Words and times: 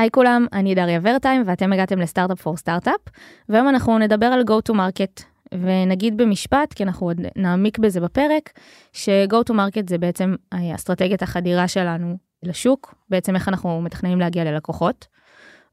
היי 0.00 0.10
כולם, 0.10 0.46
אני 0.52 0.74
דריה 0.74 1.00
ורטהיים 1.02 1.42
ואתם 1.46 1.72
הגעתם 1.72 1.98
ל 1.98 2.03
Startup 2.03 2.40
for 2.40 2.56
Startup, 2.56 3.00
והיום 3.48 3.68
אנחנו 3.68 3.98
נדבר 3.98 4.26
על 4.26 4.40
go 4.40 4.70
to 4.70 4.74
market, 4.74 5.24
ונגיד 5.52 6.16
במשפט, 6.16 6.72
כי 6.72 6.82
אנחנו 6.82 7.06
עוד 7.06 7.20
נעמיק 7.36 7.78
בזה 7.78 8.00
בפרק, 8.00 8.50
ש-go 8.92 9.50
to 9.50 9.52
market 9.52 9.88
זה 9.88 9.98
בעצם 9.98 10.34
אסטרטגיית 10.74 11.22
החדירה 11.22 11.68
שלנו 11.68 12.16
לשוק, 12.42 12.94
בעצם 13.10 13.34
איך 13.34 13.48
אנחנו 13.48 13.82
מתכננים 13.82 14.20
להגיע 14.20 14.44
ללקוחות. 14.44 15.06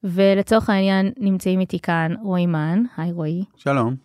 ולצורך 0.04 0.70
העניין 0.70 1.12
נמצאים 1.18 1.60
איתי 1.60 1.80
כאן 1.80 2.14
רועי 2.24 2.46
מן, 2.46 2.84
היי 2.98 3.12
רועי. 3.12 3.44
שלום. 3.56 3.96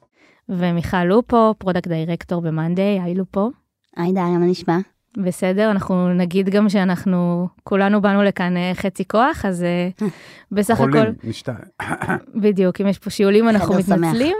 ומיכל 0.49 1.05
לופו, 1.05 1.55
product 1.59 1.89
director 1.89 2.43
ב 2.43 2.50
monday, 2.50 3.01
היי 3.01 3.15
לופו. 3.15 3.51
היי 3.97 4.13
דריה, 4.13 4.39
מה 4.39 4.47
נשמע? 4.47 4.79
בסדר, 5.17 5.71
אנחנו 5.71 6.15
נגיד 6.15 6.49
גם 6.49 6.69
שאנחנו 6.69 7.49
כולנו 7.65 8.01
באנו 8.01 8.23
לכאן 8.23 8.57
אה, 8.57 8.71
חצי 8.75 9.09
כוח, 9.09 9.45
אז 9.45 9.63
אה, 9.63 9.89
בסך 10.53 10.81
הכל... 10.81 10.91
חולים, 10.91 11.15
נשתדל. 11.25 11.53
בדיוק, 12.43 12.81
אם 12.81 12.87
יש 12.87 12.99
פה 12.99 13.11
שיעולים 13.11 13.49
אנחנו. 13.49 13.75
מתנצלים. 13.75 14.37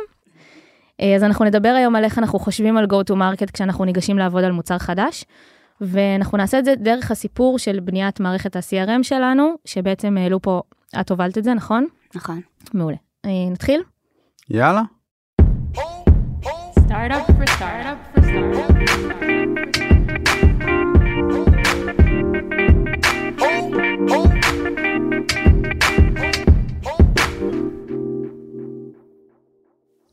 אה, 1.01 1.15
אז 1.17 1.23
אנחנו 1.25 1.45
נדבר 1.45 1.69
היום 1.69 1.97
על 1.97 2.05
איך 2.05 2.19
אנחנו 2.19 2.39
חושבים 2.39 2.77
על 2.77 2.85
go 2.85 3.11
to 3.11 3.15
market 3.15 3.53
כשאנחנו 3.53 3.85
ניגשים 3.85 4.19
לעבוד 4.19 4.45
על 4.45 4.53
מוצר 4.53 4.79
חדש, 4.79 5.25
ואנחנו 5.81 6.39
נעשה 6.39 6.59
את 6.59 6.65
זה 6.65 6.75
דרך 6.75 7.11
הסיפור 7.11 7.59
של 7.59 7.81
בניית 7.81 8.21
מערכת 8.21 8.57
ה-CRM 8.57 9.03
שלנו, 9.03 9.55
שבעצם 9.65 10.17
העלו 10.17 10.43
פה, 10.43 10.63
את 11.01 11.11
הובלת 11.11 11.39
את 11.39 11.45
זה, 11.45 11.55
נכון? 11.55 11.87
נכון. 12.15 12.41
מעולה. 12.75 12.97
נתחיל? 13.51 13.83
יאללה. 14.51 14.83
Startup 16.93 17.27
for 17.37 17.47
startup 17.57 17.99
for 18.13 18.23
startup. 18.23 19.82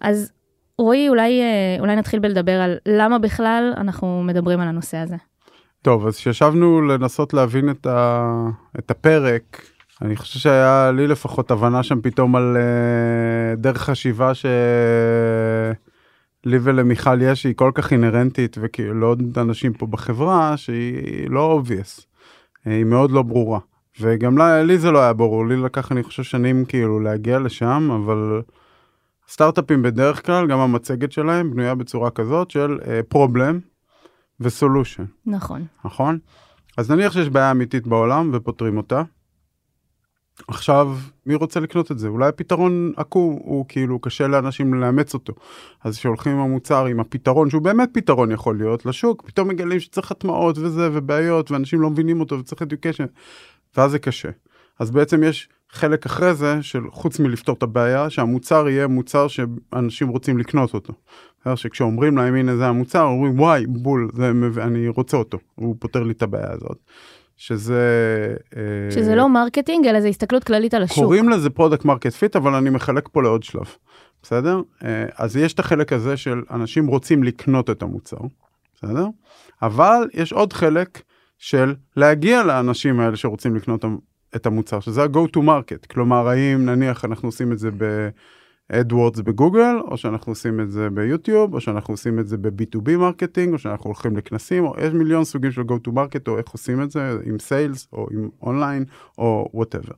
אז 0.02 0.32
רועי, 0.78 1.10
אולי, 1.10 1.42
אה, 1.42 1.78
אולי 1.80 1.96
נתחיל 1.96 2.20
בלדבר 2.20 2.62
על 2.62 2.78
למה 2.86 3.20
בכלל 3.20 3.74
אנחנו 3.78 4.24
מדברים 4.24 4.60
על 4.60 4.68
הנושא 4.68 4.98
הזה. 4.98 5.16
טוב, 5.82 6.08
אז 6.08 6.18
כשישבנו 6.18 6.82
לנסות 6.82 7.34
להבין 7.34 7.70
את, 7.70 7.86
ה... 7.86 8.34
את 8.80 8.92
הפרק, 8.92 9.62
אני 10.02 10.16
חושב 10.16 10.40
שהיה 10.40 10.92
לי 10.92 11.08
לפחות 11.08 11.52
הבנה 11.52 11.84
שם 11.84 12.02
פתאום 12.02 12.36
על 12.36 12.58
uh, 12.58 13.60
דרך 13.60 13.78
חשיבה 13.78 14.34
שלי 14.34 14.52
ולמיכל 16.62 17.22
יש, 17.22 17.42
שהיא 17.42 17.56
כל 17.56 17.72
כך 17.76 17.94
אינהרנטית, 17.94 18.58
וכאילו 18.62 18.94
לעוד 18.94 19.38
אנשים 19.38 19.74
פה 19.74 19.88
בחברה, 19.88 20.58
שהיא 20.58 21.30
לא 21.30 21.62
obvious, 21.62 22.06
היא 22.66 22.84
מאוד 22.84 23.12
לא 23.12 23.22
ברורה. 23.22 23.60
וגם 24.02 24.38
לה, 24.38 24.64
לי 24.64 24.78
זה 24.78 24.92
לא 24.92 25.00
היה 25.00 25.14
ברור, 25.14 25.48
לי 25.48 25.58
לקח 25.58 25.92
אני 25.92 26.04
חושב 26.04 26.24
שנים 26.24 26.66
כאילו 26.66 27.00
להגיע 27.00 27.40
לשם, 27.40 27.90
אבל 27.92 28.42
סטארט-אפים 29.30 29.82
בדרך 29.82 30.26
כלל, 30.26 30.48
גם 30.48 30.60
המצגת 30.60 31.12
שלהם 31.12 31.52
בנויה 31.52 31.76
בצורה 31.76 32.12
כזאת 32.12 32.52
של 32.52 32.78
פרובלם 33.10 33.60
וסולושן. 34.40 35.06
נכון. 35.26 35.66
נכון? 35.86 36.20
אז 36.78 36.92
נניח 36.92 37.14
שיש 37.14 37.30
בעיה 37.30 37.52
אמיתית 37.52 37.88
בעולם 37.88 38.30
ופותרים 38.34 38.78
אותה. 38.78 39.04
עכשיו, 40.48 40.98
מי 41.26 41.36
רוצה 41.36 41.60
לקנות 41.60 41.92
את 41.92 42.00
זה? 42.00 42.08
אולי 42.08 42.28
הפתרון 42.28 42.94
עקום, 42.98 43.40
הוא 43.44 43.66
כאילו 43.68 44.00
קשה 44.00 44.28
לאנשים 44.28 44.74
לאמץ 44.74 45.14
אותו. 45.14 45.34
אז 45.84 45.98
כשהולכים 45.98 46.32
עם 46.32 46.40
המוצר, 46.40 46.86
עם 46.86 47.00
הפתרון, 47.00 47.50
שהוא 47.50 47.62
באמת 47.62 47.90
פתרון 47.94 48.32
יכול 48.32 48.58
להיות 48.58 48.86
לשוק, 48.86 49.24
פתאום 49.26 49.48
מגלים 49.48 49.80
שצריך 49.80 50.12
הטמעות 50.12 50.58
וזה, 50.58 50.90
ובעיות, 50.94 51.52
ואנשים 51.52 51.82
לא 51.82 51.90
מבינים 51.90 52.20
אותו, 52.20 52.40
וצריך 52.40 52.62
education, 52.62 53.08
ואז 53.78 53.92
זה 53.92 54.00
קשה. 54.00 54.30
אז 54.80 54.92
בעצם 54.92 55.24
יש 55.24 55.50
חלק 55.72 56.06
אחרי 56.06 56.34
זה, 56.34 56.58
של 56.62 56.82
חוץ 56.92 57.20
מלפתור 57.20 57.56
את 57.56 57.64
הבעיה, 57.64 58.10
שהמוצר 58.10 58.70
יהיה 58.70 58.88
מוצר 58.88 59.28
שאנשים 59.28 60.08
רוצים 60.08 60.38
לקנות 60.38 60.74
אותו. 60.74 60.94
שכשאומרים 61.56 62.18
להם 62.18 62.36
הנה 62.36 62.56
זה 62.56 62.68
המוצר, 62.68 63.04
אומרים 63.04 63.40
וואי 63.40 63.66
בול, 63.68 64.10
זה, 64.14 64.32
אני 64.62 64.88
רוצה 64.88 65.18
אותו, 65.18 65.38
הוא 65.56 65.76
פותר 65.80 66.04
לי 66.04 66.14
את 66.14 66.22
הבעיה 66.22 66.52
הזאת. 66.52 66.78
שזה... 67.38 67.84
אה, 68.58 68.92
שזה 68.92 69.16
לא 69.16 69.30
marketing, 69.30 69.88
אלא 69.88 70.02
זה 70.02 70.08
הסתכלות 70.08 70.44
כללית 70.44 70.74
על 70.74 70.84
השוק. 70.84 71.04
קוראים 71.04 71.30
לזה 71.30 71.50
product 71.50 71.86
market 71.86 72.14
fit, 72.14 72.36
אבל 72.36 72.56
אני 72.56 72.70
מחלק 72.70 73.10
פה 73.12 73.24
לעוד 73.24 73.44
שלב, 73.44 73.66
בסדר? 74.24 74.62
אה, 74.84 75.06
אז 75.18 75.38
יש 75.38 75.54
את 75.54 75.60
החלק 75.60 75.94
הזה 75.94 76.18
של 76.18 76.42
אנשים 76.52 76.88
רוצים 76.88 77.24
לקנות 77.24 77.70
את 77.70 77.82
המוצר, 77.82 78.18
בסדר? 78.76 79.06
אבל 79.62 80.08
יש 80.14 80.34
עוד 80.34 80.54
חלק 80.54 81.02
של 81.38 81.76
להגיע 81.98 82.44
לאנשים 82.44 83.00
האלה 83.00 83.16
שרוצים 83.16 83.56
לקנות 83.56 83.86
את 84.36 84.46
המוצר, 84.46 84.80
שזה 84.80 85.04
ה-go 85.04 85.38
to 85.38 85.40
market. 85.40 85.88
כלומר, 85.90 86.28
האם 86.28 86.66
נניח 86.66 87.06
אנחנו 87.06 87.28
עושים 87.28 87.52
את 87.52 87.60
זה 87.60 87.70
ב-AdWords 87.78 89.22
בגוגל, 89.24 89.76
או 89.82 89.98
שאנחנו 89.98 90.32
עושים 90.32 90.60
את 90.60 90.72
זה 90.72 90.90
ביוטיוב, 90.90 91.54
או 91.54 91.62
שאנחנו 91.62 91.94
עושים 91.94 92.20
את 92.20 92.28
זה 92.28 92.38
ב- 92.38 92.62
B2B 92.62 92.98
marketing, 92.98 93.54
או 93.54 93.58
שאנחנו 93.58 93.86
הולכים 93.86 94.18
לכנסים, 94.18 94.66
או 94.66 94.76
יש 94.80 94.94
מיליון 94.94 95.24
סוגים 95.24 95.52
של 95.52 95.62
go 95.62 95.88
to 95.88 95.92
market, 95.92 96.22
או 96.28 96.38
איך 96.38 96.50
עושים 96.50 96.82
את 96.82 96.92
זה, 96.92 97.18
עם 97.24 97.40
sales, 97.40 97.88
או 97.94 98.08
עם 98.12 98.30
אונליין, 98.42 98.86
או 99.18 99.50
whatever. 99.54 99.94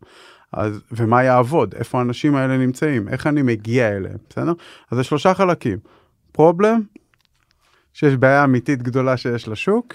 אז, 0.54 0.82
ומה 0.92 1.24
יעבוד? 1.24 1.76
איפה 1.76 2.00
האנשים 2.00 2.36
האלה 2.36 2.58
נמצאים? 2.58 3.08
איך 3.08 3.28
אני 3.28 3.42
מגיע 3.42 3.88
אליהם, 3.98 4.18
בסדר? 4.30 4.54
אז 4.92 4.98
זה 4.98 5.04
שלושה 5.04 5.34
חלקים. 5.34 5.78
problem, 6.32 6.82
שיש 7.94 8.16
בעיה 8.16 8.44
אמיתית 8.44 8.84
גדולה 8.84 9.18
שיש 9.18 9.48
לשוק, 9.48 9.94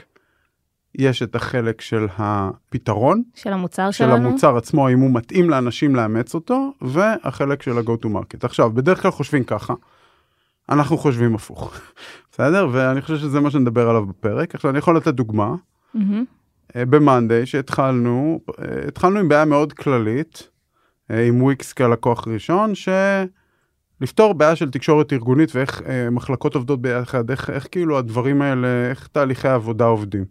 יש 0.98 1.22
את 1.22 1.34
החלק 1.34 1.80
של 1.80 2.06
הפתרון, 2.18 3.22
של 3.34 3.52
המוצר 3.52 3.90
של 3.90 3.98
שלנו. 3.98 4.28
המוצר 4.28 4.56
עצמו, 4.56 4.90
אם 4.90 5.00
הוא 5.00 5.14
מתאים 5.14 5.50
לאנשים 5.50 5.96
לאמץ 5.96 6.34
אותו, 6.34 6.72
והחלק 6.80 7.62
של 7.62 7.78
ה-go 7.78 8.04
to 8.04 8.06
market. 8.06 8.38
עכשיו, 8.42 8.70
בדרך 8.70 9.02
כלל 9.02 9.10
חושבים 9.10 9.44
ככה, 9.44 9.74
אנחנו 10.68 10.98
חושבים 10.98 11.34
הפוך, 11.34 11.74
בסדר? 12.32 12.68
ואני 12.72 13.00
חושב 13.00 13.16
שזה 13.16 13.40
מה 13.40 13.50
שנדבר 13.50 13.88
עליו 13.88 14.06
בפרק. 14.06 14.54
עכשיו, 14.54 14.70
אני 14.70 14.78
יכול 14.78 14.96
לתת 14.96 15.14
דוגמה. 15.14 15.54
אה, 16.76 16.84
במאנדיי 16.84 17.46
שהתחלנו, 17.46 18.40
אה, 18.58 18.88
התחלנו 18.88 19.18
עם 19.18 19.28
בעיה 19.28 19.44
מאוד 19.44 19.72
כללית, 19.72 20.48
אה, 21.10 21.26
עם 21.26 21.42
וויקס 21.42 21.72
כלקוח 21.72 22.28
ראשון, 22.28 22.72
שלפתור 22.74 24.32
בעיה 24.32 24.56
של 24.56 24.70
תקשורת 24.70 25.12
ארגונית 25.12 25.56
ואיך 25.56 25.82
אה, 25.86 26.10
מחלקות 26.10 26.54
עובדות 26.54 26.82
ביחד, 26.82 27.30
איך, 27.30 27.50
איך 27.50 27.68
כאילו 27.70 27.98
הדברים 27.98 28.42
האלה, 28.42 28.68
איך 28.90 29.06
תהליכי 29.06 29.48
העבודה 29.48 29.84
עובדים. 29.84 30.24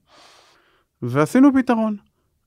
ועשינו 1.10 1.50
פתרון. 1.54 1.96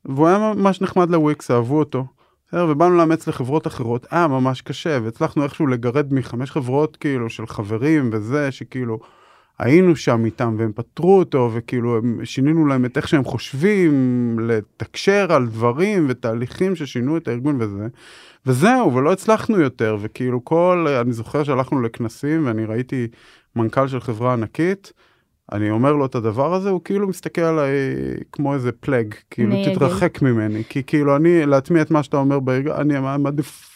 והוא 0.05 0.27
היה 0.27 0.39
ממש 0.39 0.81
נחמד 0.81 1.11
לוויקס, 1.11 1.51
אהבו 1.51 1.79
אותו. 1.79 2.07
ובאנו 2.53 2.97
לאמץ 2.97 3.29
לחברות 3.29 3.67
אחרות, 3.67 4.07
היה 4.11 4.29
ממש 4.29 4.63
קשה, 4.63 4.99
והצלחנו 5.05 5.45
איכשהו 5.45 5.67
לגרד 5.67 6.15
מחמש 6.15 6.51
חברות 6.51 6.97
כאילו 6.97 7.31
של 7.31 7.47
חברים 7.47 8.11
וזה, 8.13 8.53
שכאילו 8.53 8.99
היינו 9.59 9.97
שם 9.97 10.25
איתם 10.25 10.55
והם 10.59 10.73
פתרו 10.75 11.19
אותו, 11.19 11.51
וכאילו 11.55 12.01
שינינו 12.25 12.67
להם 12.67 12.85
את 12.85 12.97
איך 12.97 13.09
שהם 13.09 13.25
חושבים, 13.25 14.39
לתקשר 14.41 15.33
על 15.33 15.47
דברים 15.47 16.07
ותהליכים 16.09 16.77
ששינו 16.77 17.17
את 17.17 17.29
הארגון 17.29 17.57
וזה. 17.61 17.87
וזהו, 18.47 18.95
ולא 18.95 19.13
הצלחנו 19.13 19.61
יותר, 19.61 19.97
וכאילו 20.01 20.45
כל, 20.45 20.87
אני 21.01 21.13
זוכר 21.13 21.45
שהלכנו 21.45 21.83
לכנסים 21.83 22.47
ואני 22.47 22.65
ראיתי 22.65 23.07
מנכ"ל 23.57 23.89
של 23.89 24.01
חברה 24.01 24.33
ענקית, 24.33 24.93
אני 25.53 25.71
אומר 25.71 25.93
לו 25.93 26.07
את 26.07 26.15
הדבר 26.15 26.55
הזה, 26.55 26.71
הוא 26.71 26.81
כאילו 26.85 27.09
מסתכל 27.09 27.41
עליי 27.41 27.71
כמו 28.33 28.55
איזה 28.55 28.73
פלאג, 28.73 29.15
כאילו 29.31 29.55
אני 29.55 29.75
תתרחק 29.75 30.23
ממני, 30.23 30.63
כי 30.69 30.83
כאילו 30.83 31.17
אני, 31.17 31.47
להטמיע 31.47 31.83
את 31.83 31.91
מה 31.91 32.03
שאתה 32.03 32.17
אומר 32.17 32.41
בארגון, 32.41 32.73
אני 32.73 32.95
מעדיף 33.19 33.69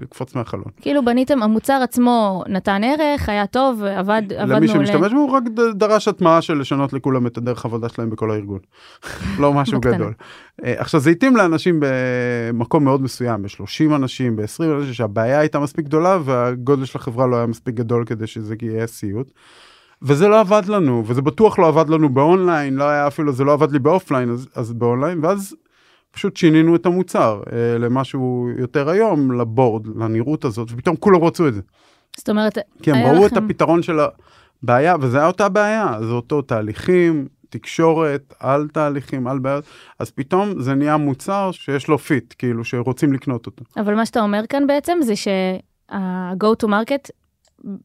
לקפוץ 0.00 0.34
מהחלון. 0.34 0.64
כאילו 0.80 1.04
בניתם, 1.04 1.42
המוצר 1.42 1.80
עצמו 1.82 2.44
נתן 2.48 2.80
ערך, 2.84 3.28
היה 3.28 3.46
טוב, 3.46 3.84
עבד, 3.84 4.22
עבדנו... 4.36 4.56
למי 4.56 4.68
שמשתמש 4.68 5.12
בו, 5.12 5.18
הוא 5.18 5.30
רק 5.30 5.42
דרש 5.74 6.08
הטמעה 6.08 6.42
של 6.42 6.58
לשנות 6.58 6.92
לכולם 6.92 7.26
את 7.26 7.38
הדרך 7.38 7.64
עבודה 7.64 7.88
שלהם 7.88 8.10
בכל 8.10 8.30
הארגון. 8.30 8.58
לא 9.40 9.52
משהו. 9.52 9.80
גדול. 9.80 10.12
אה, 10.64 10.74
עכשיו 10.76 11.00
זה 11.00 11.10
התאים 11.10 11.36
לאנשים 11.36 11.80
במקום 11.80 12.84
מאוד 12.84 13.02
מסוים, 13.02 13.42
ב-30 13.42 13.94
אנשים, 13.94 14.36
ב-20 14.36 14.64
אנשים, 14.78 14.94
שהבעיה 14.94 15.38
הייתה 15.38 15.58
מספיק 15.60 15.84
גדולה 15.84 16.18
והגודל 16.24 16.84
של 16.84 16.98
החברה 16.98 17.26
לא 17.26 17.36
היה 17.36 17.46
מספיק 17.46 17.74
גדול 17.74 18.04
כדי 18.04 18.26
שזה 18.26 18.54
יהיה 18.62 18.86
סיוט. 18.86 19.32
וזה 20.02 20.28
לא 20.28 20.40
עבד 20.40 20.62
לנו, 20.68 21.02
וזה 21.06 21.22
בטוח 21.22 21.58
לא 21.58 21.68
עבד 21.68 21.88
לנו 21.88 22.08
באונליין, 22.08 22.74
לא 22.74 22.84
היה 22.84 23.06
אפילו, 23.06 23.32
זה 23.32 23.44
לא 23.44 23.52
עבד 23.52 23.72
לי 23.72 23.78
באופליין, 23.78 24.30
אז, 24.30 24.48
אז 24.54 24.72
באונליין, 24.72 25.24
ואז 25.24 25.56
פשוט 26.10 26.36
שינינו 26.36 26.76
את 26.76 26.86
המוצר 26.86 27.42
אה, 27.52 27.78
למשהו 27.78 28.48
יותר 28.58 28.88
היום, 28.88 29.40
ל-board, 29.40 29.86
לנראות 29.96 30.44
הזאת, 30.44 30.68
ופתאום 30.72 30.96
כולם 30.96 31.24
רצו 31.24 31.48
את 31.48 31.54
זה. 31.54 31.60
זאת 32.16 32.28
אומרת, 32.28 32.58
כי 32.82 32.90
הם 32.90 32.96
היה 32.96 33.12
ראו 33.12 33.26
את 33.26 33.32
לכם- 33.32 33.44
הפתרון 33.44 33.82
של 33.82 33.98
הבעיה, 34.62 34.96
וזה 35.00 35.18
היה 35.18 35.26
אותה 35.26 35.48
בעיה, 35.48 35.94
זה 36.00 36.12
אותו 36.12 36.42
תהליכים, 36.42 37.26
תקשורת, 37.48 38.34
על 38.40 38.68
תהליכים, 38.72 39.26
על 39.26 39.38
בעיות, 39.38 39.64
אז 39.98 40.10
פתאום 40.10 40.60
זה 40.62 40.74
נהיה 40.74 40.96
מוצר 40.96 41.50
שיש 41.52 41.88
לו 41.88 41.98
fit, 41.98 42.34
כאילו 42.38 42.64
שרוצים 42.64 43.12
לקנות 43.12 43.46
אותו. 43.46 43.64
אבל 43.76 43.94
מה 43.94 44.06
שאתה 44.06 44.20
אומר 44.20 44.42
כאן 44.48 44.66
בעצם 44.66 44.98
זה 45.02 45.16
שה-go 45.16 46.46
to 46.64 46.68
market 46.68 47.10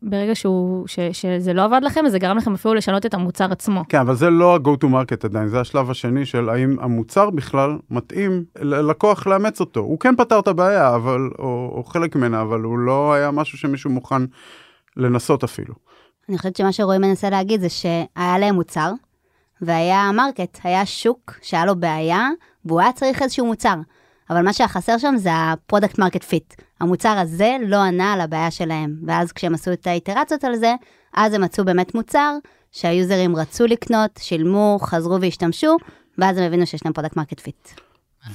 ברגע 0.01 0.35
שהוא, 0.35 0.87
ש, 0.87 0.99
שזה 1.11 1.53
לא 1.53 1.63
עבד 1.63 1.79
לכם, 1.83 2.05
אז 2.05 2.11
זה 2.11 2.19
גרם 2.19 2.37
לכם 2.37 2.53
אפילו 2.53 2.73
לשנות 2.73 3.05
את 3.05 3.13
המוצר 3.13 3.51
עצמו. 3.51 3.83
כן, 3.89 3.99
אבל 3.99 4.15
זה 4.15 4.29
לא 4.29 4.55
ה-go 4.55 4.83
to 4.83 4.87
market 4.87 5.23
עדיין, 5.23 5.47
זה 5.47 5.59
השלב 5.59 5.91
השני 5.91 6.25
של 6.25 6.49
האם 6.49 6.75
המוצר 6.81 7.29
בכלל 7.29 7.77
מתאים 7.89 8.43
ללקוח 8.59 9.27
לאמץ 9.27 9.59
אותו. 9.59 9.79
הוא 9.79 9.99
כן 9.99 10.15
פתר 10.15 10.39
את 10.39 10.47
הבעיה, 10.47 10.95
אבל, 10.95 11.29
או, 11.39 11.73
או 11.75 11.83
חלק 11.83 12.15
ממנה, 12.15 12.41
אבל 12.41 12.61
הוא 12.61 12.79
לא 12.79 13.13
היה 13.13 13.31
משהו 13.31 13.57
שמישהו 13.57 13.89
מוכן 13.89 14.21
לנסות 14.97 15.43
אפילו. 15.43 15.73
אני 16.29 16.37
חושבת 16.37 16.55
שמה 16.55 16.71
שרועי 16.71 16.97
מנסה 16.97 17.29
להגיד 17.29 17.61
זה 17.61 17.69
שהיה 17.69 18.37
להם 18.39 18.55
מוצר, 18.55 18.91
והיה 19.61 20.11
market, 20.11 20.59
היה 20.63 20.85
שוק 20.85 21.33
שהיה 21.41 21.65
לו 21.65 21.75
בעיה, 21.75 22.27
והוא 22.65 22.79
היה 22.81 22.91
צריך 22.91 23.21
איזשהו 23.21 23.45
מוצר. 23.45 23.75
אבל 24.29 24.41
מה 24.45 24.53
שהיה 24.53 24.67
חסר 24.67 24.97
שם 24.97 25.13
זה 25.17 25.29
ה-product 25.33 25.99
market 25.99 26.23
fit. 26.23 26.53
המוצר 26.79 27.17
הזה 27.17 27.57
לא 27.67 27.77
ענה 27.77 28.13
על 28.13 28.21
הבעיה 28.21 28.51
שלהם. 28.51 28.95
ואז 29.05 29.31
כשהם 29.31 29.53
עשו 29.53 29.73
את 29.73 29.87
האיטרציות 29.87 30.43
על 30.43 30.55
זה, 30.55 30.73
אז 31.13 31.33
הם 31.33 31.41
מצאו 31.41 31.65
באמת 31.65 31.95
מוצר 31.95 32.33
שהיוזרים 32.71 33.35
רצו 33.35 33.65
לקנות, 33.65 34.19
שילמו, 34.19 34.77
חזרו 34.81 35.21
והשתמשו, 35.21 35.77
ואז 36.17 36.37
הם 36.37 36.43
הבינו 36.43 36.65
שיש 36.65 36.85
להם 36.85 36.93
product 36.93 37.17
market 37.17 37.39
fit. 37.39 37.69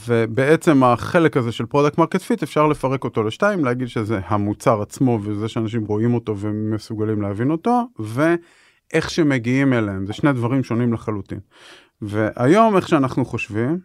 ובעצם 0.07 0.85
החלק 0.85 1.37
הזה 1.37 1.53
של 1.53 1.67
product 1.67 1.99
market 1.99 2.21
fit 2.21 2.43
אפשר 2.43 2.67
לפרק 2.67 3.05
אותו 3.05 3.23
לשתיים, 3.23 3.65
להגיד 3.65 3.89
שזה 3.89 4.21
המוצר 4.27 4.83
עצמו 4.83 5.19
וזה 5.23 5.49
שאנשים 5.49 5.85
רואים 5.85 6.15
אותו 6.15 6.39
ומסוגלים 6.39 7.23
להבין 7.23 7.51
אותו, 7.51 7.83
ואיך 7.99 9.11
שמגיעים 9.11 9.73
אליהם, 9.73 10.07
זה 10.07 10.13
שני 10.13 10.33
דברים 10.33 10.65
שונים 10.65 10.93
לחלוטין. 10.93 11.39
והיום 12.03 12.77
איך 12.77 12.89
שאנחנו 12.89 13.25
חושבים, 13.25 13.79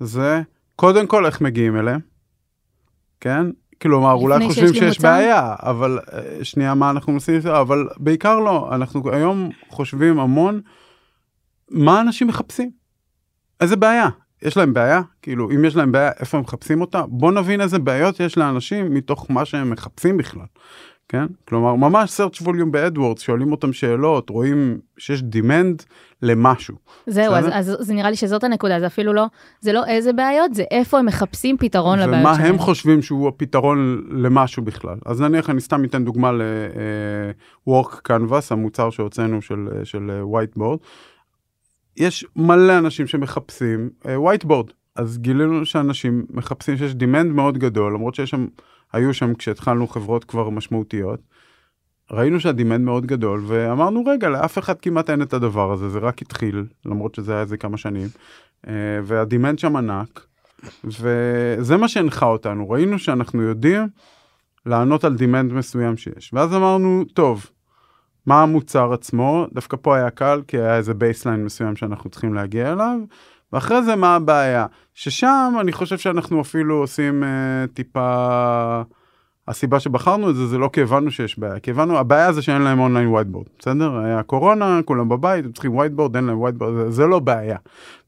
זה 0.00 0.42
קודם 0.76 1.06
כל 1.06 1.26
איך 1.26 1.40
מגיעים 1.40 1.76
אליהם, 1.76 2.00
כן? 3.20 3.46
כלומר, 3.82 4.12
אולי 4.12 4.46
חושבים 4.46 4.74
שיש 4.74 4.96
מוצר? 4.96 5.08
בעיה, 5.08 5.54
אבל 5.58 5.98
אה, 6.12 6.44
שנייה, 6.44 6.74
מה 6.74 6.90
אנחנו 6.90 7.12
מנסים 7.12 7.34
לעשות? 7.34 7.50
אבל 7.50 7.88
בעיקר 7.96 8.40
לא, 8.40 8.74
אנחנו 8.74 9.12
היום 9.12 9.50
חושבים 9.68 10.20
המון 10.20 10.60
מה 11.70 12.00
אנשים 12.00 12.26
מחפשים. 12.26 12.70
איזה 13.60 13.76
בעיה? 13.76 14.08
יש 14.42 14.56
להם 14.56 14.74
בעיה? 14.74 15.00
כאילו, 15.22 15.50
אם 15.50 15.64
יש 15.64 15.76
להם 15.76 15.92
בעיה, 15.92 16.10
איפה 16.20 16.36
הם 16.36 16.42
מחפשים 16.42 16.80
אותה? 16.80 17.02
בוא 17.08 17.32
נבין 17.32 17.60
איזה 17.60 17.78
בעיות 17.78 18.20
יש 18.20 18.38
לאנשים 18.38 18.94
מתוך 18.94 19.30
מה 19.30 19.44
שהם 19.44 19.70
מחפשים 19.70 20.16
בכלל, 20.16 20.46
כן? 21.08 21.26
כלומר, 21.48 21.74
ממש 21.74 22.20
search 22.20 22.42
volume 22.42 22.70
ב-AdWords, 22.70 23.20
שואלים 23.20 23.52
אותם 23.52 23.72
שאלות, 23.72 24.30
רואים 24.30 24.78
שיש 24.98 25.20
demand 25.20 25.84
למשהו. 26.22 26.76
זהו, 27.06 27.34
אז? 27.34 27.46
אז 27.52 27.76
זה 27.80 27.94
נראה 27.94 28.10
לי 28.10 28.16
שזאת 28.16 28.44
הנקודה, 28.44 28.80
זה 28.80 28.86
אפילו 28.86 29.12
לא, 29.12 29.26
זה 29.60 29.72
לא 29.72 29.86
איזה 29.86 30.12
בעיות, 30.12 30.54
זה 30.54 30.64
איפה 30.70 30.98
הם 30.98 31.06
מחפשים 31.06 31.56
פתרון 31.58 31.98
לבעיות 31.98 32.20
ומה 32.20 32.34
שלהם. 32.34 32.46
הם 32.46 32.58
חושבים 32.58 33.02
שהוא 33.02 33.28
הפתרון 33.28 34.06
למשהו 34.10 34.62
בכלל. 34.62 34.96
אז 35.06 35.20
נניח, 35.20 35.50
אני 35.50 35.60
סתם 35.60 35.84
אתן 35.84 36.04
דוגמה 36.04 36.32
ל-Work 36.32 37.92
Canvas, 38.08 38.46
המוצר 38.50 38.90
שהוצאנו 38.90 39.42
של, 39.42 39.68
אה, 39.72 39.84
של 39.84 40.10
אה, 40.10 40.40
Whiteboard. 40.42 40.78
יש 41.96 42.26
מלא 42.36 42.78
אנשים 42.78 43.06
שמחפשים 43.06 43.90
אה, 44.06 44.16
Whiteboard, 44.16 44.72
אז 44.96 45.18
גילינו 45.18 45.66
שאנשים 45.66 46.26
מחפשים 46.30 46.76
שיש 46.76 46.92
demand 46.92 47.26
מאוד 47.26 47.58
גדול, 47.58 47.94
למרות 47.94 48.14
שיש 48.14 48.30
שם, 48.30 48.46
היו 48.96 49.14
שם 49.14 49.34
כשהתחלנו 49.34 49.88
חברות 49.88 50.24
כבר 50.24 50.50
משמעותיות. 50.50 51.20
ראינו 52.10 52.40
שה-demand 52.40 52.80
מאוד 52.84 53.06
גדול, 53.06 53.42
ואמרנו, 53.46 54.04
רגע, 54.06 54.28
לאף 54.28 54.58
אחד 54.58 54.80
כמעט 54.80 55.10
אין 55.10 55.22
את 55.22 55.32
הדבר 55.32 55.72
הזה, 55.72 55.88
זה 55.88 55.98
רק 55.98 56.22
התחיל, 56.22 56.64
למרות 56.84 57.14
שזה 57.14 57.32
היה 57.32 57.40
איזה 57.40 57.56
כמה 57.56 57.76
שנים, 57.76 58.08
אה, 58.68 58.72
וה-demand 59.04 59.58
שם 59.58 59.76
ענק, 59.76 60.26
וזה 60.84 61.76
מה 61.76 61.88
שהנחה 61.88 62.26
אותנו, 62.26 62.70
ראינו 62.70 62.98
שאנחנו 62.98 63.42
יודעים 63.42 63.88
לענות 64.66 65.04
על 65.04 65.16
demand 65.16 65.52
מסוים 65.52 65.96
שיש. 65.96 66.30
ואז 66.34 66.54
אמרנו, 66.54 67.04
טוב, 67.14 67.46
מה 68.26 68.42
המוצר 68.42 68.92
עצמו? 68.92 69.46
דווקא 69.52 69.76
פה 69.82 69.96
היה 69.96 70.10
קל, 70.10 70.42
כי 70.48 70.58
היה 70.58 70.76
איזה 70.76 70.94
baseline 70.94 71.44
מסוים 71.44 71.76
שאנחנו 71.76 72.10
צריכים 72.10 72.34
להגיע 72.34 72.72
אליו, 72.72 72.98
ואחרי 73.52 73.82
זה 73.82 73.96
מה 73.96 74.14
הבעיה? 74.16 74.66
ששם 74.94 75.54
אני 75.60 75.72
חושב 75.72 75.98
שאנחנו 75.98 76.40
אפילו 76.40 76.74
עושים 76.74 77.24
אה, 77.24 77.66
טיפה... 77.74 78.82
הסיבה 79.48 79.80
שבחרנו 79.80 80.30
את 80.30 80.36
זה, 80.36 80.46
זה 80.46 80.58
לא 80.58 80.70
כי 80.72 80.82
הבנו 80.82 81.10
שיש 81.10 81.38
בעיה, 81.38 81.58
כי 81.58 81.70
הבנו, 81.70 81.98
הבעיה 81.98 82.32
זה 82.32 82.42
שאין 82.42 82.62
להם 82.62 82.78
online 82.78 83.08
whiteboard, 83.08 83.46
בסדר? 83.58 83.98
היה 83.98 84.22
קורונה, 84.22 84.80
כולם 84.84 85.08
בבית, 85.08 85.44
הם 85.44 85.52
צריכים 85.52 85.76
whiteboard, 85.76 86.16
אין 86.16 86.24
להם 86.24 86.40
whiteboard, 86.40 86.74
זה, 86.74 86.90
זה 86.90 87.06
לא 87.06 87.18
בעיה, 87.18 87.56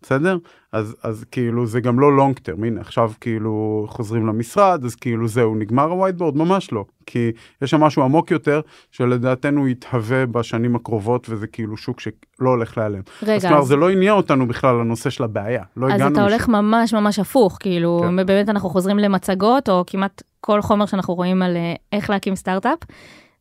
בסדר? 0.03 0.39
אז, 0.73 0.97
אז 1.03 1.25
כאילו 1.31 1.67
זה 1.67 1.81
גם 1.81 2.01
לא 2.01 2.17
long 2.17 2.39
term, 2.39 2.65
הנה 2.65 2.81
עכשיו 2.81 3.11
כאילו 3.21 3.87
חוזרים 3.89 4.27
למשרד, 4.27 4.85
אז 4.85 4.95
כאילו 4.95 5.29
זהו, 5.29 5.55
נגמר 5.55 5.91
ה-whiteboard? 5.91 6.37
ממש 6.37 6.73
לא, 6.73 6.85
כי 7.07 7.31
יש 7.63 7.71
שם 7.71 7.81
משהו 7.81 8.03
עמוק 8.03 8.31
יותר, 8.31 8.61
שלדעתנו 8.91 9.69
יתהווה 9.69 10.27
בשנים 10.27 10.77
הקרובות, 10.77 11.27
וזה 11.31 11.47
כאילו 11.47 11.77
שוק 11.77 12.01
שלא 12.01 12.15
הולך 12.41 12.79
להיעלם. 12.79 13.01
אז 13.23 13.29
רגע, 13.29 13.41
כלומר, 13.41 13.59
אז, 13.59 13.67
זה 13.67 13.77
לא 13.77 13.91
עניין 13.91 14.13
אותנו 14.13 14.49
בכלל 14.49 14.75
לנושא 14.75 15.11
של 15.11 15.25
הבעיה, 15.25 15.63
לא 15.77 15.87
אז 15.87 15.93
הגענו 15.93 16.13
אתה 16.13 16.27
לשם. 16.27 16.33
הולך 16.33 16.49
ממש 16.49 16.95
ממש 16.95 17.19
הפוך, 17.19 17.57
כאילו, 17.61 18.01
כן. 18.05 18.27
באמת 18.27 18.49
אנחנו 18.49 18.69
חוזרים 18.69 18.99
למצגות, 18.99 19.69
או 19.69 19.85
כמעט 19.87 20.23
כל 20.41 20.63
חומר 20.63 20.87
שאנחנו 20.87 21.15
רואים 21.15 21.43
על 21.43 21.57
אה, 21.57 21.75
איך 21.93 22.11
להקים 22.11 22.37
סטארט-אפ, 22.37 22.79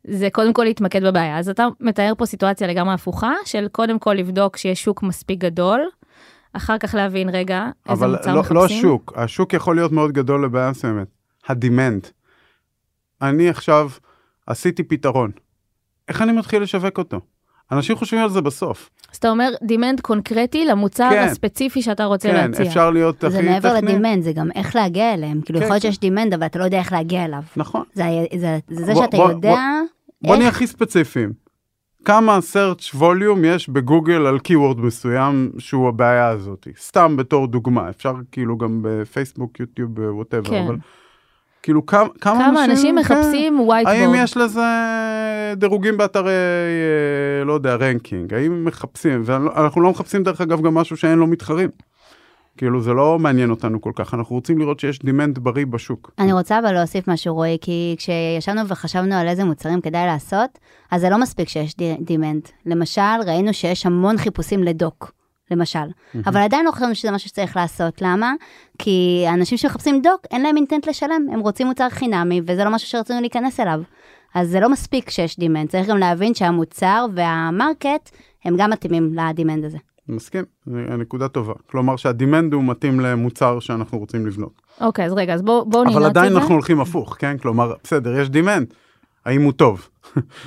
זה 0.03 0.27
קודם 0.31 0.53
כל 0.53 0.63
להתמקד 0.63 1.03
בבעיה. 1.03 1.37
אז 1.37 1.49
אתה 1.49 1.67
מתאר 1.79 2.13
פה 2.17 2.25
סיטואציה 2.25 2.67
לגמרי 2.67 2.93
הפוכה, 2.93 3.33
של 3.45 3.67
קודם 3.71 3.99
כל 3.99 4.13
לבדוק 4.13 4.57
שיש 4.57 4.83
שוק 4.83 5.03
מספיק 5.03 5.39
גדול, 5.39 5.81
אחר 6.53 6.77
כך 6.77 6.95
להבין, 6.95 7.29
רגע, 7.29 7.65
איזה 7.89 8.05
אבל 8.05 8.15
מוצר 8.15 8.33
לא, 8.33 8.39
מחפשים. 8.39 8.55
לא 8.55 8.65
השוק, 8.65 9.13
השוק 9.15 9.53
יכול 9.53 9.75
להיות 9.75 9.91
מאוד 9.91 10.11
גדול 10.11 10.45
לבעיה 10.45 10.71
מסוימת. 10.71 11.07
הדימנד. 11.47 12.07
אני 13.21 13.49
עכשיו 13.49 13.89
עשיתי 14.47 14.83
פתרון. 14.83 15.31
איך 16.07 16.21
אני 16.21 16.31
מתחיל 16.31 16.61
לשווק 16.63 16.97
אותו? 16.97 17.21
אנשים 17.71 17.95
חושבים 17.95 18.23
על 18.23 18.29
זה 18.29 18.41
בסוף. 18.41 18.89
אז 19.11 19.17
אתה 19.17 19.29
אומר, 19.29 19.49
demand 19.63 20.01
קונקרטי 20.01 20.65
למוצר 20.65 21.09
כן. 21.09 21.23
הספציפי 21.23 21.81
שאתה 21.81 22.05
רוצה 22.05 22.29
כן, 22.29 22.35
להציע. 22.51 22.65
אפשר 22.67 22.89
להיות 22.89 23.23
הכי 23.23 23.31
זה 23.33 23.37
טכני. 23.39 23.49
מעבר 23.51 23.73
ל-demand, 23.73 24.23
זה 24.23 24.31
גם 24.33 24.49
איך 24.55 24.75
להגיע 24.75 25.13
אליהם. 25.13 25.41
כאילו, 25.41 25.59
כן, 25.59 25.65
יכול 25.65 25.73
להיות 25.73 25.83
כן. 25.83 25.89
שיש 25.91 25.99
demand, 25.99 26.33
אבל 26.33 26.45
אתה 26.45 26.59
לא 26.59 26.63
יודע 26.63 26.79
איך 26.79 26.91
להגיע 26.91 27.25
אליו. 27.25 27.41
נכון. 27.57 27.83
זה 27.93 28.03
זה- 28.39 28.57
זה 28.69 28.85
זה 28.85 28.93
בוא- 28.93 29.03
שאתה 29.05 29.17
בוא- 29.17 29.29
יודע... 29.31 29.55
בוא 30.21 30.35
נהיה 30.35 30.47
איך- 30.47 30.55
הכי 30.55 30.67
ספציפיים. 30.67 31.33
כמה 32.05 32.39
search 32.53 32.95
volume 32.99 33.45
יש 33.45 33.69
בגוגל 33.69 34.25
על 34.27 34.37
keyword 34.47 34.77
מסוים 34.81 35.51
שהוא 35.59 35.87
הבעיה 35.89 36.27
הזאת. 36.27 36.67
סתם 36.79 37.17
בתור 37.17 37.47
דוגמה, 37.47 37.89
אפשר 37.89 38.13
כאילו 38.31 38.57
גם 38.57 38.79
בפייסבוק, 38.81 39.59
יוטיוב, 39.59 39.89
whatever, 39.99 40.49
כן. 40.49 40.63
אבל 40.65 40.75
כאילו 41.63 41.85
כמה, 41.85 42.07
כמה, 42.21 42.39
כמה 42.47 42.65
אנשים 42.65 42.95
כן, 42.95 43.01
מחפשים 43.01 43.57
האם 43.85 44.11
whiteboard? 44.13 44.17
יש 44.17 44.37
לזה 44.37 44.61
דירוגים 45.57 45.97
באתרי, 45.97 46.31
אה, 46.31 47.45
לא 47.45 47.53
יודע, 47.53 47.75
ranking? 47.75 48.33
האם 48.33 48.65
מחפשים? 48.65 49.21
ואנחנו 49.25 49.81
לא 49.81 49.89
מחפשים 49.91 50.23
דרך 50.23 50.41
אגב 50.41 50.61
גם 50.61 50.73
משהו 50.73 50.97
שאין 50.97 51.19
לו 51.19 51.27
מתחרים. 51.27 51.69
כאילו 52.57 52.81
זה 52.81 52.93
לא 52.93 53.19
מעניין 53.19 53.49
אותנו 53.49 53.81
כל 53.81 53.91
כך, 53.95 54.13
אנחנו 54.13 54.35
רוצים 54.35 54.57
לראות 54.59 54.79
שיש 54.79 54.99
demand 54.99 55.39
בריא 55.39 55.65
בשוק. 55.65 56.11
אני 56.19 56.33
רוצה 56.33 56.59
אבל 56.59 56.71
להוסיף 56.71 57.07
משהו, 57.07 57.35
רועי, 57.35 57.57
כי 57.61 57.95
כשישבנו 57.97 58.67
וחשבנו 58.67 59.15
על 59.15 59.27
איזה 59.27 59.43
מוצרים 59.45 59.81
כדאי 59.81 60.05
לעשות, 60.05 60.59
אז 60.91 61.01
זה 61.01 61.09
לא 61.09 61.17
מספיק 61.21 61.49
שיש 61.49 61.75
די- 61.77 61.97
demand. 62.01 62.41
למשל, 62.65 63.01
ראינו 63.27 63.53
שיש 63.53 63.85
המון 63.85 64.17
חיפושים 64.17 64.63
ל-doc, 64.63 65.11
למשל. 65.51 65.79
אבל 66.25 66.37
עדיין 66.41 66.65
לא 66.65 66.71
חשבנו 66.71 66.95
שזה 66.95 67.11
משהו 67.11 67.29
שצריך 67.29 67.55
לעשות. 67.55 68.01
למה? 68.01 68.33
כי 68.77 69.25
האנשים 69.27 69.57
שמחפשים 69.57 70.01
doc, 70.01 70.21
אין 70.31 70.41
להם 70.41 70.57
intent 70.57 70.87
לשלם, 70.87 71.27
הם 71.33 71.39
רוצים 71.39 71.67
מוצר 71.67 71.89
חינמי, 71.89 72.41
וזה 72.47 72.63
לא 72.63 72.71
משהו 72.71 72.87
שרצינו 72.87 73.21
להיכנס 73.21 73.59
אליו. 73.59 73.81
אז 74.35 74.49
זה 74.49 74.59
לא 74.59 74.69
מספיק 74.69 75.09
שיש 75.09 75.39
demand, 75.39 75.69
צריך 75.69 75.87
גם 75.87 75.97
להבין 75.97 76.33
שהמוצר 76.33 77.05
וה-market 77.15 78.09
הם 78.45 78.55
גם 78.57 78.69
מתאימים 78.69 79.13
ל-demand 79.15 79.65
הזה. 79.65 79.77
מסכים, 80.09 80.43
זו 80.65 80.77
נקודה 80.97 81.27
טובה. 81.27 81.53
כלומר 81.71 81.95
שה-demand 81.95 82.53
הוא 82.53 82.63
מתאים 82.63 82.99
למוצר 82.99 83.59
שאנחנו 83.59 83.99
רוצים 83.99 84.27
לבנות. 84.27 84.61
אוקיי, 84.81 85.05
אז 85.05 85.13
רגע, 85.13 85.33
אז 85.33 85.41
בואו 85.41 85.65
בוא 85.65 85.81
ננעץ 85.81 85.91
את 85.91 85.95
אבל 85.95 86.03
זה. 86.03 86.09
עדיין 86.09 86.35
אנחנו 86.35 86.53
הולכים 86.53 86.79
הפוך, 86.79 87.15
כן? 87.19 87.37
כלומר, 87.37 87.73
בסדר, 87.83 88.19
יש 88.19 88.29
demand, 88.29 88.73
האם 89.25 89.41
הוא 89.41 89.51
טוב? 89.51 89.89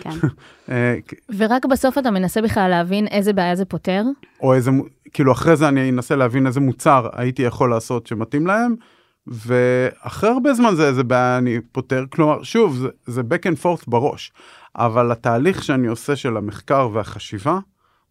כן. 0.00 0.10
אה, 0.70 0.96
ורק 1.36 1.64
בסוף 1.66 1.98
אתה 1.98 2.10
מנסה 2.10 2.42
בכלל 2.42 2.68
להבין 2.70 3.06
איזה 3.06 3.32
בעיה 3.32 3.56
זה 3.56 3.64
פותר. 3.64 4.02
או 4.42 4.54
איזה, 4.54 4.70
כאילו 5.12 5.32
אחרי 5.32 5.56
זה 5.56 5.68
אני 5.68 5.90
אנסה 5.90 6.16
להבין 6.16 6.46
איזה 6.46 6.60
מוצר 6.60 7.08
הייתי 7.12 7.42
יכול 7.42 7.70
לעשות 7.70 8.06
שמתאים 8.06 8.46
להם, 8.46 8.74
ואחרי 9.26 10.30
הרבה 10.30 10.54
זמן 10.54 10.74
זה 10.74 10.88
איזה 10.88 11.04
בעיה 11.04 11.38
אני 11.38 11.58
פותר, 11.72 12.04
כלומר, 12.10 12.42
שוב, 12.42 12.76
זה, 12.76 12.88
זה 13.06 13.20
back 13.20 13.52
and 13.52 13.62
forth 13.64 13.84
בראש, 13.86 14.32
אבל 14.76 15.12
התהליך 15.12 15.64
שאני 15.64 15.86
עושה 15.86 16.16
של 16.16 16.36
המחקר 16.36 16.88
והחשיבה, 16.92 17.58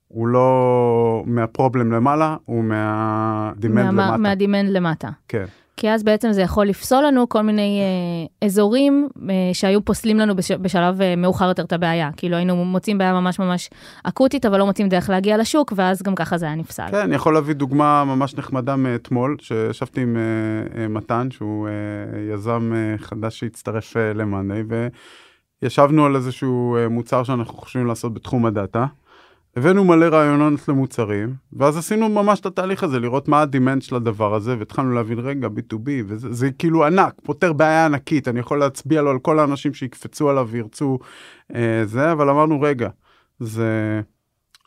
הוא 0.08 0.28
לא 0.28 1.24
מהפרובלם 1.25 1.92
למעלה, 1.92 2.36
הוא 2.46 2.63
מהדימנד 2.63 3.92
מה- 3.92 4.06
למטה. 4.06 4.18
מהדימנד 4.18 4.70
למטה. 4.70 5.10
כן. 5.28 5.46
כי 5.79 5.89
אז 5.89 6.03
בעצם 6.03 6.31
זה 6.31 6.41
יכול 6.41 6.65
לפסול 6.65 7.03
לנו 7.05 7.29
כל 7.29 7.41
מיני 7.41 7.81
אה, 7.81 8.48
אזורים 8.48 9.09
אה, 9.29 9.36
שהיו 9.53 9.86
פוסלים 9.86 10.17
לנו 10.17 10.36
בש, 10.36 10.51
בשלב 10.51 11.01
אה, 11.01 11.15
מאוחר 11.15 11.48
יותר 11.48 11.63
את 11.63 11.74
הבעיה. 11.74 12.09
כאילו 12.17 12.36
היינו 12.36 12.65
מוצאים 12.65 12.98
בעיה 12.98 13.13
ממש 13.13 13.39
ממש 13.39 13.69
אקוטית, 14.03 14.45
אבל 14.45 14.59
לא 14.59 14.65
מוצאים 14.65 14.89
דרך 14.89 15.09
להגיע 15.09 15.38
לשוק, 15.38 15.74
ואז 15.75 16.01
גם 16.03 16.15
ככה 16.15 16.38
זה 16.38 16.45
היה 16.45 16.55
נפסל. 16.55 16.88
כן, 16.91 16.98
אני 16.98 17.15
יכול 17.15 17.33
להביא 17.33 17.53
דוגמה 17.53 18.03
ממש 18.05 18.36
נחמדה 18.36 18.75
מאתמול, 18.75 19.38
שישבתי 19.41 20.01
עם 20.01 20.17
אה, 20.17 20.81
אה, 20.81 20.88
מתן, 20.88 21.27
שהוא 21.31 21.67
אה, 21.67 22.33
יזם 22.33 22.71
אה, 22.75 22.98
חדש 22.98 23.39
שהצטרף 23.39 23.98
אה, 23.98 24.13
למאני, 24.13 24.62
ישבנו 25.62 26.05
על 26.05 26.15
איזשהו 26.15 26.75
אה, 26.77 26.89
מוצר 26.89 27.24
שאנחנו 27.24 27.53
חושבים 27.53 27.88
לעשות 27.88 28.13
בתחום 28.13 28.45
הדאטה. 28.45 28.86
הבאנו 29.56 29.86
מלא 29.86 30.06
רעיונות 30.06 30.68
למוצרים, 30.68 31.34
ואז 31.53 31.77
עשינו 31.77 32.10
ממש 32.10 32.39
את 32.39 32.46
התהליך 32.46 32.84
הזה, 32.84 33.00
לראות 33.00 33.27
מה 33.27 33.41
הדימנט 33.41 33.82
של 33.82 33.96
הדבר 33.96 34.36
הזה, 34.36 34.56
והתחלנו 34.60 34.94
להבין, 34.94 35.20
רגע, 35.20 35.48
B2B, 35.48 35.89
וזה 36.08 36.34
זה 36.34 36.51
כאילו 36.51 36.86
ענק, 36.86 37.13
פותר 37.24 37.53
בעיה 37.53 37.86
ענקית, 37.86 38.27
אני 38.27 38.39
יכול 38.39 38.60
להצביע 38.60 39.01
לו 39.01 39.10
על 39.10 39.20
כל 39.20 39.39
האנשים 39.39 39.74
שיקפצו 39.74 40.29
עליו 40.29 40.48
וירצו 40.51 41.00
אה, 41.56 41.82
זה, 41.86 42.12
אבל 42.12 42.29
אמרנו, 42.29 42.62
רגע, 42.62 42.89
זה 43.39 44.01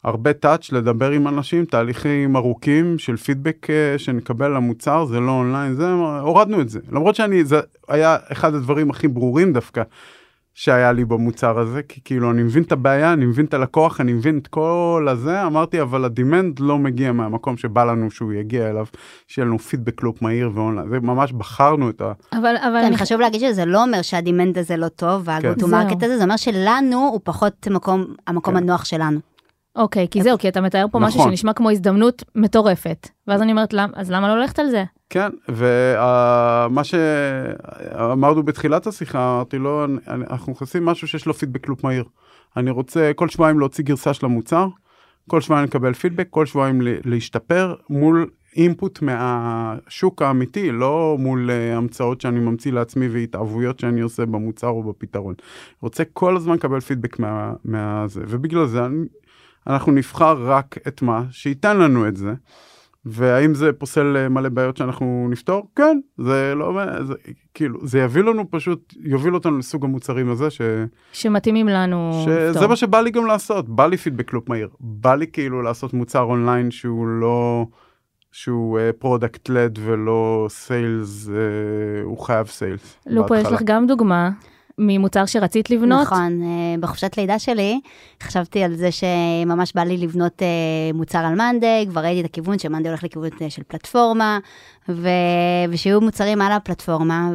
הרבה 0.04 0.32
touch 0.32 0.72
לדבר 0.72 1.10
עם 1.10 1.28
אנשים, 1.28 1.64
תהליכים 1.64 2.36
ארוכים 2.36 2.98
של 2.98 3.16
פידבק 3.16 3.70
אה, 3.70 3.98
שנקבל 3.98 4.56
למוצר, 4.56 5.04
זה 5.04 5.20
לא 5.20 5.30
אונליין, 5.30 5.74
זה, 5.74 5.92
הורדנו 6.20 6.60
את 6.60 6.68
זה. 6.68 6.80
למרות 6.92 7.14
שאני, 7.14 7.44
זה 7.44 7.60
היה 7.88 8.16
אחד 8.32 8.54
הדברים 8.54 8.90
הכי 8.90 9.08
ברורים 9.08 9.52
דווקא. 9.52 9.82
שהיה 10.54 10.92
לי 10.92 11.04
במוצר 11.04 11.58
הזה, 11.58 11.82
כי 11.82 12.00
כאילו 12.04 12.30
אני 12.30 12.42
מבין 12.42 12.62
את 12.62 12.72
הבעיה, 12.72 13.12
אני 13.12 13.24
מבין 13.24 13.44
את 13.46 13.54
הלקוח, 13.54 14.00
אני 14.00 14.12
מבין 14.12 14.38
את 14.38 14.46
כל 14.46 15.06
הזה, 15.10 15.46
אמרתי, 15.46 15.80
אבל 15.82 16.04
ה-demand 16.04 16.60
לא 16.60 16.78
מגיע 16.78 17.12
מהמקום 17.12 17.56
שבא 17.56 17.84
לנו 17.84 18.10
שהוא 18.10 18.32
יגיע 18.32 18.70
אליו, 18.70 18.86
שיהיה 19.28 19.46
לנו 19.46 19.58
feedback 19.58 20.02
loop 20.02 20.22
מהיר 20.22 20.50
ואונליין, 20.54 20.88
זה 20.88 21.00
ממש 21.00 21.32
בחרנו 21.32 21.90
את 21.90 22.00
ה... 22.00 22.12
אבל, 22.32 22.38
אבל 22.62 22.78
כן, 22.80 22.86
אני 22.86 22.96
חשוב 22.96 23.20
להגיד 23.20 23.40
שזה 23.40 23.64
לא 23.64 23.84
אומר 23.84 24.02
שה-demand 24.02 24.58
הזה 24.58 24.76
לא 24.76 24.88
טוב, 24.88 25.22
וה-go 25.24 25.54
to 25.54 25.66
זהו. 25.68 25.78
market 25.78 26.02
הזה, 26.02 26.16
זה 26.18 26.24
אומר 26.24 26.36
שלנו 26.36 26.96
הוא 26.96 27.20
פחות 27.24 27.68
מקום, 27.70 28.04
המקום 28.26 28.54
כן. 28.54 28.62
הנוח 28.62 28.84
שלנו. 28.84 29.18
אוקיי, 29.76 30.06
כי 30.10 30.22
זהו, 30.22 30.38
כי 30.38 30.48
אתה 30.48 30.60
מתאר 30.60 30.86
פה 30.90 30.98
משהו 30.98 31.20
נכון. 31.20 31.30
שנשמע 31.32 31.52
כמו 31.52 31.70
הזדמנות 31.70 32.22
מטורפת. 32.34 33.08
ואז 33.28 33.42
אני 33.42 33.52
אומרת, 33.52 33.72
"למ- 33.72 33.90
אז 33.94 34.10
למה 34.10 34.28
לא 34.28 34.40
ללכת 34.40 34.58
על 34.58 34.70
זה? 34.70 34.84
כן, 35.12 35.28
ומה 35.48 36.84
שאמרנו 36.84 38.42
בתחילת 38.42 38.86
השיחה, 38.86 39.34
אמרתי 39.34 39.58
לו, 39.58 39.84
"אני- 39.84 39.98
אני- 40.08 40.24
אנחנו 40.30 40.52
נכנסים 40.52 40.84
משהו 40.84 41.08
שיש 41.08 41.26
לו 41.26 41.34
פידבק 41.34 41.68
לופ 41.68 41.84
מהיר. 41.84 42.04
אני 42.56 42.70
רוצה 42.70 43.12
כל 43.16 43.28
שבועיים 43.28 43.58
להוציא 43.58 43.84
גרסה 43.84 44.14
של 44.14 44.26
המוצר, 44.26 44.68
כל 45.28 45.40
שבועיים 45.40 45.64
לקבל 45.66 45.92
פידבק, 45.94 46.26
כל 46.30 46.46
שבועיים 46.46 46.80
להשתפר 47.04 47.74
מול 47.90 48.26
אינפוט 48.56 49.02
מהשוק 49.02 50.22
האמיתי, 50.22 50.72
לא 50.72 51.16
מול 51.18 51.50
uh, 51.50 51.76
המצאות 51.76 52.20
שאני 52.20 52.40
ממציא 52.40 52.72
לעצמי 52.72 53.08
והתאהבויות 53.08 53.80
שאני 53.80 54.00
עושה 54.00 54.26
במוצר 54.26 54.68
או 54.68 54.82
בפתרון. 54.82 55.34
רוצה 55.80 56.04
כל 56.12 56.36
הזמן 56.36 56.54
לקבל 56.54 56.80
פידבק 56.80 57.18
מה, 57.18 57.52
מהזה, 57.64 58.20
ובגלל 58.28 58.66
זה 58.66 58.86
אני, 58.86 59.04
אנחנו 59.66 59.92
נבחר 59.92 60.50
רק 60.50 60.78
את 60.88 61.02
מה 61.02 61.22
שייתן 61.30 61.76
לנו 61.78 62.08
את 62.08 62.16
זה. 62.16 62.34
והאם 63.04 63.54
זה 63.54 63.72
פוסל 63.72 64.16
אה, 64.16 64.28
מלא 64.28 64.48
בעיות 64.48 64.76
שאנחנו 64.76 65.28
נפתור? 65.30 65.68
כן, 65.76 66.00
זה 66.18 66.52
לא, 66.56 66.80
זה, 67.02 67.14
כאילו, 67.54 67.86
זה 67.86 67.98
יביא 67.98 68.22
לנו 68.22 68.50
פשוט, 68.50 68.94
יוביל 69.00 69.34
אותנו 69.34 69.58
לסוג 69.58 69.84
המוצרים 69.84 70.30
הזה, 70.30 70.50
ש, 70.50 70.60
שמתאימים 71.12 71.68
לנו 71.68 72.22
שזה 72.24 72.50
לפתור. 72.50 72.66
מה 72.66 72.76
שבא 72.76 73.00
לי 73.00 73.10
גם 73.10 73.26
לעשות, 73.26 73.68
בא 73.68 73.86
לי 73.86 73.96
feedback 73.96 74.32
loop 74.32 74.48
מהיר, 74.48 74.68
בא 74.80 75.14
לי 75.14 75.26
כאילו 75.26 75.62
לעשות 75.62 75.94
מוצר 75.94 76.22
אונליין 76.22 76.70
שהוא 76.70 77.06
לא, 77.06 77.66
שהוא 78.32 78.78
product 78.98 79.50
uh, 79.50 79.52
led 79.52 79.78
ולא 79.82 80.46
sales, 80.50 81.28
uh, 81.28 81.30
הוא 82.02 82.18
חייב 82.18 82.46
סיילס. 82.46 82.98
לופו, 83.06 83.34
יש 83.34 83.46
לך 83.46 83.62
גם 83.64 83.86
דוגמה 83.86 84.30
ממוצר 84.78 85.26
שרצית 85.26 85.70
לבנות? 85.70 86.02
נכון, 86.02 86.42
אה, 86.42 86.74
בחופשת 86.80 87.18
לידה 87.18 87.38
שלי 87.38 87.80
חשבתי 88.22 88.64
על 88.64 88.74
זה 88.74 88.88
שממש 88.92 89.72
בא 89.74 89.82
לי 89.82 89.96
לבנות 89.96 90.42
אה, 90.42 90.46
מוצר 90.94 91.18
על 91.18 91.34
מאנדיי, 91.34 91.86
כבר 91.88 92.00
ראיתי 92.00 92.20
את 92.20 92.24
הכיוון 92.24 92.58
שמאנדיי 92.58 92.90
הולך 92.90 93.04
לכיוון 93.04 93.30
אה, 93.42 93.50
של 93.50 93.62
פלטפורמה, 93.62 94.38
ו... 94.88 95.08
ושיהיו 95.70 96.00
מוצרים 96.00 96.40
על 96.40 96.52
הפלטפורמה, 96.52 97.30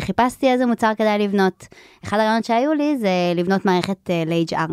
וחיפשתי 0.00 0.52
איזה 0.52 0.66
מוצר 0.66 0.92
כדאי 0.98 1.18
לבנות. 1.18 1.66
אחד 2.04 2.16
הרעיונות 2.16 2.44
שהיו 2.44 2.72
לי 2.72 2.98
זה 2.98 3.08
לבנות 3.34 3.64
מערכת 3.64 4.10
ל-HR. 4.26 4.72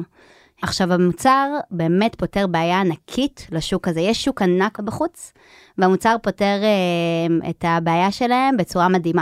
עכשיו, 0.62 0.94
המוצר 0.94 1.50
באמת 1.72 2.16
פותר 2.16 2.48
בעיה 2.48 2.82
ענקית 2.82 3.48
לשוק 3.52 3.88
הזה. 3.88 4.02
יש 4.02 4.24
שוק 4.24 4.42
ענק 4.42 4.80
בחוץ, 4.80 5.34
והמוצר 5.78 6.16
פותר 6.24 6.60
אה, 6.64 7.50
את 7.50 7.66
הבעיה 7.68 8.12
שלהם 8.12 8.58
בצורה 8.58 8.90
מדהימה. 8.90 9.22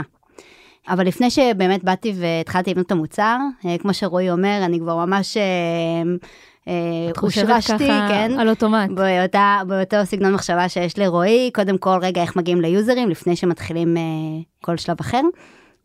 אבל 0.88 1.06
לפני 1.06 1.30
שבאמת 1.30 1.84
באתי 1.84 2.14
והתחלתי 2.16 2.70
לבנות 2.70 2.86
את 2.86 2.92
המוצר, 2.92 3.36
אה, 3.66 3.78
כמו 3.78 3.94
שרועי 3.94 4.30
אומר, 4.30 4.60
אני 4.64 4.78
כבר 4.80 4.96
ממש 5.06 5.36
אה, 5.36 5.42
אה, 6.68 7.10
הושרשתי, 7.20 7.88
כן, 8.08 8.32
על 8.38 8.48
אוטומט. 8.48 8.90
באותה, 8.90 9.60
באותו 9.66 9.96
סגנון 10.04 10.32
מחשבה 10.32 10.68
שיש 10.68 10.98
לרועי, 10.98 11.50
קודם 11.54 11.78
כל, 11.78 11.98
רגע, 12.02 12.22
איך 12.22 12.36
מגיעים 12.36 12.60
ליוזרים 12.60 13.08
לפני 13.08 13.36
שמתחילים 13.36 13.96
אה, 13.96 14.02
כל 14.60 14.76
שלב 14.76 14.96
אחר. 15.00 15.20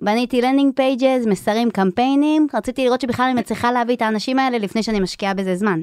בניתי 0.01 0.41
landing 0.41 0.73
pages, 0.75 1.27
מסרים, 1.27 1.71
קמפיינים, 1.71 2.47
רציתי 2.53 2.85
לראות 2.85 3.01
שבכלל 3.01 3.25
אני 3.25 3.39
מצליחה 3.39 3.71
להביא 3.71 3.95
את 3.95 4.01
האנשים 4.01 4.39
האלה 4.39 4.57
לפני 4.57 4.83
שאני 4.83 4.99
משקיעה 4.99 5.33
בזה 5.33 5.55
זמן. 5.55 5.81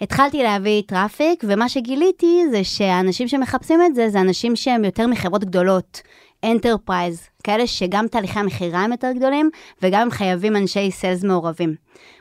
התחלתי 0.00 0.42
להביא 0.42 0.82
traffic, 0.86 1.44
ומה 1.48 1.68
שגיליתי 1.68 2.42
זה 2.50 2.64
שהאנשים 2.64 3.28
שמחפשים 3.28 3.80
את 3.86 3.94
זה, 3.94 4.08
זה 4.08 4.20
אנשים 4.20 4.56
שהם 4.56 4.84
יותר 4.84 5.06
מחברות 5.06 5.44
גדולות, 5.44 6.02
enterprise, 6.44 7.28
כאלה 7.44 7.66
שגם 7.66 8.08
תהליכי 8.08 8.38
המכירה 8.38 8.80
הם 8.80 8.92
יותר 8.92 9.12
גדולים, 9.12 9.50
וגם 9.82 10.00
הם 10.00 10.10
חייבים 10.10 10.56
אנשי 10.56 10.90
sales 10.90 11.24
מעורבים. 11.24 11.74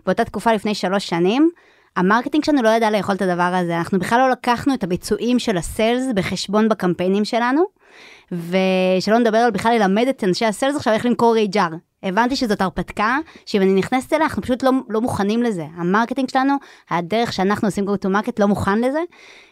באותה 0.05 0.25
תקופה 0.25 0.53
לפני 0.53 0.75
שלוש 0.75 1.07
שנים, 1.07 1.49
ה 1.95 2.00
marketing 2.00 2.43
שלנו 2.43 2.61
לא 2.61 2.69
ידע 2.69 2.89
לאכול 2.91 3.15
את 3.15 3.21
הדבר 3.21 3.43
הזה, 3.43 3.77
אנחנו 3.77 3.99
בכלל 3.99 4.19
לא 4.19 4.29
לקחנו 4.29 4.73
את 4.73 4.83
הביצועים 4.83 5.39
של 5.39 5.57
ה 5.57 5.65
sales 5.65 6.03
בחשבון 6.15 6.69
בקמפיינים 6.69 7.25
שלנו, 7.25 7.63
ושלא 8.31 9.17
נדבר 9.17 9.37
על 9.37 9.51
בכלל 9.51 9.73
ללמד 9.77 10.07
את 10.07 10.23
אנשי 10.23 10.45
ה 10.45 10.50
sales 10.50 10.75
עכשיו 10.75 10.93
איך 10.93 11.05
למכור 11.05 11.35
HR. 11.53 11.88
הבנתי 12.03 12.35
שזאת 12.35 12.61
הרפתקה, 12.61 13.17
שאם 13.45 13.61
אני 13.61 13.73
נכנסת 13.73 14.13
אליה, 14.13 14.25
אנחנו 14.25 14.41
פשוט 14.41 14.63
לא, 14.63 14.71
לא 14.89 15.01
מוכנים 15.01 15.43
לזה. 15.43 15.65
ה 15.75 15.81
marketing 15.81 16.29
שלנו, 16.29 16.53
הדרך 16.89 17.33
שאנחנו 17.33 17.67
עושים 17.67 17.85
go 17.87 18.05
to 18.05 18.09
market 18.09 18.31
לא 18.39 18.47
מוכן 18.47 18.81
לזה, 18.81 18.99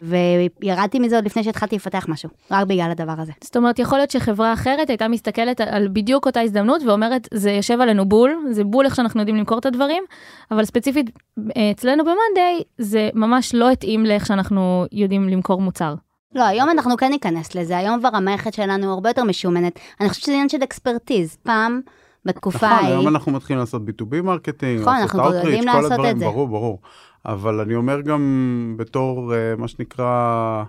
וירדתי 0.02 1.00
מזה 1.00 1.16
עוד 1.16 1.26
לפני 1.26 1.44
שהתחלתי 1.44 1.76
לפתח 1.76 2.06
משהו, 2.10 2.30
רק 2.52 2.68
בגלל 2.68 2.92
הדבר 2.92 3.16
הזה. 3.18 3.32
זאת 3.44 3.58
אומרת, 3.58 3.80
יכול 3.80 3.98
להיות 3.98 4.12
שחברה 4.12 4.54
אחרת 4.54 4.90
הייתה 4.90 5.08
מסתכלת 5.08 5.62
על 5.62 5.88
בדיוק 5.88 6.26
אותה 6.26 6.42
הזדמנות 6.42 6.82
ואומרת, 6.84 7.28
זה 7.34 7.52
יושב 7.52 7.82
עלינו 7.82 8.10
בול, 8.10 8.38
זה 8.52 8.64
בול 8.64 8.86
איך 8.86 8.96
שאנחנו 8.96 9.20
יודעים 9.20 9.38
למכור 9.38 9.60
את 9.60 9.66
הדברים, 9.66 10.04
אבל 10.52 10.66
ספציפית 10.66 11.10
אה, 11.58 11.72
אצלנו 11.72 12.04
במאנדיי, 12.04 12.64
זה 12.78 13.10
ממש 13.14 13.56
לא 13.56 13.72
התאים 13.72 14.06
לאיך 14.06 14.26
שאנחנו 14.26 14.86
יודעים 14.92 15.30
למכור 15.30 15.62
מוצר. 15.62 15.96
לא, 16.36 16.44
היום 16.44 16.70
אנחנו 16.70 16.98
כן 16.98 17.10
ניכנס 17.10 17.56
לזה, 17.56 17.78
היום 17.78 18.00
כבר 18.00 18.10
המערכת 18.14 18.54
שלנו 18.54 18.94
הרבה 18.94 19.10
יותר 19.10 19.24
משומנת. 19.24 19.80
אני 20.02 20.10
חושבת 20.10 20.24
שזה 20.24 20.32
עניין 20.32 20.50
של 20.50 20.64
expertise. 20.64 21.38
פעם, 21.44 21.82
בתקופה 22.26 22.58
נכון, 22.58 22.70
ההיא, 22.70 22.88
היום 22.88 23.08
אנחנו 23.08 23.32
מתחילים 23.32 23.60
לעשות 23.60 23.82
B2B 23.82 24.22
marketing, 24.22 24.82
נכון, 24.82 24.94
לעשות 25.00 25.36
יודעים 25.36 25.64
outreach, 25.64 25.72
כל 25.72 25.78
לעשות 25.78 25.92
הדברים, 25.92 26.12
את 26.12 26.20
זה. 26.20 26.26
ברור, 26.26 26.48
ברור. 26.48 26.82
אבל 27.26 27.60
אני 27.60 27.76
אומר 27.76 28.02
גם 28.02 28.76
בתור 28.78 29.34
אה, 29.36 29.56
מה 29.58 29.68
שנקרא 29.68 30.64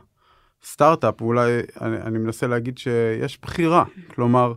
סטארט-אפ, 0.65 1.21
אולי 1.21 1.61
אני, 1.81 1.97
אני 1.97 2.19
מנסה 2.19 2.47
להגיד 2.47 2.79
שיש 2.79 3.39
בחירה. 3.43 3.85
כלומר, 4.15 4.53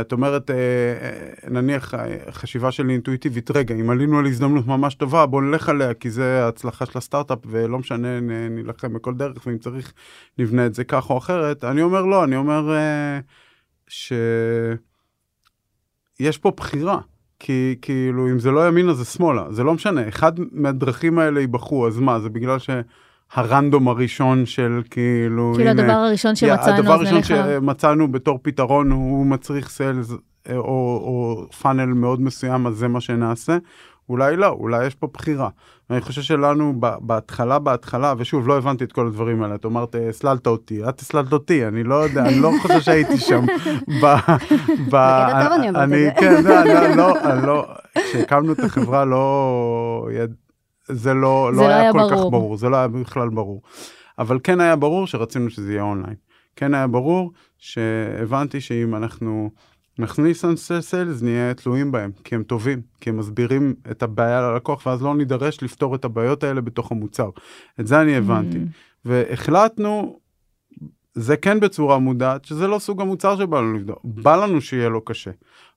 את 0.00 0.12
אומרת, 0.12 0.50
אה, 0.50 0.56
אה, 0.56 1.50
נניח 1.50 1.94
חשיבה 2.30 2.72
שלי 2.72 2.92
אינטואיטיבית, 2.92 3.50
רגע, 3.50 3.74
אם 3.74 3.90
עלינו 3.90 4.18
על 4.18 4.26
הזדמנות 4.26 4.66
ממש 4.66 4.94
טובה, 4.94 5.26
בוא 5.26 5.42
נלך 5.42 5.68
עליה, 5.68 5.94
כי 5.94 6.10
זה 6.10 6.44
ההצלחה 6.44 6.86
של 6.86 6.98
הסטארט-אפ, 6.98 7.38
ולא 7.46 7.78
משנה, 7.78 8.20
נילחם 8.50 8.92
בכל 8.92 9.14
דרך, 9.14 9.46
ואם 9.46 9.58
צריך, 9.58 9.92
נבנה 10.38 10.66
את 10.66 10.74
זה 10.74 10.84
כך 10.84 11.10
או 11.10 11.18
אחרת. 11.18 11.64
אני 11.64 11.82
אומר 11.82 12.02
לא, 12.02 12.24
אני 12.24 12.36
אומר 12.36 12.70
ש... 13.88 14.12
יש 16.20 16.38
פה 16.38 16.52
בחירה. 16.56 16.98
כי 17.44 17.76
כאילו 17.82 18.28
אם 18.28 18.38
זה 18.38 18.50
לא 18.50 18.68
ימינה 18.68 18.94
זה 18.94 19.04
שמאלה 19.04 19.44
זה 19.50 19.62
לא 19.62 19.74
משנה 19.74 20.08
אחד 20.08 20.32
מהדרכים 20.52 21.18
האלה 21.18 21.40
ייבחרו 21.40 21.86
אז 21.86 21.98
מה 21.98 22.20
זה 22.20 22.28
בגלל 22.28 22.56
שהרנדום 22.58 23.88
הראשון 23.88 24.46
של 24.46 24.82
כאילו 24.90 25.52
כאילו 25.56 25.70
הנה, 25.70 25.82
הדבר 25.82 25.92
הראשון 25.92 26.36
שמצאנו, 26.36 26.76
הדבר 26.76 26.92
הראשון 26.92 27.14
נלך. 27.14 27.26
שמצאנו 27.26 28.12
בתור 28.12 28.38
פתרון 28.42 28.90
הוא 28.90 29.26
מצריך 29.26 29.68
סיילס 29.68 30.12
או, 30.50 30.56
או 30.58 31.46
פאנל 31.62 31.84
מאוד 31.86 32.20
מסוים 32.20 32.66
אז 32.66 32.74
זה 32.74 32.88
מה 32.88 33.00
שנעשה 33.00 33.58
אולי 34.12 34.36
לא 34.36 34.48
אולי 34.48 34.86
יש 34.86 34.94
פה 34.94 35.08
בחירה. 35.14 35.48
אני 35.90 36.00
חושב 36.00 36.22
שלנו 36.22 36.74
בהתחלה 37.00 37.58
בהתחלה 37.58 38.14
ושוב 38.18 38.48
לא 38.48 38.58
הבנתי 38.58 38.84
את 38.84 38.92
כל 38.92 39.06
הדברים 39.06 39.42
האלה 39.42 39.54
את 39.54 39.66
אמרת 39.66 39.96
הסללת 40.08 40.46
אותי 40.46 40.88
את 40.88 41.00
הסללת 41.00 41.32
אותי 41.32 41.66
אני 41.66 41.84
לא 41.84 41.94
יודע 41.94 42.26
אני 42.26 42.40
לא 42.40 42.50
חושב 42.62 42.80
שהייתי 42.80 43.18
שם. 43.18 43.44
ב, 44.90 44.94
אני. 45.74 46.06
כן 46.20 46.44
לא, 46.44 46.94
לא, 46.96 47.20
אני 47.24 47.46
לא 47.46 47.66
כשהקמנו 47.94 48.52
את 48.52 48.58
החברה 48.58 49.04
לא. 49.04 50.08
זה 50.88 51.14
לא, 51.14 51.52
לא 51.52 51.62
לא 51.62 51.68
היה 51.68 51.92
כל 51.92 52.08
כך. 52.10 52.16
ברור 52.30 52.56
זה 52.56 52.68
לא 52.68 52.76
היה 52.76 52.88
בכלל 52.88 53.28
ברור. 53.28 53.62
אבל 54.18 54.38
כן 54.44 54.60
היה 54.60 54.76
ברור 54.76 55.06
שרצינו 55.06 55.50
שזה 55.50 55.72
יהיה 55.72 55.82
אונליין. 55.82 56.16
כן 56.56 56.74
היה 56.74 56.86
ברור 56.86 57.32
שהבנתי 57.58 58.60
שאם 58.60 58.94
אנחנו 58.94 59.50
נכניס 59.98 60.44
אנשי 60.44 60.82
סיילס 60.82 61.22
נהיה 61.22 61.54
תלויים 61.54 61.92
בהם 61.92 62.10
כי 62.24 62.34
הם 62.34 62.42
טובים 62.42 62.80
כי 63.00 63.10
הם 63.10 63.16
מסבירים 63.16 63.74
את 63.90 64.02
הבעיה 64.02 64.40
ללקוח 64.40 64.86
ואז 64.86 65.02
לא 65.02 65.16
נידרש 65.16 65.62
לפתור 65.62 65.94
את 65.94 66.04
הבעיות 66.04 66.44
האלה 66.44 66.60
בתוך 66.60 66.92
המוצר. 66.92 67.30
את 67.80 67.86
זה 67.86 68.00
אני 68.00 68.16
הבנתי. 68.16 68.56
Mm. 68.56 69.04
והחלטנו 69.04 70.18
זה 71.14 71.36
כן 71.36 71.60
בצורה 71.60 71.98
מודעת, 71.98 72.44
שזה 72.44 72.66
לא 72.66 72.78
סוג 72.78 73.00
המוצר 73.00 73.36
שבא 73.36 73.60
לנו 73.60 73.72
לבדוק. 73.72 73.98
בא 74.04 74.44
לנו 74.44 74.60
שיהיה 74.60 74.88
לו 74.88 75.04
קשה. 75.04 75.30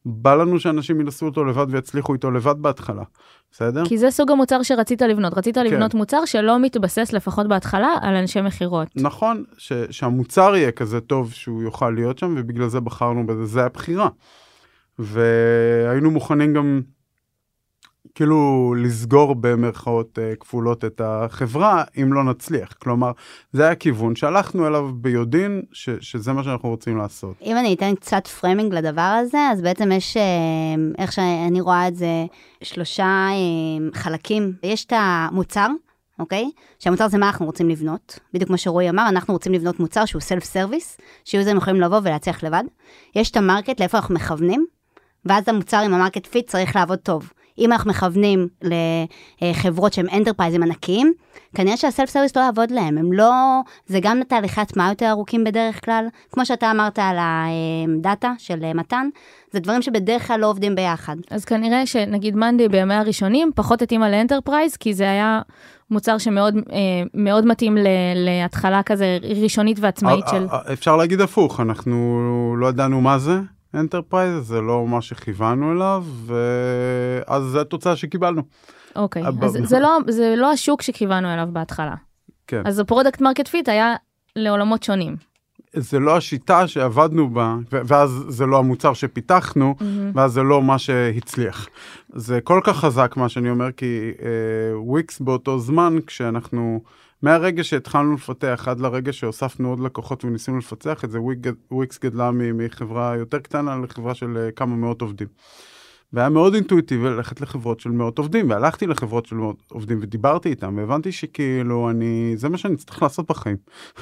בא 0.06 0.36
לנו 0.36 0.60
שאנשים 0.60 1.02
ינסו 1.02 1.26
אותו 1.26 1.46
לבד 1.46 1.66
ויצליחו 1.70 2.14
איתו 2.14 2.32
לבד 2.32 2.56
בהתחלה, 2.62 3.04
בסדר? 3.52 3.86
כי 3.86 3.98
זה 3.98 4.12
סוג 4.12 4.32
המוצר 4.32 4.64
שרצית 4.64 5.02
לבנות. 5.02 5.38
רצית 5.38 5.56
כן. 5.56 5.66
לבנות 5.66 5.94
מוצר 5.94 6.26
שלא 6.26 6.60
מתבסס, 6.60 7.14
לפחות 7.14 7.48
בהתחלה, 7.48 7.90
על 8.02 8.16
אנשי 8.16 8.42
מכירות. 8.42 8.88
נכון, 8.96 9.44
ש, 9.58 9.74
שהמוצר 9.90 10.56
יהיה 10.56 10.72
כזה 10.72 11.02
טוב 11.02 11.32
שהוא 11.32 11.64
יוכל 11.64 11.90
להיות 11.90 12.18
שם, 12.18 12.36
ובגלל 12.38 12.68
זה 12.68 12.80
בחרנו 12.80 13.28
בזה, 13.28 13.46
זה 13.46 13.66
הבחירה. 13.66 14.10
והיינו 15.00 16.12
מוכנים 16.12 16.54
גם, 16.54 16.82
כאילו, 18.16 18.74
לסגור 18.78 19.36
במרכאות 19.36 20.20
אה, 20.20 20.36
כפולות 20.40 20.86
את 20.86 21.02
החברה, 21.04 21.84
אם 22.02 22.14
לא 22.14 22.24
נצליח. 22.24 22.74
כלומר, 22.74 23.12
זה 23.54 23.66
היה 23.66 23.76
כיוון 23.76 24.16
שהלכנו 24.16 24.68
אליו 24.68 24.90
ביודעין, 24.94 25.62
ש, 25.72 25.90
שזה 25.90 26.34
מה 26.34 26.44
שאנחנו 26.44 26.70
רוצים 26.70 26.98
לעשות. 26.98 27.36
אם 27.42 27.58
אני 27.58 27.74
אתן 27.74 27.96
קצת 27.96 28.28
framing 28.28 28.74
לדבר 28.74 29.02
הזה, 29.22 29.38
אז 29.52 29.62
בעצם 29.62 29.92
יש, 29.92 30.18
אה, 30.18 30.24
איך 30.98 31.12
שאני 31.12 31.62
רואה 31.62 31.88
את 31.88 31.96
זה, 31.96 32.26
שלושה 32.64 33.28
אה, 33.32 34.00
חלקים. 34.00 34.54
יש 34.64 34.86
את 34.86 34.94
המוצר, 34.96 35.68
אוקיי? 36.20 36.52
שהמוצר 36.80 37.08
זה 37.08 37.18
מה 37.18 37.28
אנחנו 37.28 37.46
רוצים 37.46 37.70
לבנות. 37.70 38.20
בדיוק 38.34 38.48
כמו 38.48 38.58
שרועי 38.58 38.90
אמר, 38.90 39.10
אנחנו 39.10 39.34
רוצים 39.34 39.54
לבנות 39.54 39.80
מוצר 39.80 40.06
שהוא 40.06 40.22
self 40.22 40.44
service, 40.44 40.98
שיוזרים 41.26 41.58
יכולים 41.58 41.82
לבוא 41.82 42.00
ולהצליח 42.04 42.44
לבד. 42.44 42.64
יש 43.16 43.32
את 43.32 43.38
ה 43.38 43.43
market, 43.43 43.80
לאיפה 43.80 43.98
אנחנו 43.98 44.16
מכוונים, 44.16 44.66
ואז 45.26 45.50
המוצר 45.50 45.78
עם 45.78 45.94
ה 45.94 45.99
market 45.99 46.28
fit 46.28 46.50
צריך 46.50 46.76
לעבוד 46.76 47.00
טוב. 47.00 47.30
אם 47.60 47.72
אנחנו 47.72 47.90
מכוונים 47.90 48.48
לחברות 49.42 49.94
שהן 49.94 50.08
אנטרפרייזים 50.14 50.64
ענקיים, 50.64 51.14
כנראה 51.56 51.78
שה 51.78 51.91
self 51.91 52.10
service 52.10 52.38
לא 52.38 52.42
יעבוד 52.42 52.72
להם, 52.72 52.98
הם 52.98 53.14
לא, 53.14 53.34
זה 53.88 54.00
גם 54.02 54.20
תהליכי 54.28 54.62
הטמעה 54.62 54.90
יותר 54.90 55.10
ארוכים 55.10 55.44
בדרך 55.44 55.86
כלל, 55.86 56.08
כמו 56.32 56.46
שאתה 56.46 56.72
אמרת 56.72 57.00
על 57.00 57.18
הדאטה 57.20 58.34
של 58.38 58.74
מתן, 58.74 59.08
זה 59.52 59.60
דברים 59.60 59.82
שבדרך 59.82 60.28
כלל 60.28 60.40
לא 60.40 60.50
עובדים 60.50 60.76
ביחד. 60.76 61.16
אז 61.32 61.46
כנראה 61.46 61.86
שנגיד 61.86 62.36
מאנדי 62.36 62.70
בימי 62.70 62.94
הראשונים 62.94 63.52
פחות 63.56 63.82
התאימה 63.82 64.10
ל 64.10 64.15
enterprise, 64.15 64.76
כי 64.76 64.94
זה 64.94 65.04
היה 65.04 65.42
מוצר 65.92 66.18
שמאוד 66.18 66.56
אה, 66.56 66.80
מאוד 67.14 67.46
מתאים 67.46 67.78
ל, 67.78 67.88
להתחלה 68.16 68.84
כזה 68.84 69.18
ראשונית 69.42 69.78
ועצמאית 69.80 70.26
של... 70.28 70.48
אה, 70.52 70.60
אה, 70.68 70.74
אפשר 70.74 70.96
להגיד 70.96 71.22
הפוך, 71.22 71.60
אנחנו 71.60 72.24
לא 72.58 72.68
ידענו 72.68 73.02
מה 73.02 73.18
זה. 73.18 73.40
enterprise 73.76 74.48
זה 74.48 74.62
לא 74.62 74.88
מה 74.88 75.02
שכיוונו 75.02 75.72
אליו 75.72 76.04
ואז 76.26 77.44
זו 77.44 77.60
התוצאה 77.62 77.96
שקיבלנו. 77.96 78.42
אוקיי, 78.96 79.28
אבל- 79.28 79.46
אז 79.48 79.58
זה 79.64 79.80
לא, 79.80 79.98
זה 80.08 80.34
לא 80.38 80.52
השוק 80.52 80.82
שכיוונו 80.82 81.34
אליו 81.34 81.48
בהתחלה. 81.52 81.96
כן. 82.48 82.62
אז 82.66 82.80
ה 82.80 82.85
product 82.85 83.22
market 83.22 83.48
fit 83.48 83.70
היה 83.70 83.96
לעולמות 84.36 84.84
שונים. 84.84 85.16
זה 85.78 86.00
לא 86.00 86.18
השיטה 86.18 86.68
שעבדנו 86.68 87.30
בה 87.30 87.56
ואז 87.72 88.26
זה 88.28 88.46
לא 88.46 88.58
המוצר 88.60 88.94
שפיתחנו 88.94 89.76
ואז 90.16 90.32
זה 90.32 90.44
לא 90.44 90.62
מה 90.62 90.78
שהצליח. 90.80 91.68
זה 92.14 92.42
כל 92.42 92.60
כך 92.64 92.78
חזק 92.78 93.14
מה 93.18 93.30
שאני 93.30 93.50
אומר 93.50 93.72
כי 93.72 94.12
אה, 94.22 94.28
וויקס 94.80 95.20
באותו 95.20 95.60
זמן 95.60 95.98
כשאנחנו 96.08 96.82
מהרגע 97.22 97.64
שהתחלנו 97.64 98.14
לפתח 98.14 98.66
עד 98.68 98.80
לרגע 98.80 99.14
שהוספנו 99.14 99.70
עוד 99.70 99.80
לקוחות 99.80 100.26
וניסינו 100.26 100.58
לפצח 100.58 101.04
את 101.04 101.12
זה 101.12 101.22
וויק, 101.22 101.40
וויקס 101.72 102.00
גדלה 102.00 102.32
מחברה 102.34 103.16
יותר 103.18 103.40
קטנה 103.40 103.78
לחברה 103.78 104.16
של 104.16 104.38
אה, 104.38 104.52
כמה 104.52 104.76
מאות 104.76 105.02
עובדים. 105.02 105.28
והיה 106.14 106.30
מאוד 106.30 106.54
אינטואיטיבי 106.54 107.04
ללכת 107.04 107.42
לחברות 107.42 107.80
של 107.80 107.90
מאות 107.90 108.18
עובדים, 108.18 108.50
והלכתי 108.50 108.88
לחברות 108.88 109.26
של 109.26 109.36
מאות 109.36 109.64
עובדים 109.72 110.00
ודיברתי 110.02 110.50
איתם, 110.50 110.78
והבנתי 110.78 111.12
שכאילו 111.12 111.90
אני, 111.90 112.34
זה 112.36 112.50
מה 112.50 112.58
שאני 112.58 112.76
צריך 112.76 113.04
לעשות 113.04 113.30
בחיים. 113.30 113.58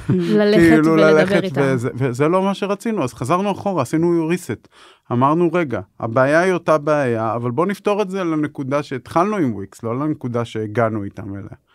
ללכת 0.09 0.59
כאילו 0.69 0.91
ולדבר 0.91 1.13
ללכת 1.13 1.43
איתם. 1.43 1.61
וזה, 1.63 1.89
וזה 1.95 2.27
לא 2.27 2.41
מה 2.41 2.53
שרצינו, 2.53 3.03
אז 3.03 3.13
חזרנו 3.13 3.51
אחורה, 3.51 3.81
עשינו 3.81 4.31
reset. 4.31 4.67
אמרנו, 5.11 5.49
רגע, 5.53 5.81
הבעיה 5.99 6.39
היא 6.39 6.53
אותה 6.53 6.77
בעיה, 6.77 7.35
אבל 7.35 7.51
בוא 7.51 7.65
נפתור 7.65 8.01
את 8.01 8.09
זה 8.09 8.23
לנקודה 8.23 8.83
שהתחלנו 8.83 9.35
עם 9.35 9.53
וויקס, 9.53 9.83
לא 9.83 9.99
לנקודה 9.99 10.45
שהגענו 10.45 11.03
איתם 11.03 11.35
אליה. 11.35 11.72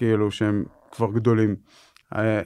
כאילו 0.00 0.30
שהם 0.30 0.64
כבר 0.90 1.10
גדולים. 1.12 1.56
אה, 2.16 2.40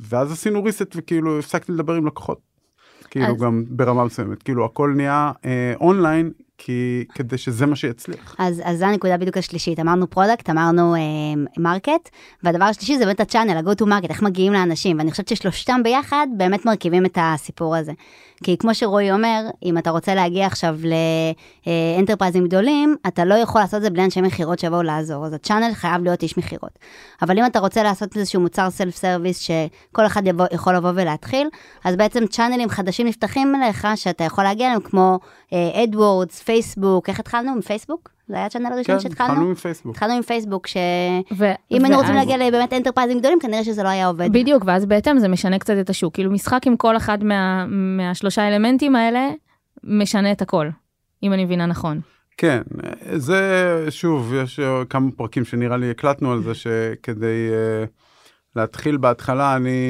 ואז 0.00 0.32
עשינו 0.32 0.64
reset 0.66 0.92
וכאילו 0.96 1.38
הפסקתי 1.38 1.72
לדבר 1.72 1.94
עם 1.94 2.06
לקוחות. 2.06 2.40
כאילו 3.10 3.26
אז- 3.26 3.40
גם 3.42 3.64
ברמה 3.68 4.04
מסוימת, 4.04 4.42
כאילו 4.42 4.64
הכל 4.64 4.92
נהיה 4.96 5.32
אה, 5.44 5.74
אונליין, 5.80 6.32
כי 6.58 7.04
כדי 7.14 7.38
שזה 7.38 7.66
מה 7.66 7.76
שיצליח. 7.76 8.36
אז, 8.38 8.62
אז 8.64 8.78
זו 8.78 8.84
הנקודה 8.84 9.16
בדיוק 9.16 9.36
השלישית, 9.36 9.80
אמרנו 9.80 10.10
product, 10.10 10.50
אמרנו 10.50 10.94
market, 11.58 12.08
והדבר 12.42 12.64
השלישי 12.64 12.98
זה 12.98 13.04
באמת 13.04 13.20
ה 13.20 13.24
channel, 13.24 13.56
ה-go 13.56 13.82
to 13.82 13.86
market, 13.86 14.08
איך 14.08 14.22
מגיעים 14.22 14.52
לאנשים, 14.52 14.98
ואני 14.98 15.10
חושבת 15.10 15.28
ששלושתם 15.28 15.80
ביחד 15.84 16.26
באמת 16.36 16.66
מרכיבים 16.66 17.06
את 17.06 17.18
הסיפור 17.20 17.76
הזה. 17.76 17.92
כי 18.44 18.56
כמו 18.58 18.74
שרועי 18.74 19.12
אומר, 19.12 19.40
אם 19.64 19.78
אתה 19.78 19.90
רוצה 19.90 20.14
להגיע 20.14 20.46
עכשיו 20.46 20.78
לאנטרפרייזים 21.66 22.44
גדולים, 22.44 22.96
אתה 23.06 23.24
לא 23.24 23.34
יכול 23.34 23.60
לעשות 23.60 23.74
את 23.74 23.82
זה 23.82 23.90
בלי 23.90 24.04
אנשי 24.04 24.20
מכירות 24.20 24.58
שיבואו 24.58 24.82
לעזור, 24.82 25.26
אז 25.26 25.32
ה 25.32 25.37
channel 25.37 25.74
חייב 25.74 26.02
להיות 26.02 26.22
איש 26.22 26.38
מכירות. 26.38 26.78
אבל 27.22 27.38
אם 27.38 27.46
אתה 27.46 27.58
רוצה 27.58 27.82
לעשות 27.82 28.16
איזשהו 28.16 28.40
מוצר 28.40 28.70
self 28.70 28.96
service 28.96 29.38
שכל 29.38 30.06
אחד 30.06 30.26
יבוא, 30.26 30.46
יכול 30.52 30.76
לבוא 30.76 30.90
ולהתחיל, 30.94 31.48
אז 31.84 31.96
בעצם 31.96 32.26
צ'אנלים 32.26 32.68
חדשים 32.68 33.06
נפתחים 33.06 33.54
אליך, 33.54 33.88
שאתה 33.94 34.24
יכול 34.24 34.44
להגיע 34.44 34.66
אליהם, 34.66 34.80
כמו 34.80 35.18
אדוורדס, 35.52 36.42
פייסבוק, 36.46 37.08
איך 37.08 37.20
התחלנו? 37.20 37.52
עם 37.52 37.60
פייסבוק? 37.60 38.10
זה 38.28 38.34
היה 38.36 38.46
ה 38.46 38.49
channel 38.49 38.66
הראשון 38.66 38.94
כן, 38.94 39.00
שהתחלנו? 39.00 39.32
התחלנו 39.32 39.50
מפייסבוק. 39.50 39.94
התחלנו 39.94 40.12
עם 40.14 40.22
פייסבוק, 40.22 40.66
שאם 40.66 40.80
ו- 41.36 41.44
היינו 41.70 41.96
רוצים 41.96 42.14
ואז- 42.14 42.26
להגיע 42.28 42.48
לבאמת 42.48 42.72
אנטרפרייזים 42.72 43.18
גדולים, 43.18 43.38
כנראה 43.40 43.64
שזה 43.64 43.82
לא 43.82 43.88
היה 43.88 44.06
עובד. 44.06 44.32
בדיוק, 44.32 44.62
ואז 44.66 44.86
בהתאם 44.86 45.18
זה 45.18 45.28
משנה 45.28 45.58
קצת 45.58 45.74
את 45.80 45.90
השוק. 45.90 46.14
כאילו 46.14 46.30
משחק 46.30 46.66
עם 46.66 46.76
כל 46.76 46.96
אחד 46.96 47.24
מה, 47.24 47.66
מהשלושה 47.68 48.48
אלמנטים 48.48 48.96
האלה, 48.96 49.28
משנה 49.84 50.32
את 50.32 50.42
הכל, 50.42 50.68
אם 51.22 51.32
אני 51.32 51.44
מבינה 51.44 51.66
נכון. 51.66 52.00
כן, 52.36 52.62
זה 53.16 53.40
שוב, 53.90 54.32
יש 54.34 54.60
אה, 54.60 54.82
כמה 54.90 55.10
פרקים 55.16 55.44
שנראה 55.44 55.76
לי 55.76 55.90
הקלטנו 55.90 56.32
על 56.32 56.42
זה 56.42 56.54
שכדי 56.54 57.48
אה, 57.50 57.88
להתחיל 58.56 58.96
בהתחלה 58.96 59.56
אני 59.56 59.80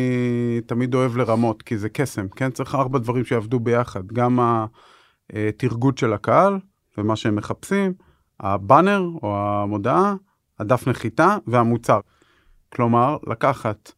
תמיד 0.67 0.95
אוהב 0.95 1.17
לרמות, 1.17 1.63
כי 1.63 1.79
זה 1.79 1.89
קסם, 1.89 2.29
כן? 2.29 2.51
צריך 2.51 2.75
ארבע 2.75 2.99
דברים 2.99 3.25
שיעבדו 3.25 3.61
ביחד, 3.61 4.07
גם 4.07 4.39
התרגות 5.33 5.99
של 5.99 6.13
הקהל 6.13 6.59
ומה 6.99 7.17
שהם 7.17 7.37
מחפשים, 7.37 7.93
הבאנר 8.41 9.03
או 9.23 9.37
המודעה, 9.37 10.15
הדף 10.59 10.89
נחיתה 10.89 11.37
והמוצר. 11.47 12.01
כלומר, 12.73 13.17
לקחת 13.27 13.93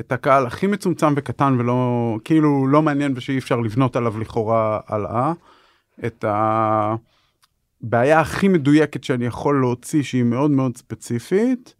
את 0.00 0.12
הקהל 0.12 0.46
הכי 0.46 0.66
מצומצם 0.66 1.14
וקטן 1.16 1.56
ולא, 1.58 2.18
כאילו 2.24 2.66
לא 2.66 2.82
מעניין 2.82 3.12
ושאי 3.16 3.38
אפשר 3.38 3.60
לבנות 3.60 3.96
עליו 3.96 4.20
לכאורה 4.20 4.80
הלאה, 4.86 5.32
את 6.06 6.24
הבעיה 7.82 8.20
הכי 8.20 8.48
מדויקת 8.48 9.04
שאני 9.04 9.26
יכול 9.26 9.60
להוציא 9.60 10.02
שהיא 10.02 10.24
מאוד 10.24 10.50
מאוד 10.50 10.76
ספציפית, 10.76 11.74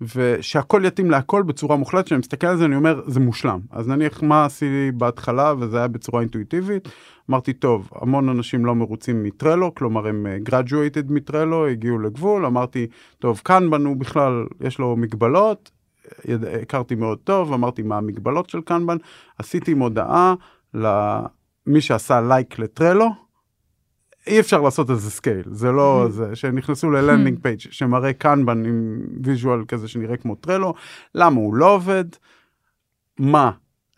ושהכל 0.00 0.82
יתאים 0.84 1.10
להכל 1.10 1.42
בצורה 1.42 1.76
מוחלטת, 1.76 2.06
כשאני 2.06 2.18
מסתכל 2.18 2.46
על 2.46 2.56
זה 2.56 2.64
אני 2.64 2.76
אומר 2.76 3.02
זה 3.06 3.20
מושלם. 3.20 3.60
אז 3.70 3.88
נניח 3.88 4.22
מה 4.22 4.44
עשיתי 4.44 4.90
בהתחלה 4.94 5.54
וזה 5.58 5.78
היה 5.78 5.88
בצורה 5.88 6.20
אינטואיטיבית, 6.20 6.88
אמרתי 7.30 7.52
טוב, 7.52 7.90
המון 7.94 8.28
אנשים 8.28 8.66
לא 8.66 8.74
מרוצים 8.74 9.22
מטרלו, 9.22 9.74
כלומר 9.74 10.06
הם 10.06 10.26
אה, 10.26 10.36
graduated 10.48 11.12
מטרלו, 11.12 11.66
הגיעו 11.66 11.98
לגבול, 11.98 12.46
אמרתי 12.46 12.86
טוב 13.18 13.40
קנבן 13.44 13.98
בכלל, 13.98 14.46
יש 14.60 14.78
לו 14.78 14.96
מגבלות, 14.96 15.70
יד... 16.24 16.44
הכרתי 16.44 16.94
מאוד 16.94 17.18
טוב, 17.18 17.52
אמרתי 17.52 17.82
מה 17.82 17.96
המגבלות 17.96 18.50
של 18.50 18.60
קנבן, 18.60 18.96
עשיתי 19.38 19.74
מודעה 19.74 20.34
למי 20.74 21.80
שעשה 21.80 22.20
לייק 22.20 22.58
לטרלו, 22.58 23.25
אי 24.26 24.40
אפשר 24.40 24.60
לעשות 24.60 24.90
איזה 24.90 25.10
scale, 25.10 25.44
זה 25.50 25.72
לא 25.72 26.06
זה, 26.10 26.36
שנכנסו 26.36 26.90
ל 26.90 26.96
landing 26.96 27.38
page 27.42 27.58
שמראה 27.58 28.12
קנבן 28.12 28.64
עם 28.64 29.00
visual 29.24 29.64
כזה 29.68 29.88
שנראה 29.88 30.16
כמו 30.16 30.34
טרלו, 30.34 30.74
למה 31.14 31.36
הוא 31.36 31.54
לא 31.54 31.74
עובד, 31.74 32.04
מה, 33.18 33.50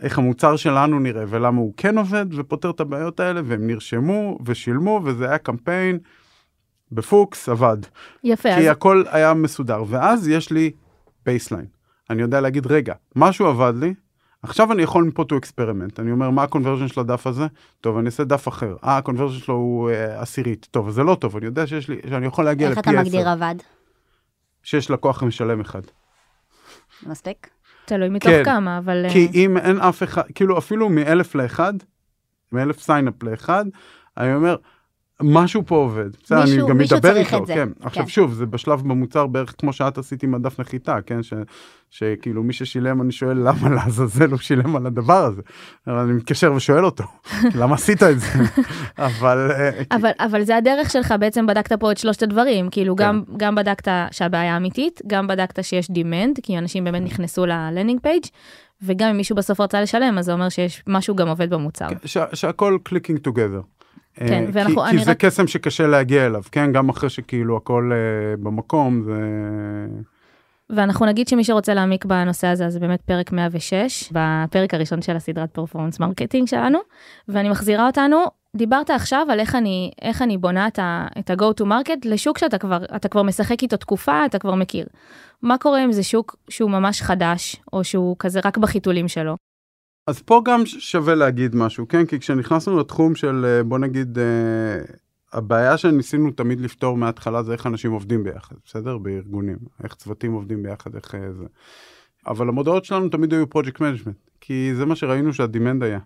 איך 0.03 0.19
המוצר 0.19 0.57
שלנו 0.57 1.01
נראה 1.01 1.25
ולמה 1.29 1.59
הוא 1.59 1.75
כן 1.77 1.99
עובד 1.99 2.27
ופותר 2.35 2.71
את 2.71 2.81
הבעיות 2.81 3.21
האלה 3.21 3.41
והם 3.45 3.67
נרשמו 3.67 4.39
ושילמו 4.45 5.01
וזה 5.05 5.29
היה 5.29 5.39
קמפיין 5.39 5.99
בפוקס 6.93 7.49
עבד. 7.49 7.79
יפה, 8.25 8.49
אז 8.49 8.59
כי 8.59 8.69
הכל 8.69 9.03
היה 9.11 9.35
מסודר, 9.35 9.85
ואז 9.89 10.29
יש 10.29 10.51
לי 10.53 10.71
baseline. 11.27 11.67
אני 12.11 12.23
יודע 12.23 12.41
להגיד, 12.41 12.67
רגע, 12.67 12.95
משהו 13.17 13.47
עבד 13.47 13.73
לי, 13.77 13.95
עכשיו 14.43 14.73
אני 14.73 14.83
יכול 14.83 15.05
מפה 15.05 15.25
to 15.33 15.35
experiment. 15.35 15.95
אני 15.99 16.13
אומר, 16.13 16.31
מה 16.31 16.43
ה 16.43 16.47
conversion 16.47 16.89
של 16.89 17.01
הדף 17.01 17.27
הזה? 17.27 17.47
טוב, 17.81 17.99
אני 17.99 18.07
אעשה 18.07 18.25
דף 18.25 18.49
אחר. 18.49 18.77
אה, 18.85 18.97
ה 18.97 19.00
conversion 19.00 19.39
שלו 19.39 19.55
הוא 19.55 19.91
אה, 19.91 20.21
עשירית. 20.23 20.69
טוב, 20.71 20.91
זה 20.91 21.03
לא 21.03 21.15
טוב, 21.15 21.37
אני 21.37 21.47
יודע 21.47 21.67
שיש 21.67 21.89
לי, 21.89 22.01
שאני 22.09 22.27
יכול 22.27 22.45
להגיע 22.45 22.69
איך 22.69 22.79
לפי 22.79 22.91
אתה 22.91 23.01
10. 23.01 23.09
מגדיר 23.09 23.29
עבד? 23.29 23.55
שיש 24.63 24.91
לקוח 24.91 25.23
משלם 25.23 25.61
אחד. 25.61 25.83
מספיק? 27.07 27.51
תלוי 27.85 28.09
מתוך 28.09 28.31
כן, 28.31 28.45
כמה, 28.45 28.79
אבל... 28.79 29.05
אה, 29.05 29.11
כי 29.13 29.29
אם 29.35 29.57
אין 29.57 29.81
אף 29.81 30.03
אחד, 30.03 30.23
כאילו 30.35 30.59
אפילו 30.59 30.89
מאלף 30.89 31.35
לאחד, 31.35 31.75
מאלף 32.53 32.81
signup 32.81 33.23
לאחד, 33.23 33.65
אני 34.17 34.35
אומר, 34.35 34.57
משהו 35.23 35.63
פה 35.67 35.77
עובד. 35.77 36.11
בסדר, 36.23 36.43
אני 36.43 36.57
גם 36.69 36.79
מדבר 36.79 37.17
איתו, 37.17 37.47
זה. 37.47 37.55
כן. 37.55 37.69
עכשיו 37.81 38.03
כן. 38.05 38.09
שוב, 38.09 38.33
זה 38.33 38.47
בשלב 38.47 38.81
במוצר 38.81 39.27
בערך 39.27 39.55
כמו 39.59 39.73
שאת 39.73 39.99
עשית 39.99 40.23
עם 40.23 40.35
הדף 40.35 40.61
נחיתה, 40.61 40.97
כן? 41.07 41.23
ש, 41.23 41.35
שכאילו 41.91 42.43
מי 42.43 42.53
ששילם, 42.53 43.03
אני 43.03 43.13
שואל 43.13 43.49
למה 43.49 43.69
לעזאזל 43.75 44.31
הוא 44.31 44.39
שילם 44.39 44.77
על 44.77 44.87
הדבר 44.87 45.25
הזה. 45.25 45.43
אבל 45.87 45.97
אני 45.99 46.13
מתקשר 46.13 46.53
ושואל 46.53 46.85
אותו, 46.85 47.05
למה 47.61 47.75
עשית 47.75 48.03
את 48.03 48.21
זה? 48.21 48.29
אבל... 48.99 49.51
אה, 49.51 49.83
אבל, 49.91 50.11
אבל 50.21 50.43
זה 50.43 50.57
הדרך 50.57 50.91
שלך, 50.91 51.15
בעצם 51.21 51.47
בדקת 51.47 51.73
פה 51.73 51.93
את 51.93 51.99
שלושת 51.99 52.23
הדברים, 52.23 52.71
כאילו 52.71 52.97
כן. 52.97 53.05
גם, 53.05 53.23
גם 53.37 53.55
בדקת 53.55 53.89
שהבעיה 54.11 54.57
אמיתית, 54.57 55.01
גם 55.07 55.27
בדקת 55.27 55.65
שיש 55.65 55.91
demand, 55.91 56.41
כי 56.43 56.59
אנשים 56.59 56.85
באמת 56.85 57.03
נכנסו 57.03 57.47
ל 57.47 57.53
landing 57.53 58.01
page, 58.01 58.25
וגם 58.83 59.09
אם 59.09 59.17
מישהו 59.17 59.37
בסוף 59.37 59.61
רצה 59.61 59.81
לשלם, 59.81 60.19
אז 60.19 60.25
זה 60.25 60.33
אומר 60.33 60.49
שיש 60.49 60.83
משהו 60.87 61.17
גם 61.17 61.29
עובד 61.29 61.51
במוצר. 61.51 61.89
ש, 62.05 62.19
שהכל 62.35 62.79
clicking 62.83 63.19
together. 63.19 63.78
כן, 64.15 64.45
ואנחנו- 64.53 64.83
כי, 64.91 64.99
כי 64.99 65.05
זה 65.05 65.11
רק- 65.11 65.25
קסם 65.25 65.47
שקשה 65.47 65.87
להגיע 65.87 66.27
אליו, 66.27 66.43
כן? 66.53 66.73
גם 66.73 66.89
אחרי 66.89 67.11
שכאילו 67.11 67.57
הכל 67.57 67.91
אה, 67.95 68.37
במקום, 68.37 69.03
זה... 69.03 69.13
ואנחנו 70.71 71.07
נגיד 71.07 71.29
שמי 71.29 71.45
שרוצה 71.45 71.75
להעמיק 71.75 72.05
בנושא 72.05 72.47
הזה, 72.47 72.67
אז 72.67 72.73
זה 72.73 72.81
באמת 72.81 73.01
פרק 73.03 73.33
106, 73.33 74.13
בפרק 74.13 74.75
הראשון 74.75 75.03
של 75.03 75.17
הסדרת 75.17 75.51
performance 75.51 76.01
marketing 76.01 76.49
שלנו, 76.49 76.79
ואני 77.29 77.49
מחזירה 77.49 77.87
אותנו, 77.87 78.17
דיברת 78.57 78.91
עכשיו 78.91 79.27
על 79.31 79.41
איך 79.41 79.55
אני, 79.55 79.91
איך 80.03 80.23
אני 80.23 80.39
בונה 80.39 80.67
את 80.67 80.79
ה- 80.79 81.07
את 81.19 81.31
ה-go 81.31 81.63
to 81.63 81.65
market 81.65 81.99
לשוק 82.05 82.39
שאתה 82.39 82.59
כבר, 82.59 82.79
אתה 82.97 83.09
כבר 83.09 83.23
משחק 83.23 83.63
איתו 83.63 83.77
תקופה, 83.77 84.25
אתה 84.27 84.39
כבר 84.39 84.55
מכיר. 84.55 84.87
מה 85.43 85.59
קורה 85.59 85.85
אם 85.85 85.93
זה 85.93 86.03
שוק 86.03 86.37
שהוא 86.49 86.71
ממש 86.71 87.03
חדש, 87.03 87.57
או 87.73 87.85
שהוא 87.85 88.17
כזה 88.19 88.41
רק 88.45 88.59
בחיתולים 88.59 89.09
שלו? 89.09 89.37
אז 90.09 90.23
פה 90.23 90.43
גם 90.45 90.67
שווה 90.67 91.15
להגיד 91.15 91.57
משהו, 91.57 91.89
כן? 91.89 92.07
כי 92.07 92.19
כשנכנסנו 92.19 92.79
לתחום 92.79 93.15
של, 93.15 93.45
אה, 93.45 93.63
בוא 93.63 93.79
נגיד, 93.79 94.19
אה, 94.19 94.25
הבעיה 95.33 95.77
שניסינו 95.77 96.31
תמיד 96.31 96.61
לפתור 96.61 96.97
מההתחלה 96.97 97.43
זה 97.43 97.53
איך 97.53 97.67
אנשים 97.67 97.93
עובדים 97.93 98.25
ביחד, 98.25 98.57
בסדר? 98.67 98.99
בארגונים, 98.99 99.57
איך 99.85 99.95
צוותים 99.95 100.33
עובדים 100.33 100.63
ביחד, 100.63 100.95
איך 100.95 101.15
אה, 101.15 101.33
זה. 101.33 101.45
אבל 102.27 102.49
המודעות 102.49 102.85
שלנו 102.85 103.09
תמיד 103.09 103.33
היו 103.33 103.51
project 103.51 103.81
management, 103.81 104.17
כי 104.41 104.71
זה 104.75 104.87
מה 104.87 104.97
שראינו 104.97 105.33
שה 105.33 105.49
demand 105.49 105.83
היה. 105.83 105.99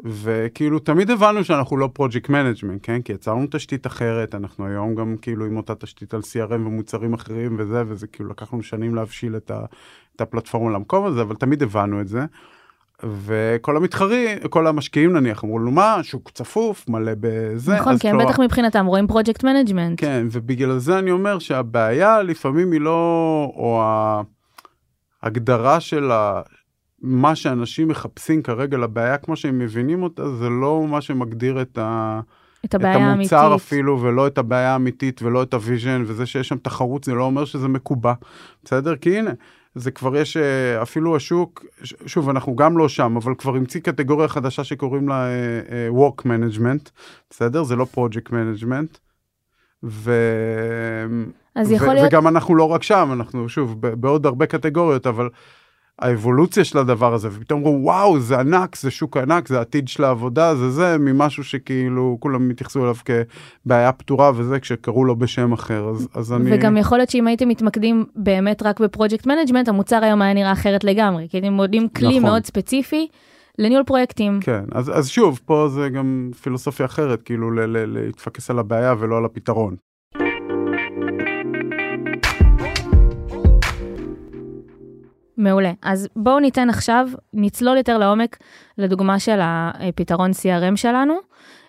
וכאילו 0.00 0.78
תמיד 0.78 1.10
הבנו 1.10 1.44
שאנחנו 1.44 1.76
לא 1.76 1.90
project 1.92 2.28
management, 2.28 2.80
כן? 2.82 3.02
כי 3.02 3.12
יצרנו 3.12 3.46
תשתית 3.50 3.86
אחרת, 3.86 4.34
אנחנו 4.34 4.66
היום 4.66 4.94
גם 4.94 5.16
כאילו 5.22 5.46
עם 5.46 5.56
אותה 5.56 5.74
תשתית 5.74 6.14
על 6.14 6.20
CRM 6.20 6.52
ומוצרים 6.52 7.14
אחרים 7.14 7.56
וזה, 7.58 7.82
וזה 7.86 8.06
כאילו 8.06 8.28
לקח 8.28 8.52
לנו 8.52 8.62
שנים 8.62 8.94
להבשיל 8.94 9.36
את, 9.36 9.50
ה, 9.50 9.64
את 10.16 10.20
הפלטפורמה 10.20 10.70
למקום 10.70 11.06
הזה, 11.06 11.22
אבל 11.22 11.36
תמיד 11.36 11.62
הבנו 11.62 12.00
את 12.00 12.08
זה. 12.08 12.24
וכל 13.08 13.76
המתחרים, 13.76 14.38
כל 14.50 14.66
המשקיעים 14.66 15.12
נניח, 15.12 15.44
אמרו 15.44 15.58
לנו 15.58 15.70
מה, 15.70 15.98
שוק 16.02 16.30
צפוף, 16.30 16.88
מלא 16.88 17.12
בזה. 17.20 17.74
נכון, 17.74 17.92
הם 17.92 17.98
כלומר- 17.98 18.26
בטח 18.26 18.40
מבחינתם 18.40 18.86
רואים 18.86 19.06
project 19.06 19.44
management. 19.44 20.00
כן, 20.00 20.26
ובגלל 20.30 20.78
זה 20.78 20.98
אני 20.98 21.10
אומר 21.10 21.38
שהבעיה 21.38 22.22
לפעמים 22.22 22.72
היא 22.72 22.80
לא, 22.80 22.90
או 23.56 23.82
ההגדרה 25.22 25.80
של 25.80 26.10
ה... 26.12 26.40
מה 27.02 27.34
שאנשים 27.34 27.88
מחפשים 27.88 28.42
כרגע 28.42 28.76
לבעיה 28.78 29.16
כמו 29.18 29.36
שהם 29.36 29.58
מבינים 29.58 30.02
אותה, 30.02 30.28
זה 30.28 30.48
לא 30.48 30.86
מה 30.88 31.00
שמגדיר 31.00 31.62
את, 31.62 31.78
ה... 31.78 32.20
את 32.60 32.68
את 32.68 32.74
הבעיה 32.74 32.96
האמיתית. 33.10 33.32
המוצר 33.32 33.54
אפילו, 33.54 34.00
ולא 34.02 34.26
את 34.26 34.38
הבעיה 34.38 34.72
האמיתית, 34.72 35.22
ולא 35.22 35.42
את 35.42 35.54
ה 35.54 35.60
vision, 35.60 36.02
וזה 36.06 36.26
שיש 36.26 36.48
שם 36.48 36.56
תחרות, 36.56 37.04
זה 37.04 37.14
לא 37.14 37.24
אומר 37.24 37.44
שזה 37.44 37.68
מקובע, 37.68 38.12
בסדר? 38.64 38.96
כי 38.96 39.18
הנה, 39.18 39.30
זה 39.74 39.90
כבר 39.90 40.16
יש, 40.16 40.36
אה, 40.36 40.82
אפילו 40.82 41.16
השוק, 41.16 41.64
שוב, 42.06 42.28
אנחנו 42.28 42.56
גם 42.56 42.78
לא 42.78 42.88
שם, 42.88 43.16
אבל 43.16 43.34
כבר 43.38 43.56
המציא 43.56 43.80
קטגוריה 43.80 44.28
חדשה 44.28 44.64
שקוראים 44.64 45.08
לה 45.08 45.26
אה, 45.26 45.60
אה, 45.70 45.88
Work 45.88 46.22
Management, 46.22 46.90
בסדר? 47.30 47.62
זה 47.62 47.76
לא 47.76 47.86
Project 47.96 48.28
Management. 48.30 48.98
ו... 49.84 50.12
אז 51.54 51.70
ו- 51.70 51.74
יכול 51.74 51.94
להיות, 51.94 52.06
וגם 52.08 52.28
אנחנו 52.28 52.54
לא 52.54 52.64
רק 52.64 52.82
שם, 52.82 53.10
אנחנו 53.12 53.48
שוב 53.48 53.80
בעוד 53.80 54.26
הרבה 54.26 54.46
קטגוריות, 54.46 55.06
אבל 55.06 55.28
האבולוציה 55.98 56.64
של 56.64 56.78
הדבר 56.78 57.14
הזה, 57.14 57.28
ופתאום 57.32 57.66
אומרים, 57.66 57.84
וואו, 57.84 58.20
זה 58.20 58.40
ענק, 58.40 58.76
זה 58.76 58.90
שוק 58.90 59.16
ענק, 59.16 59.48
זה 59.48 59.60
עתיד 59.60 59.88
של 59.88 60.04
העבודה, 60.04 60.54
זה 60.54 60.70
זה, 60.70 60.96
ממשהו 60.98 61.44
שכאילו 61.44 62.16
כולם 62.20 62.50
התייחסו 62.50 62.82
אליו 62.84 62.94
כבעיה 63.04 63.92
פתורה 63.92 64.30
וזה, 64.34 64.60
כשקראו 64.60 65.04
לו 65.04 65.16
בשם 65.16 65.52
אחר, 65.52 65.88
אז, 65.88 66.08
אז 66.14 66.32
אני... 66.32 66.50
וגם 66.54 66.76
יכול 66.76 66.98
להיות 66.98 67.10
שאם 67.10 67.26
הייתם 67.26 67.48
מתמקדים 67.48 68.04
באמת 68.16 68.62
רק 68.62 68.80
ב 68.80 68.86
project 68.86 69.26
management, 69.26 69.68
המוצר 69.68 70.04
היום 70.04 70.22
היה 70.22 70.34
נראה 70.34 70.52
אחרת 70.52 70.84
לגמרי, 70.84 71.26
כי 71.30 71.36
הייתם 71.36 71.58
יודעים 71.60 71.88
כלי 71.88 72.08
נכון. 72.08 72.22
מאוד 72.22 72.44
ספציפי 72.44 73.08
לניהול 73.58 73.84
פרויקטים. 73.84 74.40
כן, 74.40 74.64
אז, 74.72 74.98
אז 74.98 75.08
שוב, 75.08 75.40
פה 75.44 75.68
זה 75.68 75.88
גם 75.88 76.30
פילוסופיה 76.42 76.86
אחרת, 76.86 77.22
כאילו 77.22 77.50
ל- 77.50 77.60
ל- 77.60 77.98
להתפקס 77.98 78.50
על 78.50 78.58
הבעיה 78.58 78.94
ולא 78.98 79.16
על 79.16 79.24
הפתרון. 79.24 79.76
מעולה. 85.36 85.72
אז 85.82 86.08
בואו 86.16 86.40
ניתן 86.40 86.70
עכשיו, 86.70 87.08
נצלול 87.32 87.76
יותר 87.76 87.98
לעומק 87.98 88.36
לדוגמה 88.78 89.18
של 89.18 89.38
הפתרון 89.42 90.30
CRM 90.30 90.76
שלנו. 90.76 91.14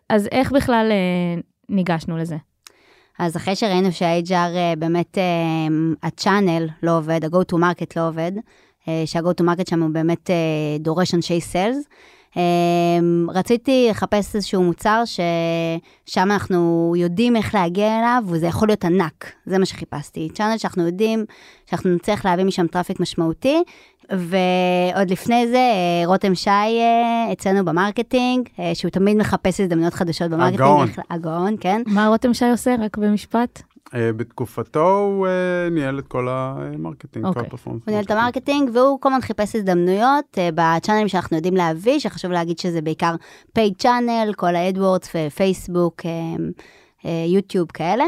אז 0.09 0.27
איך 0.31 0.51
בכלל 0.51 0.87
אה, 0.91 1.41
ניגשנו 1.69 2.17
לזה? 2.17 2.37
אז 3.19 3.37
אחרי 3.37 3.55
שראינו 3.55 3.91
שה-HR 3.91 4.33
אה, 4.33 4.73
באמת, 4.77 5.17
אה, 5.17 6.03
ה-channel 6.03 6.71
לא 6.83 6.97
עובד, 6.97 7.25
ה-go 7.25 7.53
to 7.53 7.57
market 7.57 7.93
לא 7.95 8.07
עובד, 8.07 8.31
אה, 8.87 9.03
שה-go 9.05 9.41
to 9.41 9.43
market 9.43 9.69
שם 9.69 9.83
הוא 9.83 9.89
באמת 9.89 10.29
אה, 10.29 10.35
דורש 10.79 11.13
אנשי 11.13 11.41
סיילס, 11.41 11.85
רציתי 13.29 13.87
לחפש 13.89 14.35
איזשהו 14.35 14.63
מוצר 14.63 15.03
ששם 15.05 16.31
אנחנו 16.31 16.93
יודעים 16.97 17.35
איך 17.35 17.55
להגיע 17.55 17.99
אליו, 17.99 18.23
וזה 18.27 18.47
יכול 18.47 18.67
להיות 18.67 18.85
ענק, 18.85 19.31
זה 19.45 19.57
מה 19.57 19.65
שחיפשתי. 19.65 20.29
צ'אנל 20.33 20.57
שאנחנו 20.57 20.85
יודעים 20.85 21.25
שאנחנו 21.65 21.95
נצטרך 21.95 22.25
להביא 22.25 22.43
משם 22.43 22.67
traffic 22.67 22.99
משמעותי, 22.99 23.63
ועוד 24.11 25.11
לפני 25.11 25.47
זה, 25.47 25.57
אה, 25.57 26.01
רותם 26.05 26.35
שי 26.35 26.49
אה, 26.49 27.31
אצלנו 27.31 27.65
במרקטינג, 27.65 28.49
אה, 28.59 28.75
שהוא 28.75 28.91
תמיד 28.91 29.17
מחפש 29.17 29.59
הזדמנויות 29.59 29.93
חדשות 29.93 30.31
במרקטינג. 30.31 30.61
הגאון. 30.61 30.87
הגאון, 31.09 31.55
כן. 31.59 31.81
מה 31.87 32.07
רותם 32.07 32.33
שי 32.33 32.49
עושה? 32.51 32.75
רק 32.79 32.97
במשפט? 32.97 33.61
אה, 33.93 34.13
בתקופתו 34.13 34.99
הוא 34.99 35.27
אה, 35.27 35.69
ניהל 35.71 35.99
את 35.99 36.07
כל 36.07 36.27
המרקטינג, 36.29 37.25
כל 37.25 37.29
אוקיי. 37.29 37.47
ה 37.47 37.50
performance. 37.50 37.81
הוא 37.85 37.91
ניהל 37.91 38.03
את 38.03 38.11
המרקטינג, 38.11 38.69
והוא 38.73 39.01
כל 39.01 39.09
הזמן 39.09 39.21
חיפש 39.21 39.55
הזדמנויות 39.55 40.25
uh, 40.37 40.39
בצ'אנלים 40.55 41.07
שאנחנו 41.07 41.35
יודעים 41.35 41.55
להביא, 41.55 41.99
שחשוב 41.99 42.31
להגיד 42.31 42.59
שזה 42.59 42.81
בעיקר 42.81 43.15
paid 43.53 43.73
channel, 43.77 44.33
כל 44.35 44.55
ה 44.55 44.62
AdWords 44.62 45.11
ופייסבוק, 45.15 46.01
יוטיוב 47.27 47.67
כאלה. 47.71 48.03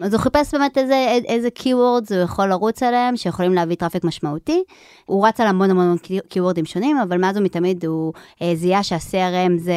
אז 0.00 0.14
הוא 0.14 0.20
חיפש 0.20 0.54
באמת 0.54 0.78
איזה, 0.78 1.18
איזה 1.24 1.48
keywords 1.58 2.14
הוא 2.14 2.22
יכול 2.24 2.46
לרוץ 2.46 2.82
עליהם, 2.82 3.16
שיכולים 3.16 3.54
להביא 3.54 3.76
traffic 3.76 4.04
משמעותי. 4.04 4.62
הוא 5.04 5.26
רץ 5.28 5.40
על 5.40 5.46
המון 5.46 5.70
המון 5.70 5.96
keywords 6.34 6.64
שונים, 6.64 6.96
אבל 6.98 7.18
מאז 7.18 7.36
ומתמיד 7.36 7.84
הוא 7.84 8.12
uh, 8.14 8.44
זיהה 8.54 8.82
שה-CRM 8.82 9.58
זה 9.58 9.74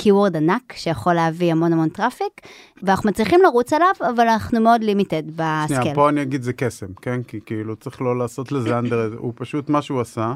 keyword 0.00 0.36
ענק, 0.36 0.72
שיכול 0.76 1.14
להביא 1.14 1.52
המון 1.52 1.72
המון 1.72 1.88
traffic, 1.88 2.40
ואנחנו 2.82 3.10
מצליחים 3.10 3.40
לרוץ 3.42 3.72
עליו, 3.72 3.94
אבל 4.00 4.28
אנחנו 4.28 4.60
מאוד 4.60 4.84
limited 4.84 5.22
ב 5.26 5.34
scale. 5.34 5.80
שנייה, 5.80 5.94
פה 5.94 6.08
אני 6.08 6.22
אגיד 6.22 6.42
זה 6.42 6.52
קסם, 6.52 6.86
כן? 7.02 7.22
כי 7.22 7.40
כאילו 7.46 7.76
צריך 7.76 8.02
לא 8.02 8.18
לעשות 8.18 8.52
לזה 8.52 8.78
under, 8.78 9.14
הוא 9.18 9.32
פשוט 9.36 9.68
מה 9.68 9.82
שהוא 9.82 10.00
עשה. 10.00 10.34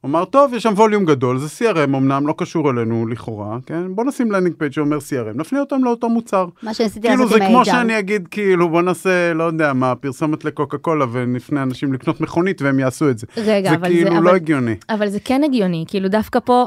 הוא 0.00 0.08
אמר, 0.08 0.24
טוב, 0.24 0.54
יש 0.54 0.62
שם 0.62 0.72
volume 0.76 1.04
גדול, 1.04 1.38
זה 1.38 1.46
CRM 1.58 1.84
אמנם, 1.84 2.26
לא 2.26 2.34
קשור 2.38 2.70
אלינו 2.70 3.06
לכאורה, 3.06 3.58
כן? 3.66 3.94
בוא 3.94 4.04
נשים 4.04 4.32
landing 4.32 4.54
page 4.58 4.72
שאומר 4.72 4.98
CRM, 4.98 5.38
נפנה 5.38 5.60
אותם 5.60 5.84
לאותו 5.84 6.08
מוצר. 6.08 6.46
מה 6.62 6.74
שניסיתי 6.74 7.08
כאילו 7.08 7.24
לעשות 7.24 7.38
זה 7.38 7.44
עם 7.44 7.50
כמו 7.50 7.58
ה-HR. 7.58 7.64
שאני 7.64 7.98
אגיד, 7.98 8.28
כאילו, 8.30 8.68
בוא 8.68 8.82
נעשה, 8.82 9.32
לא 9.34 9.44
יודע 9.44 9.72
מה, 9.72 9.94
פרסומת 9.94 10.44
לקוקה 10.44 10.78
קולה 10.78 11.04
ונפנה 11.12 11.62
אנשים 11.62 11.92
לקנות 11.92 12.20
מכונית 12.20 12.62
והם 12.62 12.78
יעשו 12.78 13.10
את 13.10 13.18
זה. 13.18 13.26
רגע, 13.36 13.70
זה 13.70 13.76
אבל 13.76 13.88
כאילו 13.88 14.10
זה... 14.10 14.20
לא 14.20 14.30
אבל... 14.30 14.36
הגיוני. 14.36 14.74
אבל 14.90 15.08
זה 15.08 15.18
כן 15.24 15.44
הגיוני, 15.44 15.84
כאילו 15.88 16.08
דווקא 16.08 16.38
פה, 16.44 16.66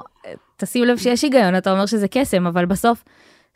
תשים 0.57 0.83
לב 0.83 0.97
שיש 0.97 1.21
היגיון, 1.21 1.57
אתה 1.57 1.71
אומר 1.71 1.85
שזה 1.85 2.07
קסם, 2.07 2.47
אבל 2.47 2.65
בסוף 2.65 3.03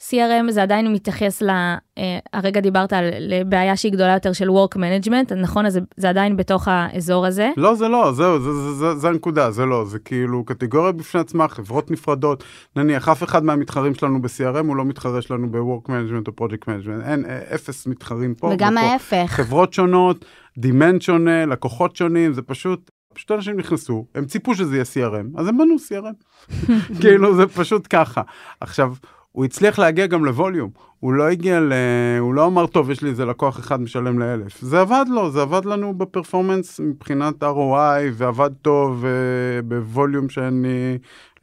CRM 0.10 0.52
זה 0.52 0.64
עדיין 0.64 0.94
מתייחס 0.94 1.42
ל... 1.42 1.50
אה, 1.50 2.20
הרגע 2.34 2.62
דיברת 2.62 2.94
על 2.94 3.06
לבעיה 3.20 3.78
שהיא 3.78 3.92
גדולה 3.92 4.14
יותר 4.14 4.34
של 4.34 4.50
work 4.50 4.76
management, 4.76 5.34
נכון? 5.36 5.66
אז 5.66 5.74
זה, 5.74 5.80
זה 5.98 6.10
עדיין 6.10 6.38
בתוך 6.38 6.68
האזור 6.68 7.26
הזה. 7.26 7.50
לא, 7.58 7.76
זה 7.76 7.88
לא, 7.88 8.12
זהו, 8.14 8.40
זה, 8.40 8.54
זה, 8.54 8.74
זה, 8.74 8.96
זה 8.96 9.08
הנקודה, 9.08 9.52
זה 9.52 9.66
לא, 9.66 9.86
זה 9.86 10.00
כאילו 10.00 10.46
קטגוריה 10.46 10.92
בפני 10.92 11.22
עצמה, 11.22 11.48
חברות 11.48 11.92
נפרדות. 11.92 12.44
נניח, 12.76 13.10
אף 13.10 13.24
אחד 13.24 13.44
מהמתחרים 13.44 13.96
שלנו 13.96 14.22
ב-CRM 14.22 14.66
הוא 14.68 14.76
לא 14.76 14.86
מתחרה 14.86 15.22
שלנו 15.22 15.52
ב-Work 15.52 15.90
Management 15.90 16.28
או 16.28 16.46
Project 16.46 16.64
Management. 16.64 17.10
אין, 17.10 17.26
אה, 17.26 17.56
אפס 17.56 17.88
מתחרים 17.88 18.36
פה. 18.36 18.52
וגם 18.54 18.74
ופה 18.78 18.86
ההפך. 18.86 19.26
חברות 19.28 19.74
שונות, 19.74 20.26
דימנד 20.58 21.02
שונה, 21.02 21.46
לקוחות 21.46 21.96
שונים, 21.96 22.34
זה 22.34 22.42
פשוט, 22.42 22.92
פשוט 23.14 23.32
אנשים 23.32 23.60
נכנסו, 23.60 24.06
הם 24.16 24.26
ציפו 24.26 24.56
שזה 24.56 24.76
יהיה 24.76 24.84
CRM, 24.84 25.40
אז 25.40 25.48
הם 25.48 25.58
בנו 25.58 25.76
CRM. 25.76 26.54
כאילו, 27.02 27.36
זה 27.36 27.48
פשוט 27.48 27.88
ככה. 27.90 28.22
עכשיו, 28.60 28.94
הוא 29.34 29.46
הצליח 29.46 29.80
להגיע 29.80 30.08
גם 30.08 30.26
לווליום. 30.26 30.70
הוא 31.00 31.14
לא 31.14 31.30
הגיע 31.30 31.60
ל... 31.60 31.74
הוא 32.20 32.34
לא 32.34 32.46
אמר, 32.46 32.68
טוב, 32.68 32.92
יש 32.92 33.02
לי 33.02 33.10
איזה 33.10 33.26
לקוח 33.26 33.60
אחד 33.60 33.82
משלם 33.82 34.20
לאלף. 34.20 34.62
זה 34.62 34.82
עבד 34.82 35.06
לו, 35.10 35.32
זה 35.32 35.42
עבד 35.42 35.66
לנו 35.66 35.94
בפרפורמנס 35.94 36.80
מבחינת 36.80 37.44
ROI, 37.44 38.12
ועבד 38.14 38.50
טוב 38.62 39.06
אה, 39.06 39.62
בווליום 39.62 40.30
שאני... 40.30 40.98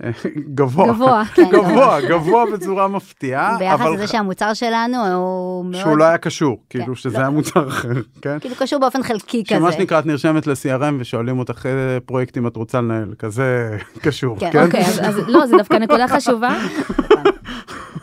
אה, 0.04 0.10
גבוה. 0.54 0.86
גבוה. 0.92 1.24
כן. 1.34 1.44
גבוה, 1.52 2.00
גבוה 2.08 2.44
בצורה 2.52 2.88
מפתיעה. 2.88 3.56
ביחס 3.58 3.80
אבל 3.80 3.94
לזה 3.94 4.06
שהמוצר 4.06 4.54
שלנו 4.54 4.96
הוא 4.96 5.64
מאוד... 5.64 5.82
שהוא 5.82 5.98
לא 5.98 6.04
היה 6.04 6.18
קשור, 6.18 6.62
כאילו 6.70 6.96
שזה 6.96 7.18
לא. 7.18 7.22
היה 7.22 7.30
מוצר 7.30 7.68
אחר, 7.68 7.92
כן? 8.22 8.38
כאילו 8.38 8.54
קשור 8.58 8.80
באופן 8.80 9.02
חלקי 9.02 9.44
כזה. 9.44 9.58
שמה 9.58 9.72
שנקרא, 9.72 9.98
את 9.98 10.06
נרשמת 10.06 10.46
ל-CRM 10.46 10.94
ושואלים 10.98 11.38
אותך 11.38 11.66
איזה 11.66 11.98
פרויקטים 12.06 12.46
את 12.46 12.56
רוצה 12.56 12.80
לנהל, 12.80 13.14
כזה 13.18 13.76
קשור, 14.04 14.38
כן, 14.38 14.50
כן? 14.52 14.64
אוקיי, 14.64 14.80
אז, 14.80 15.00
אז 15.02 15.20
לא, 15.28 15.46
זה 15.46 15.56
דווקא 15.56 15.74
נקודה 15.74 16.08
חשובה. 16.08 16.58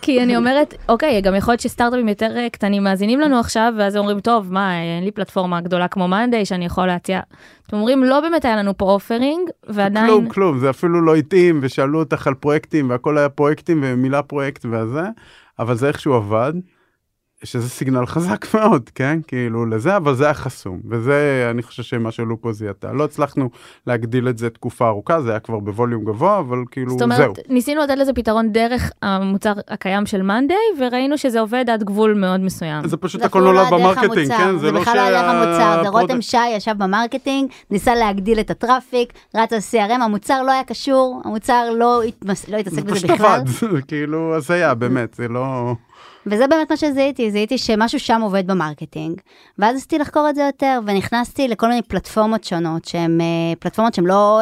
כי 0.07 0.23
אני 0.23 0.37
אומרת, 0.37 0.73
אוקיי, 0.89 1.21
גם 1.21 1.35
יכול 1.35 1.51
להיות 1.51 1.61
שסטארט-אפים 1.61 2.07
יותר 2.07 2.37
אה, 2.37 2.49
קטנים 2.49 2.83
מאזינים 2.83 3.19
לנו 3.19 3.39
עכשיו, 3.39 3.73
ואז 3.77 3.97
אומרים, 3.97 4.19
טוב, 4.19 4.53
מה, 4.53 4.81
אין 4.81 5.03
לי 5.03 5.11
פלטפורמה 5.11 5.61
גדולה 5.61 5.87
כמו 5.87 6.07
מאנדיי 6.07 6.45
שאני 6.45 6.65
יכול 6.65 6.87
להציע. 6.87 7.19
אתם 7.67 7.77
אומרים, 7.77 8.03
לא 8.03 8.19
באמת 8.19 8.45
היה 8.45 8.55
לנו 8.55 8.77
פה 8.77 8.85
offering, 8.85 9.49
ועדיין... 9.69 10.07
כלום, 10.07 10.29
כלום, 10.29 10.59
זה 10.59 10.69
אפילו 10.69 11.01
לא 11.01 11.15
התאים, 11.15 11.59
ושאלו 11.61 11.99
אותך 11.99 12.27
על 12.27 12.33
פרויקטים, 12.33 12.89
והכל 12.89 13.17
היה 13.17 13.29
פרויקטים 13.29 13.81
ומילא 13.83 14.21
פרויקט 14.21 14.65
וזה, 14.65 15.03
אבל 15.59 15.75
זה 15.75 15.87
איכשהו 15.87 16.13
עבד, 16.13 16.53
שזה 17.43 17.69
סיגנל 17.69 18.05
חזק 18.05 18.45
מאוד, 18.55 18.89
כן? 18.95 19.19
כאילו 19.27 19.65
לזה, 19.65 19.97
אבל 19.97 20.15
זה 20.15 20.23
היה 20.25 20.33
חסום, 20.33 20.79
וזה, 20.89 21.47
אני 21.51 21.63
חושב 21.63 21.83
שמה 21.83 22.11
שעלו 22.11 22.41
פה 22.41 22.53
זיהתה. 22.53 22.93
לא 22.93 23.03
הצלחנו 23.03 23.49
להגדיל 23.87 24.29
את 24.29 24.37
זה 24.37 24.49
תקופה 24.49 24.87
ארוכה, 24.87 25.21
זה 25.21 25.29
היה 25.29 25.39
כבר 25.39 25.59
ב 25.59 25.66
volume 25.66 26.05
גבוה, 26.05 26.39
אבל 26.39 26.57
כאילו, 26.71 26.89
זאת 26.89 26.99
זהו. 26.99 27.11
אומרת, 27.11 27.39
ניסינו 27.49 27.81
לתת 27.81 27.97
לזה 27.97 28.13
פתרון 28.13 28.51
דרך 28.51 28.91
המוצר 29.01 29.53
הקיים 29.67 30.05
של 30.05 30.21
מאנדיי, 30.21 30.57
וראינו 30.79 31.17
שזה 31.17 31.39
עובד 31.39 31.65
עד 31.69 31.83
גבול 31.83 32.13
מאוד 32.13 32.39
מסוים. 32.39 32.87
זה 32.87 32.97
פשוט 32.97 33.21
זה 33.21 33.27
הכל 33.27 33.39
לא 33.39 33.45
נולד 33.45 33.59
דרך 33.69 33.73
במרקטינג, 33.73 34.31
המוצר, 34.31 34.37
כן? 34.37 34.57
זה 34.57 34.71
לא 34.71 34.81
בכלל 34.81 34.95
לא 34.95 35.01
היה 35.01 35.21
דרך 35.21 35.31
המוצר, 35.31 35.83
זה 35.83 35.89
רותם 35.89 36.21
שי 36.21 36.47
ישב 36.55 36.73
במרקטינג, 36.77 37.51
ניסה 37.71 37.95
להגדיל 37.95 38.39
את 38.39 38.49
ה 38.51 38.58
traffic, 38.58 39.13
רץ 39.35 39.53
על 39.53 39.59
CRM, 39.71 40.01
המוצר 40.03 40.43
לא 40.43 40.51
היה 40.51 40.63
קשור, 40.63 41.21
המוצר 41.25 41.69
לא 41.75 42.01
התמס- 42.03 42.49
לא 42.51 42.57
התעסק 42.57 42.75
זה 42.75 42.81
בזה 42.81 42.95
פשוט 42.95 43.11
בכלל. 43.11 43.25
עבד, 43.25 43.47
זה 43.73 43.81
כאילו 43.87 44.35
הזיה, 44.35 44.73
באמת, 44.73 45.13
זה 45.13 45.27
לא... 45.27 45.75
וזה 46.25 46.47
באמת 46.47 46.71
מה 46.71 46.77
שזיהיתי, 46.77 47.31
זיהיתי 47.31 47.57
שמשהו 47.57 47.99
שם 47.99 48.21
עובד 48.21 48.47
במרקטינג, 48.47 49.21
ואז 49.59 49.75
ניסיתי 49.75 49.97
לחקור 49.97 50.29
את 50.29 50.35
זה 50.35 50.41
יותר, 50.41 50.79
ונכנסתי 50.85 51.47
לכל 51.47 51.67
מיני 51.67 51.81
פלטפורמות 51.81 52.43
שונות, 52.43 52.85
שהן 52.85 53.21
אה, 53.21 53.25
פלטפורמות 53.59 53.93
שהן 53.93 54.05
לא 54.05 54.41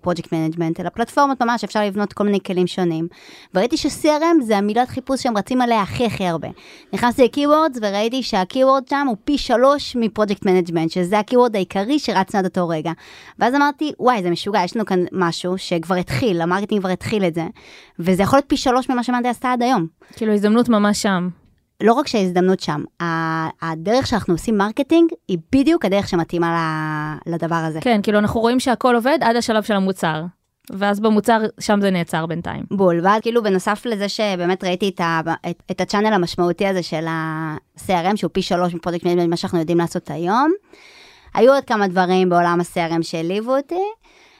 project 0.00 0.32
management, 0.32 0.80
אלא 0.80 0.88
פלטפורמות 0.88 1.42
ממש, 1.42 1.64
אפשר 1.64 1.84
לבנות 1.84 2.12
כל 2.12 2.24
מיני 2.24 2.38
כלים 2.46 2.66
שונים. 2.66 3.08
וראיתי 3.54 3.76
ש-CRM 3.76 4.42
זה 4.42 4.56
המילת 4.56 4.88
חיפוש 4.88 5.22
שהם 5.22 5.36
רצים 5.36 5.60
עליה 5.60 5.82
הכי 5.82 6.06
הכי 6.06 6.26
הרבה. 6.26 6.48
נכנסתי 6.92 7.22
ל-Keywords 7.22 7.78
וראיתי 7.82 8.22
שה-Keyword 8.22 8.90
שם 8.90 9.06
הוא 9.08 9.16
פי 9.24 9.38
שלוש 9.38 9.96
מ 9.96 10.02
project 10.02 10.46
management, 10.46 10.90
שזה 10.90 11.18
ה-Keyword 11.18 11.50
העיקרי 11.54 11.98
שרצנו 11.98 12.38
עד 12.38 12.44
אותו 12.44 12.68
רגע. 12.68 12.92
ואז 13.38 13.54
אמרתי, 13.54 13.92
וואי, 14.00 14.22
זה 14.22 14.30
משוגע, 14.30 14.64
יש 14.64 14.76
לנו 14.76 14.86
כאן 14.86 15.04
משהו 15.12 15.58
שכבר 15.58 15.94
התחיל, 15.94 16.40
המרקטינג 16.40 16.80
כבר 16.80 16.90
התחיל 16.90 17.24
את 17.24 17.34
זה, 17.34 17.44
וזה 17.98 18.22
יכול 18.22 18.36
להיות 18.36 18.48
פי 18.48 18.56
שלוש 18.56 18.90
ממה 18.90 19.02
שמאנדיי 19.02 19.28
עשתה 19.28 19.52
עד 19.52 19.62
היום. 19.62 19.86
כאילו, 20.16 20.32
הזדמנות 20.32 20.68
ממש 20.68 21.02
שם. 21.02 21.28
לא 21.80 21.92
רק 21.92 22.06
שההזדמנות 22.06 22.60
שם, 22.60 22.84
הדרך 23.62 24.06
שאנחנו 24.06 24.34
עושים 24.34 24.58
מרקטינג 24.58 25.10
היא 25.28 25.38
בדיוק 25.52 25.84
הדרך 25.84 26.08
שמתאימה 26.08 27.16
לדבר 27.26 27.56
הזה. 27.56 27.80
כן, 27.80 28.00
כאילו, 28.02 28.18
אנחנו 28.18 28.40
רואים 28.40 28.60
שהכל 28.60 28.94
עובד 28.94 29.18
עד 29.20 29.36
השלב 29.36 29.62
של 29.62 29.74
המוצר. 29.74 30.24
ואז 30.70 31.00
במוצר, 31.00 31.40
שם 31.60 31.80
זה 31.80 31.90
נעצר 31.90 32.26
בינתיים. 32.26 32.64
בול, 32.70 33.00
ואז 33.02 33.20
כאילו 33.22 33.42
בנוסף 33.42 33.82
לזה 33.86 34.08
שבאמת 34.08 34.64
ראיתי 34.64 34.88
את, 34.88 35.00
ה, 35.00 35.20
את, 35.50 35.62
את 35.70 35.80
ה 35.80 35.84
channel 35.84 36.12
המשמעותי 36.12 36.66
הזה 36.66 36.82
של 36.82 37.06
ה-CRM, 37.06 38.16
שהוא 38.16 38.30
פי 38.32 38.42
שלוש 38.42 38.74
מ 38.74 38.78
project 38.78 39.06
management, 39.06 39.28
מה 39.28 39.36
שאנחנו 39.36 39.58
יודעים 39.58 39.78
לעשות 39.78 40.10
היום, 40.10 40.52
היו 41.34 41.52
עוד 41.52 41.64
כמה 41.64 41.88
דברים 41.88 42.28
בעולם 42.28 42.60
ה-CRM 42.60 43.02
שהלהיבו 43.02 43.56
אותי. 43.56 43.82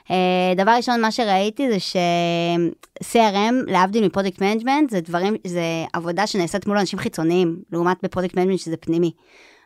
Uh, 0.07 0.11
דבר 0.55 0.71
ראשון, 0.71 1.01
מה 1.01 1.11
שראיתי 1.11 1.71
זה 1.71 1.79
ש-CRM, 1.79 3.71
להבדיל 3.71 4.05
מ 4.05 4.10
project 4.10 4.41
management, 4.41 4.89
זה 4.89 5.01
דברים, 5.01 5.35
זה 5.47 5.61
עבודה 5.93 6.27
שנעשית 6.27 6.67
מול 6.67 6.77
אנשים 6.77 6.99
חיצוניים, 6.99 7.57
לעומת 7.71 7.97
ב 8.03 8.07
project 8.07 8.35
management 8.35 8.59
שזה 8.59 8.77
פנימי. 8.77 9.11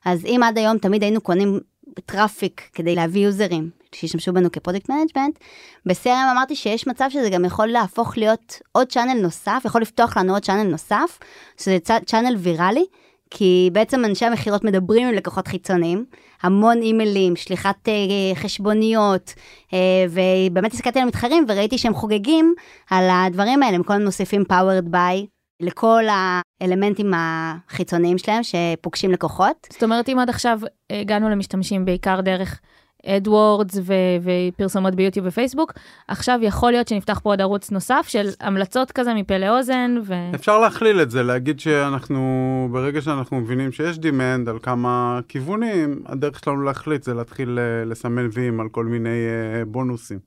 אז 0.06 0.26
אם 0.26 0.42
עד 0.44 0.58
היום 0.58 0.78
תמיד 0.78 1.04
היינו 1.04 1.22
קונים 1.22 1.60
traffic 2.06 2.70
כדי 2.74 2.96
להביא 2.96 3.26
יוזרים 3.26 3.70
שישתמשו 3.96 4.34
בנו 4.34 4.52
כ 4.52 4.60
project 4.60 4.90
management, 4.90 5.40
ב-CRM 5.86 6.32
אמרתי 6.32 6.56
שיש 6.56 6.88
מצב 6.88 7.10
שזה 7.10 7.30
גם 7.30 7.46
יכול 7.46 7.68
להפוך 7.68 8.18
להיות 8.18 8.62
עוד 8.72 8.88
channel 8.88 9.22
נוסף, 9.22 9.62
יכול 9.66 9.82
לפתוח 9.82 10.18
לנו 10.18 10.34
עוד 10.34 10.44
channel 10.44 10.64
נוסף, 10.64 11.20
שזה 11.58 11.78
channel 12.06 12.36
ויראלי, 12.38 12.86
כי 13.32 13.70
בעצם 13.74 14.06
אנשי 14.06 14.26
המכירות 14.26 14.64
מדברים 14.64 15.08
עם 15.08 15.14
לקוחות 15.14 15.48
חיצוניים, 15.48 16.06
המון 16.42 16.82
אימיילים, 16.82 17.36
שליחת 17.36 17.90
אה, 17.90 18.36
חשבוניות, 18.36 19.34
אה, 19.74 19.80
ובאמת 20.10 20.74
הסתכלתי 20.74 21.00
על 21.00 21.04
המתחרים 21.04 21.46
וראיתי 21.48 21.78
שהם 21.78 21.94
חוגגים 21.94 22.54
על 22.90 23.10
הדברים 23.10 23.64
האלה, 23.64 23.76
הם 23.76 23.84
כל 23.84 23.94
הזמן 23.94 24.06
מוסיפים 24.06 24.44
powered 24.52 24.94
by 24.94 25.26
לכל 25.60 26.04
האלמנטים 26.10 27.12
החיצוניים 27.16 28.18
שלהם 28.18 28.42
שפוגשים 28.44 29.12
לקוחות. 29.12 29.68
זאת 29.74 29.84
אומרת, 29.84 30.10
אם 30.10 30.20
עד 30.20 30.30
עכשיו 30.30 30.60
הגענו 30.90 31.30
למשתמשים 31.30 31.86
בעיקר 31.86 32.22
דרך 32.22 32.62
AdWords 33.06 33.78
ו- 33.84 33.94
ופרסומות 34.54 34.96
ביוטיוב 34.96 35.26
ופייסבוק, 35.28 35.74
עכשיו 36.08 36.40
יכול 36.42 36.72
להיות 36.72 36.88
שנפתח 36.88 37.20
פה 37.24 37.30
עוד 37.30 37.42
ערוץ 37.42 37.72
נוסף 37.72 38.06
של 38.08 38.28
המלצות 38.42 38.92
כזה 38.92 39.14
מפה 39.14 39.38
לאוזן, 39.38 39.96
ו... 40.06 40.14
אפשר 40.36 40.60
להכליל 40.60 41.02
את 41.02 41.12
זה, 41.12 41.24
להגיד 41.24 41.60
שאנחנו, 41.60 42.22
ברגע 42.72 43.02
שאנחנו 43.02 43.40
מבינים 43.40 43.72
שיש 43.72 43.98
demand 43.98 44.50
על 44.50 44.60
כמה 44.62 45.20
כיוונים, 45.28 46.00
הדרך 46.06 46.40
שלנו 46.46 46.62
להחליט 46.62 47.04
זה 47.04 47.14
להתחיל 47.14 47.60
אה, 47.60 47.86
לסמן 47.86 48.28
ויים 48.34 48.60
על 48.60 48.68
כל 48.70 48.86
מיני 48.86 49.10
אה, 49.10 49.66
בונוסים. 49.66 50.20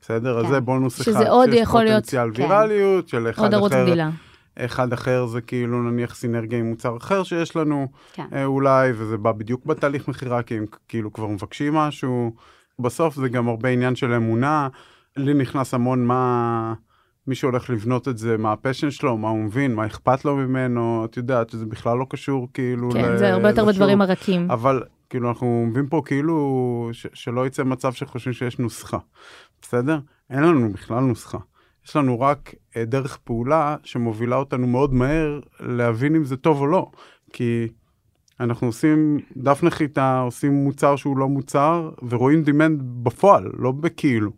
בסדר? 0.00 0.38
אז 0.38 0.44
כן. 0.44 0.50
זה 0.50 0.60
בונוס 0.60 1.02
שזה 1.02 1.18
אחד. 1.22 1.26
עוד 1.26 1.50
שיש 1.50 1.60
יכול 1.60 1.82
להיות- 1.84 2.04
פוטנציאל 2.04 2.30
כן. 2.34 2.42
ויראליות 2.42 3.08
של 3.08 3.30
אחד 3.30 3.42
עוד 3.42 3.54
ערוץ 3.54 3.72
אחר. 3.72 3.84
גדילה. 3.86 4.10
אחד 4.58 4.92
אחר 4.92 5.26
זה 5.26 5.40
כאילו 5.40 5.82
נניח 5.82 6.14
סינרגיה 6.14 6.58
עם 6.58 6.66
מוצר 6.66 6.96
אחר 6.96 7.22
שיש 7.22 7.56
לנו, 7.56 7.88
כן. 8.12 8.26
אה, 8.32 8.44
אולי, 8.44 8.92
וזה 8.94 9.16
בא 9.16 9.32
בדיוק 9.32 9.66
בתהליך 9.66 10.08
מכירה, 10.08 10.42
כי 10.42 10.56
הם 10.56 10.64
כאילו 10.88 11.12
כבר 11.12 11.26
מבקשים 11.26 11.74
משהו. 11.74 12.32
בסוף 12.78 13.14
זה 13.14 13.28
גם 13.28 13.48
הרבה 13.48 13.68
עניין 13.68 13.96
של 13.96 14.12
אמונה. 14.12 14.68
לי 15.16 15.34
נכנס 15.34 15.74
המון 15.74 16.06
מה... 16.06 16.74
מי 17.26 17.34
שהולך 17.34 17.70
לבנות 17.70 18.08
את 18.08 18.18
זה, 18.18 18.36
מה 18.36 18.52
ה 18.52 18.57
passion 18.57 18.90
שלו, 18.90 19.16
מה 19.16 19.28
הוא 19.28 19.38
מבין, 19.38 19.74
מה 19.74 19.86
אכפת 19.86 20.24
לו 20.24 20.36
ממנו, 20.36 21.04
את 21.04 21.16
יודעת 21.16 21.50
שזה 21.50 21.66
בכלל 21.66 21.98
לא 21.98 22.06
קשור 22.10 22.48
כאילו 22.54 22.90
כן, 22.90 23.16
זה 23.16 23.32
הרבה 23.32 23.48
יותר 23.48 23.62
לשוק. 23.64 23.74
בדברים 23.74 24.02
הרכים. 24.02 24.50
אבל 24.50 24.82
כאילו 25.10 25.28
אנחנו 25.28 25.66
מבינים 25.68 25.88
פה 25.88 26.02
כאילו 26.04 26.90
ש- 26.92 27.06
שלא 27.14 27.46
יצא 27.46 27.64
מצב 27.64 27.92
שחושבים 27.92 28.32
שיש 28.32 28.58
נוסחה, 28.58 28.98
בסדר? 29.62 29.98
אין 30.30 30.42
לנו 30.42 30.72
בכלל 30.72 31.00
נוסחה. 31.00 31.38
יש 31.86 31.96
לנו 31.96 32.20
רק 32.20 32.54
אה, 32.76 32.84
דרך 32.84 33.16
פעולה 33.16 33.76
שמובילה 33.84 34.36
אותנו 34.36 34.66
מאוד 34.66 34.94
מהר 34.94 35.40
להבין 35.60 36.16
אם 36.16 36.24
זה 36.24 36.36
טוב 36.36 36.60
או 36.60 36.66
לא. 36.66 36.90
כי 37.32 37.68
אנחנו 38.40 38.66
עושים 38.66 39.18
דף 39.36 39.62
נחיתה, 39.62 40.20
עושים 40.20 40.52
מוצר 40.52 40.96
שהוא 40.96 41.16
לא 41.16 41.28
מוצר, 41.28 41.90
ורואים 42.08 42.42
demand 42.42 42.82
בפועל, 43.02 43.50
לא 43.58 43.72
בכאילו. 43.72 44.30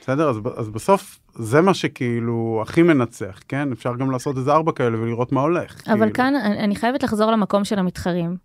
בסדר? 0.00 0.30
אז, 0.30 0.36
אז 0.56 0.68
בסוף 0.68 1.18
זה 1.34 1.60
מה 1.60 1.74
שכאילו 1.74 2.58
הכי 2.62 2.82
מנצח, 2.82 3.40
כן? 3.48 3.72
אפשר 3.72 3.96
גם 3.96 4.10
לעשות 4.10 4.36
איזה 4.36 4.52
ארבע 4.52 4.72
כאלה 4.72 5.00
ולראות 5.00 5.32
מה 5.32 5.40
הולך. 5.40 5.88
אבל 5.88 5.98
כאילו. 5.98 6.14
כאן 6.14 6.34
אני 6.36 6.76
חייבת 6.76 7.02
לחזור 7.02 7.30
למקום 7.30 7.64
של 7.64 7.78
המתחרים. 7.78 8.36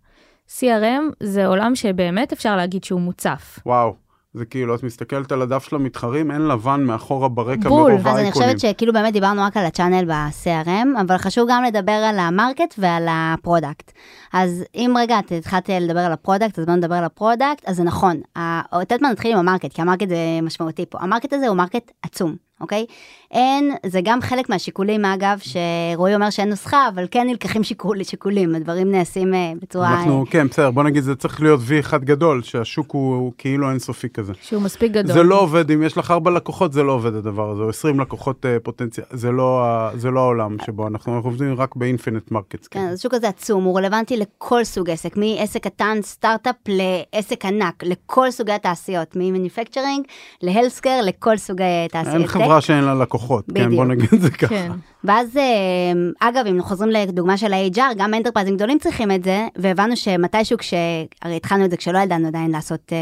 CRM 0.48 1.14
זה 1.20 1.46
עולם 1.46 1.74
שבאמת 1.74 2.32
אפשר 2.32 2.56
להגיד 2.56 2.84
שהוא 2.84 3.00
מוצף. 3.00 3.58
וואו, 3.66 3.96
זה 4.34 4.44
כאילו, 4.44 4.74
את 4.74 4.82
מסתכלת 4.82 5.32
על 5.32 5.42
הדף 5.42 5.64
של 5.64 5.76
המתחרים, 5.76 6.30
אין 6.30 6.40
לבן 6.48 6.84
מאחורה 6.84 7.28
ברקע 7.28 7.68
בול. 7.68 7.92
מרוב 7.92 8.06
אז 8.08 8.14
אני 8.14 8.22
ה 8.22 8.26
icons. 8.26 8.48
חושבת 8.56 8.74
שכאילו 8.76 8.92
באמת 8.92 9.12
דיברנו 9.12 9.42
רק 9.42 9.56
על 9.56 9.64
ה 9.64 9.69
channel 9.69 10.04
ב-CRM, 10.04 11.00
אבל 11.00 11.18
חשוב 11.18 11.48
גם 11.50 11.62
לדבר 11.64 11.92
על 11.92 12.18
ה 12.18 12.26
market 12.26 12.74
ועל 12.78 13.06
ה 13.10 13.19
product. 13.19 13.92
אז 14.32 14.64
אם 14.74 14.94
רגע 14.98 15.18
את 15.18 15.32
התחלת 15.32 15.68
לדבר 15.68 16.00
על 16.00 16.12
ה 16.12 16.17
product, 16.17 16.58
אז 16.58 16.64
בואו 16.64 16.76
נדבר 16.76 16.94
על 16.94 17.04
ה 17.04 17.10
product, 17.10 17.62
אז 17.66 17.76
זה 17.76 17.82
נכון, 17.82 18.20
ה- 18.38 18.76
או 18.76 18.84
תכף 18.84 19.02
נתחיל 19.02 19.32
עם 19.32 19.38
ה 19.38 19.42
market, 19.42 19.72
כי 19.72 19.82
ה 19.82 19.86
market 19.86 20.08
זה 20.08 20.16
משמעותי 20.42 20.84
פה. 20.90 20.98
ה 21.00 21.05
market 21.05 21.32
הזה 21.32 21.48
הוא 21.48 21.56
מרקט 21.56 21.90
עצום, 22.02 22.36
אוקיי? 22.62 22.86
אין, 23.30 23.74
זה 23.86 24.00
גם 24.04 24.20
חלק 24.22 24.48
מהשיקולים, 24.48 25.04
אגב, 25.04 25.38
שרועי 25.42 26.14
אומר 26.14 26.30
שאין 26.30 26.48
נוסחה, 26.48 26.88
אבל 26.94 27.04
כן 27.10 27.26
נלקחים 27.26 27.64
שיקול, 27.64 28.02
שיקולים, 28.02 28.54
הדברים 28.54 28.92
נעשים 28.92 29.34
אה, 29.34 29.52
בצורה... 29.62 29.94
אנחנו, 30.00 30.24
כן, 30.30 30.48
בסדר, 30.48 30.70
בוא 30.70 30.82
נגיד, 30.82 31.02
זה 31.04 31.14
צריך 31.16 31.42
להיות 31.42 31.60
וי 31.62 31.80
אחד 31.80 32.04
גדול, 32.04 32.42
שהשוק 32.42 32.90
הוא, 32.92 33.14
הוא 33.16 33.32
כאילו 33.38 33.70
אינסופי 33.70 34.08
כזה. 34.08 34.32
שהוא 34.42 34.62
מספיק 34.62 34.92
גדול. 34.92 35.12
זה 35.12 35.22
לא 35.22 35.40
עובד, 35.40 35.70
אם 35.70 35.82
יש 35.82 35.98
לך 35.98 36.10
ארבע 36.10 36.30
לקוחות, 36.30 36.72
זה 36.72 36.82
לא 36.82 36.92
עובד 36.92 37.14
הדבר 37.14 37.50
הזה, 37.50 37.62
או 37.62 37.68
20 37.68 38.00
לקוחות 38.00 38.46
אה, 38.46 38.56
פוטנציאל, 38.62 39.06
זה 39.10 39.30
לא, 39.32 39.64
ה- 39.64 39.90
זה 39.96 40.10
לא 40.10 40.20
העולם 40.20 40.56
שבו 40.66 40.86
אנחנו, 40.86 41.16
אנחנו 41.16 41.30
עובדים 41.30 41.54
רק 41.60 41.76
ב 41.76 41.82
infinite 41.82 42.30
markets. 42.30 42.66
כן, 42.68 42.88
אז 42.92 42.98
השוק 42.98 43.14
הזה 43.14 43.28
עצום, 43.28 43.64
הוא 43.64 43.78
רלוונטי 43.78 44.16
לכל 44.16 44.64
סוג 44.64 44.90
עסק, 44.90 45.16
מעסק 45.16 45.64
קטן, 45.64 45.98
סטארט-אפ, 46.02 46.56
לעסק 46.68 47.44
ענק, 47.44 47.82
לכל 47.82 48.30
סוגי 48.30 48.52
התעשיות, 48.52 49.16
מ-manufacturing, 49.16 50.02
ל-healthcare, 50.42 51.02
לכל 51.04 51.36
סוגי 51.36 51.62
תעשיות. 51.90 52.16
חברה 52.52 52.60
שאין 52.60 52.84
לה 52.84 52.94
לקוחות, 52.94 53.44
כן, 53.54 53.76
בוא 53.76 53.84
בדיוק. 53.84 53.98
נגיד 53.98 54.08
את 54.14 54.20
זה 54.20 54.30
ככה. 54.30 54.48
כן. 54.48 54.72
ואז, 55.04 55.36
אה, 55.36 56.28
אגב, 56.28 56.46
אם 56.46 56.62
חוזרים 56.62 56.90
לדוגמה 56.90 57.36
של 57.36 57.52
ה-HR, 57.52 57.94
גם 57.96 58.14
enterprise 58.14 58.49
ים 58.49 58.56
גדולים 58.56 58.78
צריכים 58.78 59.10
את 59.10 59.24
זה, 59.24 59.46
והבנו 59.56 59.96
שמתישהו 59.96 60.58
כש... 60.58 60.74
הרי 61.22 61.36
התחלנו 61.36 61.64
את 61.64 61.70
זה 61.70 61.76
כשלא 61.76 61.98
ידענו 61.98 62.28
עדיין 62.28 62.50
לעשות, 62.50 62.92
אה, 62.92 62.96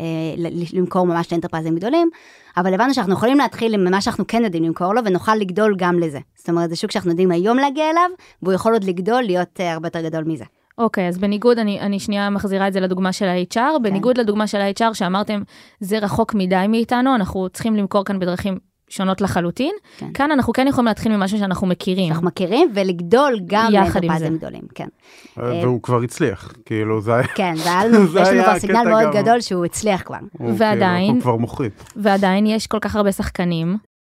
אה, 0.00 0.50
למכור 0.72 1.06
ממש 1.06 1.32
ל 1.32 1.35
enterprise 1.35 1.69
ים 1.69 1.76
גדולים, 1.76 2.10
אבל 2.56 2.74
הבנו 2.74 2.94
שאנחנו 2.94 3.12
יכולים 3.12 3.38
להתחיל 3.38 3.74
עם 3.74 3.90
מה 3.90 4.00
שאנחנו 4.00 4.24
כן 4.28 4.44
יודעים 4.44 4.64
למכור 4.64 4.94
לו, 4.94 5.00
ונוכל 5.04 5.34
לגדול 5.34 5.74
גם 5.78 5.98
לזה. 5.98 6.18
זאת 6.36 6.48
אומרת, 6.48 6.70
זה 6.70 6.76
שוק 6.76 6.90
שאנחנו 6.90 7.10
יודעים 7.10 7.30
היום 7.30 7.58
להגיע 7.58 7.90
אליו, 7.90 8.10
והוא 8.42 8.54
יכול 8.54 8.72
עוד 8.72 8.84
לגדול, 8.84 9.22
להיות 9.22 9.60
אה, 9.60 9.72
הרבה 9.72 9.86
יותר 9.86 10.00
גדול 10.00 10.24
מזה. 10.24 10.44
אוקיי, 10.80 11.08
אז 11.08 11.18
בניגוד, 11.18 11.58
אני, 11.58 11.80
אני 11.80 12.00
שנייה 12.00 12.30
מחזירה 12.30 12.68
את 12.68 12.72
זה 12.72 12.80
לדוגמה 12.80 13.12
של 13.12 13.24
ה-HR, 13.24 13.54
כן. 13.54 13.82
בניגוד 13.82 14.18
לדוגמה 14.18 14.46
של 14.46 14.58
ה-HR 14.60 14.94
שאמרתם, 14.94 15.42
זה 15.80 15.98
רחוק 15.98 16.34
מדי 16.34 16.64
מאיתנו, 16.68 17.14
אנחנו 17.14 17.48
צריכים 17.48 17.76
למכור 17.76 18.04
כאן 18.04 18.18
בדרכים 18.18 18.58
שונות 18.88 19.20
לחלוטין. 19.20 19.74
כן. 19.98 20.12
כאן 20.14 20.30
אנחנו 20.30 20.52
כן 20.52 20.66
יכולים 20.68 20.86
להתחיל 20.86 21.16
ממשהו 21.16 21.38
שאנחנו 21.38 21.66
מכירים. 21.66 22.06
שאנחנו 22.08 22.26
מכירים, 22.26 22.70
ולגדול 22.74 23.40
גם 23.46 23.70
יחד 23.72 24.04
עם 24.04 24.18
זה. 24.18 24.28
גדולים, 24.28 24.62
כן. 24.74 24.88
והוא 25.36 25.82
כבר 25.82 26.02
הצליח, 26.02 26.52
כאילו 26.64 27.00
זה 27.00 27.14
היה... 27.14 27.26
כן, 27.26 27.54
לנו, 27.66 28.06
זה 28.12 28.20
יש 28.20 28.28
לנו 28.28 28.36
היה 28.40 28.44
כבר 28.50 28.58
סיגנל 28.58 28.88
מאוד 28.88 29.02
גם. 29.14 29.22
גדול 29.22 29.40
שהוא 29.40 29.64
הצליח 29.64 30.02
כבר. 30.02 30.16
הוא 30.38 30.52
ועדיין- 30.58 31.04
כאילו, 31.04 31.14
הוא 31.14 31.22
כבר 31.22 31.36
מוחריד. 31.36 31.72
ועדיין 31.96 32.46
יש 32.46 32.66
כל 32.66 32.78
כך 32.80 32.96
הרבה 32.96 33.12
שחקנים. 33.12 33.76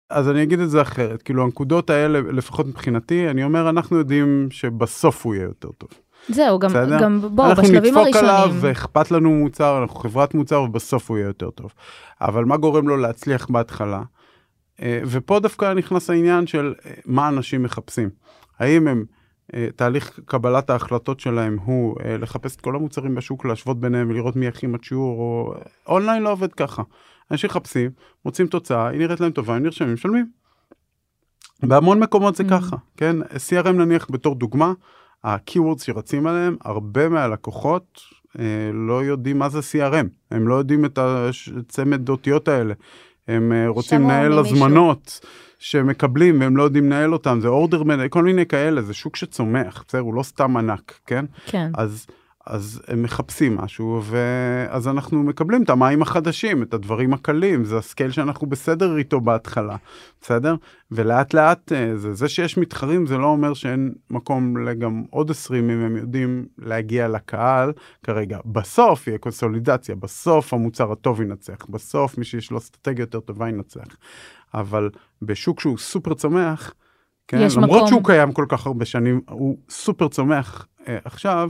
אז 0.09 0.29
אני 0.29 0.43
אגיד 0.43 0.59
את 0.59 0.69
זה 0.69 0.81
אחרת, 0.81 1.21
כאילו 1.21 1.43
הנקודות 1.43 1.89
האלה, 1.89 2.19
לפחות 2.21 2.65
מבחינתי, 2.67 3.29
אני 3.29 3.43
אומר, 3.43 3.69
אנחנו 3.69 3.97
יודעים 3.97 4.47
שבסוף 4.51 5.25
הוא 5.25 5.35
יהיה 5.35 5.43
יותר 5.43 5.69
טוב. 5.77 5.89
זהו, 6.29 6.59
גם, 6.59 6.69
בסדר? 6.69 6.99
גם 7.01 7.21
בואו, 7.21 7.49
אנחנו 7.49 7.63
בשלבים 7.63 7.97
נדפוק 7.97 8.15
עליו, 8.15 8.31
הראשונים. 8.31 8.59
ואכפת 8.61 9.11
לנו 9.11 9.29
מוצר, 9.29 9.81
אנחנו 9.81 9.99
חברת 9.99 10.33
מוצר, 10.33 10.61
ובסוף 10.61 11.09
הוא 11.09 11.17
יהיה 11.17 11.27
יותר 11.27 11.49
טוב. 11.49 11.73
אבל 12.21 12.45
מה 12.45 12.57
גורם 12.57 12.87
לו 12.87 12.97
להצליח 12.97 13.47
בהתחלה? 13.49 14.01
אה, 14.81 14.99
ופה 15.05 15.39
דווקא 15.39 15.73
נכנס 15.73 16.09
העניין 16.09 16.47
של 16.47 16.73
אה, 16.85 16.91
מה 17.05 17.27
אנשים 17.27 17.63
מחפשים. 17.63 18.09
האם 18.59 18.87
הם, 18.87 19.05
אה, 19.53 19.67
תהליך 19.75 20.19
קבלת 20.25 20.69
ההחלטות 20.69 21.19
שלהם 21.19 21.57
הוא 21.65 21.95
לחפש 22.19 22.55
את 22.55 22.61
כל 22.61 22.75
המוצרים 22.75 23.15
בשוק, 23.15 23.45
להשוות 23.45 23.79
ביניהם 23.79 24.09
ולראות 24.09 24.35
מי 24.35 24.47
הכי 24.47 24.67
מצ'ור, 24.67 25.19
או... 25.19 25.53
אונליין 25.87 26.23
לא 26.23 26.31
עובד 26.31 26.53
ככה. 26.53 26.83
אנשים 27.31 27.49
מחפשים, 27.49 27.91
מוצאים 28.25 28.47
תוצאה, 28.47 28.87
היא 28.87 28.99
נראית 28.99 29.19
להם 29.19 29.31
טובה, 29.31 29.55
הם 29.55 29.63
נרשמים, 29.63 29.93
משלמים. 29.93 30.25
בהמון 31.63 31.99
מקומות 31.99 32.35
זה 32.35 32.43
Mm. 32.43 32.49
ככה, 32.49 32.75
כן? 32.97 33.15
CRM 33.21 33.69
נניח 33.71 34.07
בתור 34.11 34.35
דוגמה, 34.35 34.73
ה-keywords 35.23 35.83
שרצים 35.83 36.27
עליהם, 36.27 36.55
הרבה 36.61 37.09
מהלקוחות 37.09 38.01
אה, 38.39 38.45
לא 38.73 39.03
יודעים 39.03 39.39
מה 39.39 39.49
זה 39.49 39.59
CRM, 39.59 40.07
הם 40.31 40.47
לא 40.47 40.55
יודעים 40.55 40.85
את 40.85 40.99
הצמד 41.59 42.09
אותיות 42.09 42.47
האלה. 42.47 42.73
הם 43.27 43.51
אה, 43.51 43.67
רוצים 43.67 44.01
לנהל. 44.01 44.39
הזמנות 44.39 45.19
שמקבלים 45.59 46.39
והם 46.41 46.57
לא 46.57 46.63
יודעים 46.63 46.85
לנהל 46.85 47.13
אותם, 47.13 47.39
זה 47.41 47.47
אורדר, 47.47 47.83
כל 48.09 48.23
מיני 48.23 48.45
כאלה, 48.45 48.81
זה 48.81 48.93
שוק 48.93 49.15
שצומח, 49.15 49.83
בסדר? 49.87 50.01
הוא 50.01 50.13
לא 50.13 50.23
סתם 50.23 50.57
ענק, 50.57 50.99
כן? 51.05 51.25
כן. 51.45 51.71
אז, 51.73 52.07
אז 52.47 52.81
הם 52.87 53.03
מחפשים 53.03 53.57
משהו, 53.57 54.01
ואז 54.03 54.87
אנחנו 54.87 55.23
מקבלים 55.23 55.63
את 55.63 55.69
המים 55.69 56.01
החדשים, 56.01 56.63
את 56.63 56.73
הדברים 56.73 57.13
הקלים, 57.13 57.65
זה 57.65 57.77
הסקייל 57.77 58.11
שאנחנו 58.11 58.47
בסדר 58.47 58.97
איתו 58.97 59.21
בהתחלה, 59.21 59.75
בסדר? 60.21 60.55
ולאט 60.91 61.33
לאט, 61.33 61.71
אה, 61.71 61.97
זה, 61.97 62.13
זה 62.13 62.29
שיש 62.29 62.57
מתחרים 62.57 63.05
זה 63.05 63.17
לא 63.17 63.27
אומר 63.27 63.53
שאין 63.53 63.93
מקום 64.09 64.57
לגם 64.57 65.03
עוד 65.09 65.31
20 65.31 65.69
אם 65.69 65.79
הם 65.79 65.97
יודעים 65.97 66.45
להגיע 66.57 67.07
לקהל 67.07 67.71
כרגע. 68.03 68.39
בסוף 68.45 69.07
יהיה 69.07 69.17
קונסולידציה, 69.17 69.95
בסוף 69.95 70.53
המוצר 70.53 70.91
הטוב 70.91 71.21
ינצח, 71.21 71.65
בסוף 71.69 72.17
מי 72.17 72.25
שיש 72.25 72.51
לו 72.51 72.57
אסטרטגיה 72.57 73.03
יותר 73.03 73.19
טובה 73.19 73.49
ינצח. 73.49 73.87
אבל 74.53 74.89
בשוק 75.21 75.59
שהוא 75.59 75.77
סופר 75.77 76.13
צומח, 76.13 76.73
כן, 77.27 77.37
למרות 77.57 77.77
מקום. 77.77 77.87
שהוא 77.87 78.03
קיים 78.03 78.31
כל 78.31 78.45
כך 78.49 78.65
הרבה 78.65 78.85
שנים, 78.85 79.21
הוא 79.29 79.57
סופר 79.69 80.07
צומח 80.07 80.67
אה, 80.87 80.97
עכשיו, 81.05 81.49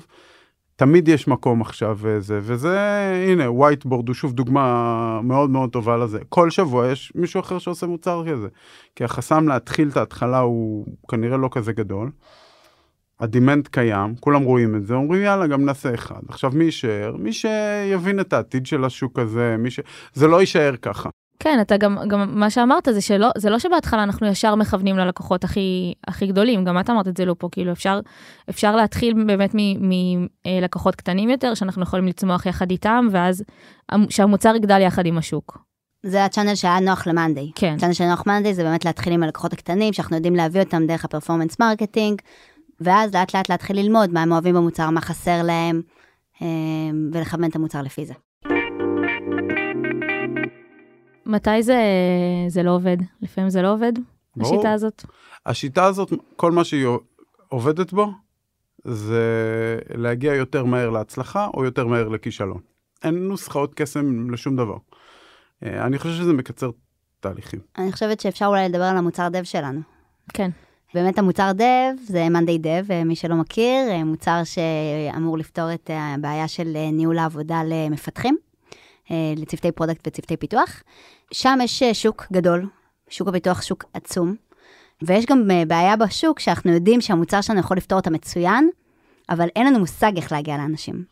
תמיד 0.76 1.08
יש 1.08 1.28
מקום 1.28 1.62
עכשיו 1.62 1.98
וזה, 2.02 2.40
וזה, 2.42 2.80
הנה, 3.28 3.48
whiteboard 3.48 4.08
הוא 4.08 4.14
שוב 4.14 4.34
דוגמה 4.34 5.22
מאוד 5.24 5.50
מאוד 5.50 5.70
טובה 5.70 5.98
לזה. 5.98 6.20
כל 6.30 6.50
שבוע 6.50 6.88
יש 6.88 7.12
מישהו 7.16 7.40
אחר 7.40 7.60
שעושה 7.60 7.88
מוצר 7.88 8.24
כזה. 8.32 8.48
כי 8.96 9.04
החסם 9.04 9.48
להתחיל 9.48 9.90
את 9.90 9.98
ההתחלה 9.98 10.40
הוא 10.40 10.86
כנראה 11.08 11.38
לא 11.38 11.50
כזה 11.52 11.74
גדול. 11.74 12.12
ה 13.20 13.27
demand 13.27 13.68
קיים, 13.68 14.16
כולם 14.20 14.44
רואים 14.44 14.76
את 14.76 14.86
זה, 14.86 14.94
אומרים 14.94 15.22
יאללה, 15.22 15.48
גם 15.48 15.66
נעשה 15.66 15.94
אחד. 15.94 16.22
עכשיו 16.28 16.52
מי 16.54 16.64
יישאר? 16.64 17.16
מי 17.20 17.34
שיבין 17.34 18.20
את 18.20 18.34
העתיד 18.34 18.66
של 18.66 18.86
השוק 18.86 19.20
הזה, 19.20 19.56
מי 19.60 19.72
ש... 19.72 19.80
זה 20.14 20.28
לא 20.28 20.40
יישאר 20.40 20.76
ככה. 20.82 21.10
כן, 21.40 21.58
אתה 21.62 21.78
גם, 21.78 21.98
גם 22.08 22.40
מה 22.40 22.50
שאמרת 22.50 22.88
זה 22.92 23.02
שלא, 23.02 23.28
זה 23.38 23.50
לא 23.50 23.60
שבהתחלה 23.60 24.04
אנחנו 24.04 24.28
ישר 24.28 24.56
מכוונים 24.56 24.98
ללקוחות 24.98 25.44
הכי, 25.44 25.94
הכי 26.08 26.28
גדולים, 26.28 26.66
גם 26.66 26.80
את 26.80 26.90
אמרת 26.90 27.08
את 27.08 27.18
זה 27.18 27.26
לא 27.26 27.36
פה, 27.38 27.50
כאילו 27.52 27.72
אפשר, 27.72 28.00
אפשר 28.50 28.76
להתחיל 28.76 29.24
באמת 29.28 29.56
מלקוחות 29.56 30.96
קטנים 30.96 31.30
יותר, 31.30 31.54
שאנחנו 31.54 31.84
יכולים 31.84 32.08
לצמוח 32.08 32.46
יחד 32.46 32.72
איתם, 32.72 33.08
ואז 33.12 33.44
המ- 33.90 34.10
שהמוצר 34.10 34.56
יגדל 34.56 34.82
יחד 34.82 35.06
עם 35.06 35.18
השוק. 35.18 35.58
זה 36.06 36.26
ה 36.26 36.30
channel 36.30 36.56
שהיה 36.56 36.80
נוח 36.80 37.08
ל 37.08 37.13
monday. 37.13 37.52
כן. 37.56 37.74
ה 37.78 37.80
channel 37.80 37.94
של 37.94 38.04
נוח 38.06 38.24
monday 38.28 38.54
זה 38.54 38.64
באמת 38.64 38.86
להתחיל 38.86 39.14
עם 39.14 39.24
הלקוחות 39.24 39.54
הקטנים, 39.54 39.94
שאנחנו 39.94 40.16
יודעים 40.16 40.36
להביא 40.36 40.62
אותם 40.62 40.86
דרך 40.88 41.06
ה 41.06 41.10
performance 41.10 41.60
marketing, 41.60 42.22
ואז 42.82 43.14
לאט 43.16 43.36
לאט 43.36 43.50
להתחיל 43.50 43.80
ללמוד 43.80 44.14
מה 44.14 44.22
הם 44.22 44.32
אוהבים 44.32 44.56
במוצר, 44.56 44.90
מה 44.90 45.02
חסר 45.02 45.44
להם, 45.44 45.82
אה, 46.42 46.48
ולכוון 47.14 47.50
את 47.50 47.56
המוצר 47.56 47.82
לפי 47.82 48.06
זה. 48.06 48.14
מתי 51.26 51.64
זה, 51.64 51.82
זה 52.48 52.64
לא 52.64 52.72
עובד? 52.72 52.98
לפעמים 53.22 53.50
זה 53.50 53.62
לא 53.62 53.74
עובד, 53.74 53.94
ברור. 54.36 54.54
השיטה 54.54 54.72
הזאת? 54.72 55.04
השיטה 55.46 55.86
הזאת, 55.86 56.14
כל 56.36 56.52
מה 56.52 56.64
שהיא 56.64 56.88
עובדת 57.50 57.94
בו, 57.94 58.08
זה 58.86 59.80
להגיע 59.94 60.34
יותר 60.34 60.66
מהר 60.66 60.90
להצלחה 60.90 61.48
או 61.54 61.66
יותר 61.66 61.88
מהר 61.88 62.08
לכישלון. 62.08 62.60
אין 63.04 63.28
נוסחאות 63.28 63.74
קסם 63.74 64.30
לשום 64.30 64.56
דבר. 64.56 64.78
אה, 65.64 65.86
אני 65.86 66.00
חושב 66.00 66.14
שזה 66.14 66.34
מקצר 66.34 66.70
תהליכים. 67.20 67.60
אני 67.78 67.92
חושבת 67.92 68.20
שאפשר 68.20 68.46
אולי 68.46 68.70
לדבר 68.70 68.84
על 68.84 68.98
המוצר 68.98 69.30
דב 69.30 69.44
שלנו. 69.44 69.82
כן. 70.34 70.50
באמת 70.94 71.18
המוצר 71.18 71.52
dev 71.52 72.02
זה 72.04 72.30
monday 72.30 72.58
dev, 72.58 72.92
אה, 72.92 73.04
מי 73.04 73.16
שלא 73.16 73.36
מכיר, 73.36 73.90
אה, 73.90 74.04
מוצר 74.04 74.42
שאמור 74.44 75.38
לפתור 75.38 75.74
את 75.74 75.90
הבעיה 75.94 76.48
של 76.48 76.74
ניהול 76.94 77.20
העבודה 77.20 77.62
למפתחים, 77.66 78.38
לצוותי 79.12 79.72
product 79.72 80.08
וצוותי 80.08 80.38
פיתוח. 80.38 80.84
שם 81.34 81.60
יש 81.64 81.84
אה, 81.84 81.94
שוק 81.94 82.26
גדול, 82.34 82.66
שוק 83.10 83.28
הפיתוח 83.28 83.62
שוק 83.62 83.86
עצום, 83.94 84.36
ויש 85.02 85.26
גם 85.26 85.52
אה, 85.52 85.64
בעיה 85.68 85.96
בשוק 85.96 86.40
שאנחנו 86.40 86.72
יודעים 86.72 87.02
שהמוצר 87.02 87.42
שלנו 87.42 87.60
יכול 87.60 87.78
לפתור 87.78 87.98
אותה 88.00 88.10
מצוין, 88.10 88.70
אבל 89.30 89.48
אין 89.56 89.68
לנו 89.68 89.80
מושג 89.80 90.12
איך 90.16 90.32
להגיע 90.32 90.58
לאנשים. 90.58 91.04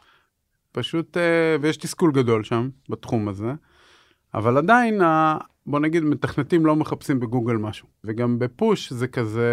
פשוט, 0.72 1.18
אה, 1.18 1.56
ויש 1.62 1.78
תסכול 1.78 2.12
גדול 2.12 2.44
שם, 2.44 2.70
בתחום 2.90 3.28
הזה, 3.28 3.54
אבל 4.34 4.58
עדיין, 4.58 5.02
בוא 5.66 5.80
נגיד, 5.80 6.04
מתכנתים 6.04 6.66
לא 6.66 6.76
מחפשים 6.76 7.20
בגוגל 7.20 7.56
משהו. 7.56 7.88
וגם 8.04 8.40
ב 8.40 8.51
push 8.51 8.94
זה 8.94 9.08
כזה 9.08 9.50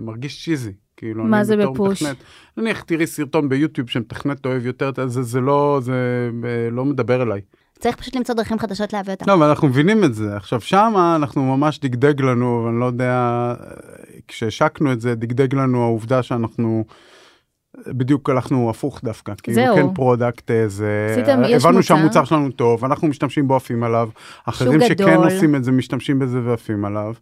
מרגיש 0.00 0.44
cheesy. 0.44 0.72
כאילו, 0.96 1.24
מה 1.24 1.44
זה 1.44 1.56
ב 1.56 1.64
push? 1.64 2.02
מתכנת, 2.02 2.16
נניח 2.56 2.82
תראי 2.82 3.06
סרטון 3.06 3.48
ביוטיוב 3.48 3.88
שמתכנת 3.88 4.46
אוהב 4.46 4.66
יותר, 4.66 4.90
זה, 5.06 5.22
זה 5.22 5.40
לא, 5.40 5.78
זה 5.82 6.30
אה, 6.44 6.70
לא 6.70 6.84
מדבר 6.84 7.22
אליי. 7.22 7.40
צריך 7.78 7.96
פשוט 7.96 8.16
למצוא 8.16 8.34
דרכים 8.34 8.58
חדשות 8.58 8.92
להביא 8.92 9.12
אותם. 9.12 9.24
לא, 9.28 9.34
אבל 9.34 9.46
אנחנו 9.46 9.68
מבינים 9.68 10.04
את 10.04 10.14
זה. 10.14 10.36
עכשיו, 10.36 10.60
שמה 10.60 11.16
אנחנו 11.16 11.56
ממש 11.56 11.78
דגדג 11.78 12.20
לנו, 12.20 12.68
אני 12.68 12.80
לא 12.80 12.84
יודע, 12.84 13.54
כשהשקנו 14.28 14.92
את 14.92 15.00
זה, 15.00 15.14
דגדג 15.14 15.54
לנו 15.54 15.82
העובדה 15.82 16.22
שאנחנו... 16.22 16.84
בדיוק 17.86 18.30
הלכנו 18.30 18.70
הפוך 18.70 19.00
דווקא, 19.04 19.32
כאילו 19.42 19.54
זהו. 19.54 19.76
כן 19.76 19.94
product 19.94 20.50
איזה, 20.50 21.16
עשיתם- 21.16 21.42
יש 21.48 21.64
הבנו 21.64 21.76
מוצר. 21.76 21.94
שהמוצר 21.96 22.24
שלנו 22.24 22.50
טוב, 22.50 22.84
אנחנו 22.84 23.08
משתמשים 23.08 23.48
בו 23.48 23.56
עפים 23.56 23.82
עליו, 23.82 24.08
אחרים 24.44 24.80
שכן 24.80 24.94
גדול. 24.94 25.24
עושים 25.24 25.54
את 25.56 25.64
זה 25.64 25.72
משתמשים 25.72 26.18
בזה 26.18 26.40
ועפים 26.44 26.84
עליו. 26.84 27.14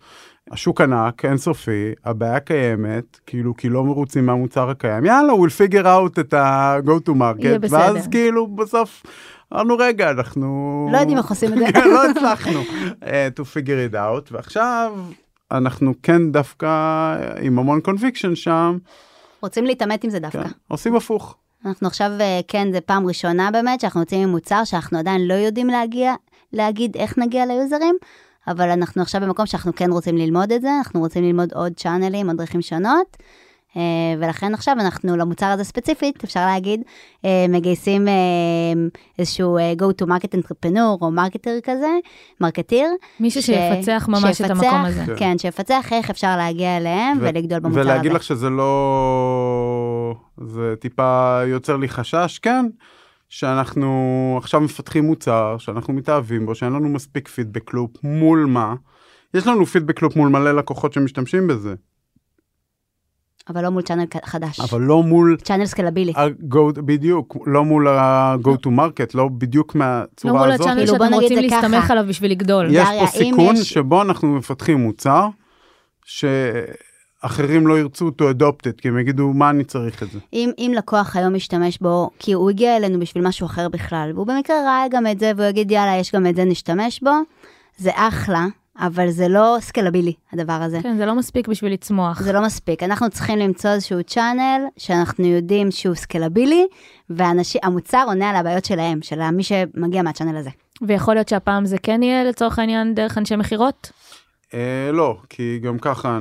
השוק 0.50 0.80
ענק, 0.80 1.24
אינסופי, 1.24 1.92
הבעיה 2.04 2.40
קיימת, 2.40 3.18
כאילו 3.26 3.56
כי 3.56 3.68
לא 3.68 3.84
מרוצים 3.84 4.26
מהמוצר 4.26 4.70
הקיים, 4.70 5.04
יאללה, 5.04 5.32
we'll 5.32 5.70
figure 5.70 5.84
out 5.84 6.20
את 6.20 6.34
ה-go 6.34 7.08
to 7.08 7.12
market. 7.12 7.66
ואז 7.70 8.08
כאילו 8.08 8.46
בסוף 8.46 9.02
אמרנו 9.52 9.76
רגע, 9.78 10.10
אנחנו... 10.10 10.88
לא 10.92 10.98
יודעים 10.98 11.18
איך 11.18 11.30
עושים 11.30 11.52
את 11.52 11.58
זה. 11.58 11.64
כן, 11.72 11.88
לא 11.88 12.10
הצלחנו 12.10 12.60
uh, 13.00 13.04
to 13.40 13.42
figure 13.42 13.92
it 13.92 13.94
out, 13.94 14.28
ועכשיו 14.32 14.92
אנחנו 15.52 15.94
כן 16.02 16.32
דווקא 16.32 16.68
עם 17.40 17.58
המון 17.58 17.80
conviction 17.88 18.34
שם, 18.34 18.78
רוצים 19.42 19.64
להתעמת 19.64 20.04
עם 20.04 20.10
זה 20.10 20.18
דווקא. 20.18 20.42
כן, 20.44 20.50
עושים 20.68 20.96
הפוך. 20.96 21.36
אנחנו 21.66 21.86
עכשיו, 21.86 22.10
אה, 22.20 22.40
כן, 22.48 22.72
זה 22.72 22.80
פעם 22.80 23.06
ראשונה 23.06 23.50
באמת, 23.50 23.80
שאנחנו 23.80 24.00
יוצאים 24.00 24.22
עם 24.22 24.28
מוצר 24.28 24.64
שאנחנו 24.64 24.98
עדיין 24.98 25.28
לא 25.28 25.34
יודעים 25.34 25.66
להגיע, 25.66 26.14
להגיד 26.52 26.96
איך 26.96 27.18
נגיע 27.18 27.46
ל 27.46 27.53
user 27.53 27.78
ים, 27.78 27.96
אבל 28.48 28.70
אנחנו 28.70 29.02
עכשיו 29.02 29.20
במקום 29.20 29.46
שאנחנו 29.46 29.74
כן 29.74 29.90
רוצים 29.90 30.16
ללמוד 30.16 30.52
את 30.52 30.62
זה, 30.62 30.68
אנחנו 30.78 31.00
רוצים 31.00 31.24
ללמוד 31.24 31.52
עוד 31.52 31.72
channel 31.76 32.13
ים, 32.13 32.28
עוד 32.28 32.36
דרכים 32.36 32.62
שונות, 32.62 33.16
ולכן 34.20 34.54
עכשיו 34.54 34.74
אנחנו 34.80 35.16
למוצר 35.16 35.46
הזה 35.46 35.64
ספציפית, 35.64 36.24
אפשר 36.24 36.46
להגיד, 36.46 36.82
אה, 37.24 37.46
מגייסים 37.48 38.08
אה, 38.08 38.12
איזשהו 39.18 39.58
אה, 39.58 39.72
go 39.78 40.02
to 40.02 40.06
market 40.06 40.38
entrepreneur 40.38 41.00
או 41.02 41.10
marketer 41.10 41.58
כזה, 41.62 41.90
marketeer. 42.40 42.86
מישהו 43.20 43.42
ש- 43.42 43.46
שיפצח 43.46 44.06
ממש 44.08 44.24
את 44.24 44.34
שיפצח, 44.34 44.50
המקום 44.50 44.84
הזה. 44.84 45.02
כן. 45.06 45.14
כן, 45.16 45.38
שיפצח 45.38 45.88
איך 45.92 46.10
אפשר 46.10 46.36
להגיע 46.36 46.76
אליהם 46.76 47.18
ו- 47.20 47.22
ולגדול 47.22 47.58
במוצר 47.58 47.80
הזה. 47.80 47.90
ולהגיד 47.90 48.12
לך 48.12 48.22
שזה 48.22 48.50
לא... 48.50 50.14
זה 50.46 50.74
טיפה 50.80 51.40
יוצר 51.46 51.76
לי 51.76 51.88
חשש, 51.88 52.38
כן, 52.38 52.66
שאנחנו 53.28 54.34
עכשיו 54.38 54.60
מפתחים 54.60 55.04
מוצר, 55.04 55.56
שאנחנו 55.58 55.94
מתאהבים 55.94 56.46
בו, 56.46 56.54
שאין 56.54 56.72
לנו 56.72 56.88
מספיק 56.88 57.28
פידבק 57.28 57.74
לופ, 57.74 57.90
מול 58.02 58.44
מה? 58.48 58.74
יש 59.34 59.46
לנו 59.46 59.66
פידבק 59.66 60.02
לופ 60.02 60.16
מול 60.16 60.28
מלא 60.28 60.52
לקוחות 60.52 60.92
שמשתמשים 60.92 61.46
בזה, 61.46 61.74
אבל 63.48 63.62
לא 63.64 63.70
מול 63.70 63.82
צ'אנל 63.82 64.04
חדש. 64.24 64.60
אבל 64.60 64.80
לא 64.80 65.02
מול 65.02 65.36
צ'אנל 65.42 65.66
סקלבילי. 65.66 66.12
ה-go, 66.16 66.58
בדיוק, 66.84 67.36
לא 67.46 67.64
מול 67.64 67.88
ה-go 67.88 68.50
to 68.66 68.70
market, 68.70 69.10
לא 69.14 69.28
בדיוק 69.38 69.74
לא 69.74 69.78
מהצורה 69.78 70.40
מול 70.40 70.50
הזאת. 70.52 70.66
הצ'אנל 70.66 70.86
כאילו, 70.86 70.98
שאתם 71.04 71.14
רוצים 71.14 71.38
להסתמך 71.38 71.82
ככה. 71.84 71.92
עליו 71.92 72.04
בשביל 72.08 72.30
לגדול. 72.30 72.66
יש 72.70 72.86
דריה, 72.88 73.00
פה 73.06 73.12
סיכון 73.18 73.56
יש- 73.56 73.72
שבו 73.72 74.02
אנחנו 74.02 74.28
מפתחים 74.34 74.78
מוצר 74.78 75.26
שאחרים 76.04 77.66
לא 77.66 77.78
ירצו 77.78 78.08
to 78.08 78.34
adopt 78.34 78.66
it, 78.68 78.80
כי 78.80 78.88
הם 78.88 78.98
יגידו, 78.98 79.32
מה 79.32 79.50
אני 79.50 79.64
צריך 79.64 80.02
את 80.02 80.10
זה? 80.10 80.18
אם, 80.32 80.50
אם 80.58 80.72
לקוח 80.76 81.16
היום 81.16 81.34
משתמש 81.34 81.78
בו, 81.78 82.10
כי 82.18 82.32
הוא 82.32 82.50
הגיע 82.50 82.76
אלינו 82.76 83.00
בשביל 83.00 83.26
משהו 83.28 83.46
אחר 83.46 83.68
בכלל, 83.68 84.10
והוא 84.14 84.26
במקרה 84.26 84.56
ראה 84.66 84.84
גם 84.90 85.06
את 85.06 85.18
זה, 85.20 85.32
והוא 85.36 85.46
יגיד, 85.48 85.70
יאללה, 85.70 85.96
יש 85.96 86.14
גם 86.14 86.26
את 86.26 86.36
זה, 86.36 86.44
נשתמש 86.44 87.00
בו, 87.02 87.10
זה 87.78 87.90
אחלה, 87.94 88.46
אבל 88.80 89.10
זה 89.10 89.28
לא 89.28 89.56
סקלבילי, 89.60 90.12
הדבר 90.32 90.52
הזה. 90.52 90.78
כן, 90.82 90.96
זה 90.96 91.06
לא 91.06 91.14
מספיק 91.14 91.48
בשביל 91.48 91.72
לצמוח. 91.72 92.20
זה 92.20 92.32
לא 92.32 92.42
מספיק. 92.42 92.82
אנחנו 92.82 93.10
צריכים 93.10 93.38
למצוא 93.38 93.70
איזשהו 93.70 94.02
צ'אנל 94.02 94.62
שאנחנו 94.76 95.24
יודעים 95.24 95.70
שהוא 95.70 95.94
סקלבילי, 95.94 96.66
והמוצר 97.10 98.04
עונה 98.06 98.30
על 98.30 98.36
הבעיות 98.36 98.64
שלהם, 98.64 99.02
של 99.02 99.30
מי 99.30 99.42
שמגיע 99.42 100.02
מהצ'אנל 100.02 100.36
הזה. 100.36 100.50
ויכול 100.82 101.14
להיות 101.14 101.28
שהפעם 101.28 101.64
זה 101.64 101.78
כן 101.78 102.02
יהיה 102.02 102.24
לצורך 102.24 102.58
העניין 102.58 102.94
דרך 102.94 103.18
אנשי 103.18 103.36
מכירות? 103.36 103.92
אה, 104.54 104.90
לא, 104.92 105.16
כי 105.28 105.58
גם 105.62 105.78
ככה 105.78 106.18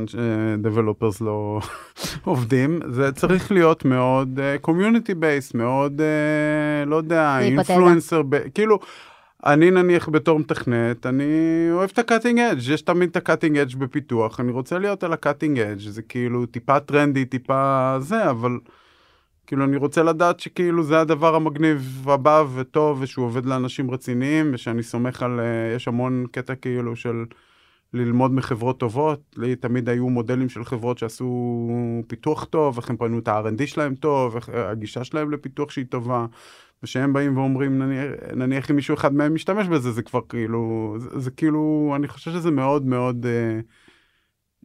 developers 0.58 1.22
לא 1.22 1.60
עובדים, 2.24 2.80
זה 2.92 3.12
צריך 3.12 3.52
להיות 3.52 3.86
מאוד 3.86 4.40
community 4.62 5.14
based, 5.14 5.54
מאוד, 5.54 6.02
אה, 6.02 6.86
לא 6.86 6.96
יודע. 6.96 7.40
influencer, 7.40 8.22
כאילו, 8.54 8.80
אני 9.46 9.72
נניח 9.72 10.10
בתור 10.10 10.40
מתכנת, 10.40 11.06
אני 11.06 11.24
אוהב 11.72 11.90
את 11.94 12.00
ה 12.00 12.05
cutting 12.05 12.40
edge, 12.40 12.70
יש 12.70 12.82
תמיד 12.82 13.10
את 13.10 13.16
ה 13.16 13.21
cutting 13.21 13.58
edge 13.58 13.76
בפיתוח, 13.76 14.40
אני 14.40 14.52
רוצה 14.52 14.80
להיות 14.80 15.04
על 15.04 15.14
ה 15.14 15.19
cutting 15.19 15.60
edge, 15.60 15.80
זה 15.80 16.02
כאילו 16.02 16.46
טיפה 16.46 16.80
טרנדי, 16.80 17.26
טיפה 17.26 17.96
זה, 18.00 18.30
אבל 18.30 18.60
כאילו 19.48 19.64
אני 19.64 19.78
רוצה 19.78 20.04
לדעת 20.04 20.40
שכאילו 20.40 20.84
זה 20.84 21.02
הדבר 21.02 21.36
המגניב 21.36 22.06
הבא 22.10 22.44
וטוב, 22.56 23.02
ושהוא 23.02 23.26
עובד 23.26 23.46
לאנשים 23.46 23.92
רציניים, 23.92 24.52
ושאני 24.54 24.84
סומך 24.84 25.24
על, 25.24 25.40
אה, 25.40 25.76
יש 25.76 25.88
המון 25.88 26.26
קטע 26.32 26.56
כאילו 26.56 26.96
של... 26.96 27.26
ללמוד 27.94 28.32
מחברות 28.32 28.80
טובות, 28.80 29.36
לי 29.38 29.56
תמיד 29.56 29.90
היו 29.90 30.10
מודלים 30.10 30.50
של 30.50 30.64
חברות 30.64 30.98
שעשו 30.98 31.70
פיתוח 32.08 32.46
טוב, 32.46 32.78
איך 32.78 32.90
הם 32.90 32.98
בנו 32.98 33.20
את 33.20 33.28
ה-R&D 33.28 33.68
שלהם 33.68 33.96
טוב, 33.96 34.36
איך 34.36 34.50
הגישה 34.50 35.04
שלהם 35.04 35.32
לפיתוח 35.32 35.72
שהיא 35.72 35.86
טובה, 35.90 36.26
ושהם 36.84 37.14
באים 37.14 37.38
ואומרים, 37.38 37.80
נניח, 37.84 38.12
נניח 38.36 38.72
אם 38.72 38.76
מישהו 38.76 38.94
אחד 38.96 39.14
מהם 39.14 39.34
משתמש 39.34 39.68
בזה, 39.68 39.92
זה 39.92 40.02
כבר 40.02 40.20
כאילו, 40.30 40.96
זה, 40.98 41.20
זה 41.20 41.32
כאילו, 41.32 41.94
אני 41.96 42.08
חושב 42.08 42.32
שזה 42.32 42.52
מאוד 42.52 42.86
מאוד 42.86 43.26
אה, 43.26 43.60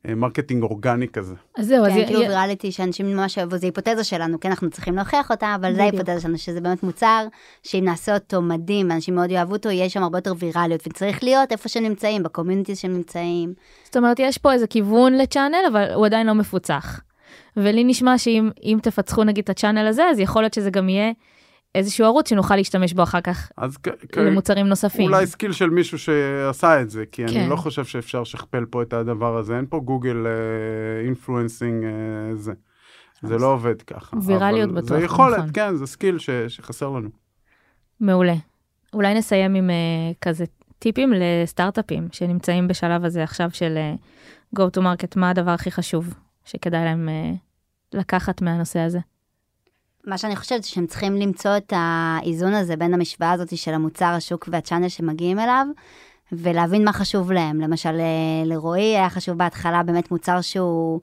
אה, 0.08 0.14
marketing 0.14 0.62
אורגני 0.62 1.08
כזה. 1.08 1.34
אז 1.58 1.66
זהו, 1.66 1.84
אז 1.86 1.92
כן, 1.92 2.06
כאילו 2.06 2.22
י- 2.22 2.28
virality 2.28 2.72
שאנשים 2.72 3.16
ממש 3.16 3.38
אהבו, 3.38 3.56
זו 3.56 3.66
היפותזה 3.66 4.04
שלנו, 4.04 4.40
כן, 4.40 4.48
אנחנו 4.48 4.70
צריכים 4.70 4.96
להוכיח 4.96 5.30
אותה, 5.30 5.54
אבל 5.54 5.74
זה. 5.74 5.82
ההיפותזה 5.82 6.20
שלנו, 6.20 6.38
שזה 6.38 6.60
באמת 6.60 6.82
מוצר, 6.82 7.26
שאם 7.62 7.84
נעשה 7.84 8.14
אותו 8.14 8.42
מדהים, 8.42 8.90
ואנשים 8.90 9.14
מאוד 9.14 9.30
יאהבו 9.30 9.52
אותו, 9.52 9.70
יהיה 9.70 9.88
שם 9.88 10.02
הרבה 10.02 10.18
יותר 10.18 10.32
ויראליות, 10.38 10.86
וצריך 10.86 11.24
להיות 11.24 11.52
איפה 11.52 11.68
שנמצאים, 11.68 12.22
ב 12.22 12.28
community 12.28 12.76
שנמצאים. 12.76 13.54
זאת 13.84 13.96
אומרת, 13.96 14.18
יש 14.18 14.38
פה 14.38 14.52
איזה 14.52 14.66
כיוון 14.66 15.12
ל 15.14 15.20
channel, 15.20 15.64
אבל 15.72 15.92
הוא 15.94 16.06
עדיין 16.06 16.26
לא 16.26 16.34
מפוצח. 16.34 17.00
ולי 17.56 17.84
נשמע 17.84 18.18
שאם 18.18 18.50
אם 18.62 18.78
תפצחו 18.82 19.24
נגיד 19.24 19.42
את 19.44 19.50
ה 19.50 19.55
channel 19.55 19.86
הזה, 19.86 20.04
אז 20.04 20.18
יכול 20.20 20.42
להיות 20.42 20.54
שזה 20.54 20.70
גם 20.70 20.88
יהיה 20.88 21.12
איזשהו 21.74 22.06
ערוץ 22.06 22.28
שנוכל 22.28 22.56
להשתמש 22.56 22.92
בו 22.92 23.02
אחר 23.02 23.20
כך 23.20 23.52
אז 23.56 23.78
למוצרים 24.16 24.66
נוספים. 24.66 25.08
אולי 25.08 25.26
skill 25.26 25.52
של 25.52 25.70
מישהו 25.70 25.98
שעשה 25.98 26.82
את 26.82 26.90
זה, 26.90 27.04
כי 27.12 27.26
כן. 27.26 27.40
אני 27.40 27.50
לא 27.50 27.56
חושב 27.56 27.84
שאפשר 27.84 28.20
לשכפל 28.20 28.64
פה 28.70 28.82
את 28.82 28.92
הדבר 28.92 29.36
הזה, 29.36 29.56
אין 29.56 29.66
פה 29.68 29.80
גוגל 29.80 30.26
influencing 31.04 31.84
זה. 32.34 32.52
זה 33.22 33.38
לא 33.38 33.52
עובד 33.52 33.82
ככה. 33.82 34.16
ויראליות 34.26 34.72
בטוח, 34.72 34.88
זה 34.88 35.04
יכולת, 35.04 35.38
נכון. 35.38 35.50
כן, 35.54 35.76
זה 35.76 35.86
skill 35.86 36.18
ש- 36.18 36.30
שחסר 36.48 36.90
לנו. 36.90 37.08
מעולה. 38.00 38.34
אולי 38.92 39.14
נסיים 39.14 39.54
עם 39.54 39.70
uh, 39.70 40.14
כזה 40.20 40.44
טיפים 40.78 41.12
לסטארט-אפים 41.16 42.08
שנמצאים 42.12 42.68
בשלב 42.68 43.04
הזה 43.04 43.22
עכשיו 43.22 43.50
של 43.52 43.78
uh, 43.78 44.58
go 44.58 44.62
to 44.62 44.80
market, 44.80 45.12
מה 45.16 45.30
הדבר 45.30 45.50
הכי 45.50 45.70
חשוב 45.70 46.14
שכדאי 46.44 46.84
להם 46.84 47.08
uh, 47.08 47.36
לקחת 47.98 48.42
מהנושא 48.42 48.78
הזה. 48.78 48.98
מה 50.06 50.18
שאני 50.18 50.36
חושבת 50.36 50.64
שהם 50.64 50.86
צריכים 50.86 51.16
למצוא 51.16 51.56
את 51.56 51.72
האיזון 51.76 52.54
הזה 52.54 52.76
בין 52.76 52.94
המשוואה 52.94 53.32
הזאת 53.32 53.56
של 53.56 53.74
המוצר, 53.74 54.04
השוק 54.06 54.48
והצ'אנל 54.52 54.88
שמגיעים 54.88 55.38
אליו, 55.38 55.66
ולהבין 56.32 56.84
מה 56.84 56.92
חשוב 56.92 57.32
להם. 57.32 57.60
למשל, 57.60 58.00
אה, 58.00 58.46
לרועי 58.46 58.96
היה 58.96 59.10
חשוב 59.10 59.38
בהתחלה 59.38 59.82
באמת 59.82 60.10
מוצר 60.10 60.40
שהוא 60.40 61.00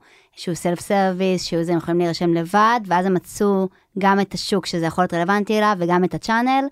סלף 0.54 0.80
סרוויס, 0.80 1.44
שהוא 1.44 1.64
זה, 1.64 1.72
הם 1.72 1.78
יכולים 1.78 2.00
להירשם 2.00 2.34
לבד, 2.34 2.80
ואז 2.86 3.06
הם 3.06 3.14
מצאו 3.14 3.68
גם 3.98 4.20
את 4.20 4.34
השוק 4.34 4.66
שזה 4.66 4.86
יכול 4.86 5.02
להיות 5.02 5.14
רלוונטי 5.14 5.58
אליו, 5.58 5.76
וגם 5.78 6.04
את 6.04 6.14
ה 6.14 6.20
channel. 6.20 6.64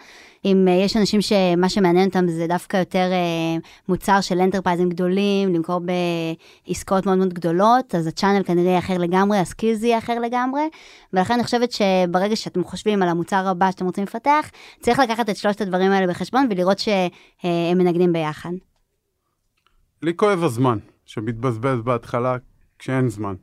אם 0.45 0.69
אה, 0.69 0.73
יש 0.73 0.97
אנשים 0.97 1.21
שמה 1.21 1.69
שמעניין 1.69 2.09
אותם 2.09 2.29
זה 2.29 2.47
דווקא 2.47 2.77
יותר 2.77 3.09
אה, 3.13 3.61
מוצר 3.89 4.21
של 4.21 4.41
אנטרפרייזים 4.41 4.89
גדולים, 4.89 5.55
למכור 5.55 5.81
בעסקאות 6.67 7.07
מאוד 7.07 7.19
מאוד 7.19 7.35
גדולות, 7.35 7.95
אז 7.95 8.07
ה 8.07 8.11
channel 8.11 8.43
כנראה 8.43 8.71
יהיה 8.71 8.79
אחר 8.79 8.99
לגמרי, 8.99 9.39
ה 9.39 9.45
skills 9.45 9.83
יהיה 9.83 9.99
אחר 9.99 10.19
לגמרי, 10.19 10.63
ולכן 11.13 11.35
אני 11.35 11.45
חושבת 11.45 11.73
שברגע 11.73 12.37
שאתם 12.37 12.65
חושבים 12.65 13.03
על 13.03 13.09
המוצר 13.09 13.49
הבא 13.49 13.71
שאתם 13.71 13.85
רוצים 13.85 14.05
לפתח, 14.05 14.51
צריך 14.81 14.99
לקחת 14.99 15.31
את 15.31 15.37
שלושת 15.37 15.61
הדברים 15.61 15.93
האלה 15.93 16.07
בחשבון 16.07 16.47
ולראות 16.51 16.79
שהם 16.79 17.79
מנגנים 17.79 18.13
ביחד. 18.13 18.51
לי 20.03 20.17
כואב 20.17 20.45
הזמן 20.45 20.79
שמתבזבז 21.05 21.81
בהתחלה 21.81 22.37
כשאין 22.79 23.09
זמן. 23.09 23.35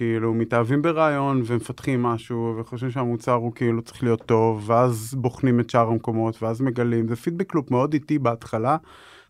כאילו, 0.00 0.34
מתאהבים 0.34 0.82
ברעיון 0.82 1.42
ומפתחים 1.46 2.02
משהו 2.02 2.54
וחושבים 2.58 2.90
שהמוצר 2.90 3.32
הוא 3.32 3.52
כאילו 3.54 3.82
צריך 3.82 4.02
להיות 4.02 4.22
טוב, 4.26 4.70
ואז 4.70 5.14
בוחנים 5.18 5.60
את 5.60 5.70
שאר 5.70 5.88
המקומות, 5.88 6.42
ואז 6.42 6.60
מגלים. 6.60 7.08
זה 7.08 7.16
פידבק 7.16 7.54
לופ 7.54 7.70
מאוד 7.70 7.92
איטי 7.92 8.18
בהתחלה, 8.18 8.76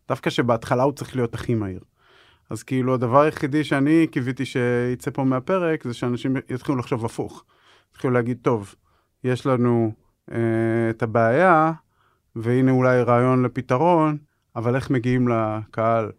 דווקא 0.08 0.30
שבהתחלה 0.30 0.82
הוא 0.82 0.92
צריך 0.92 1.16
להיות 1.16 1.34
הכי 1.34 1.54
מהיר. 1.54 1.80
אז 2.50 2.62
כאילו, 2.62 2.94
הדבר 2.94 3.20
היחידי 3.20 3.64
שאני 3.64 4.06
קיוויתי 4.06 4.44
שיצא 4.44 5.10
פה 5.10 5.24
מהפרק, 5.24 5.84
זה 5.84 5.94
שאנשים 5.94 6.36
יתחילו 6.50 6.78
לחשוב 6.78 7.04
הפוך. 7.04 7.44
יתחילו 7.92 8.12
להגיד, 8.12 8.38
טוב, 8.42 8.74
יש 9.24 9.46
לנו 9.46 9.92
אה, 10.32 10.90
את 10.90 11.02
הבעיה, 11.02 11.72
והנה 12.36 12.70
אולי 12.70 13.02
רעיון 13.02 13.42
לפתרון, 13.42 14.18
אבל 14.56 14.76
איך 14.76 14.90
מגיעים 14.90 15.28
לקהל? 15.28 16.10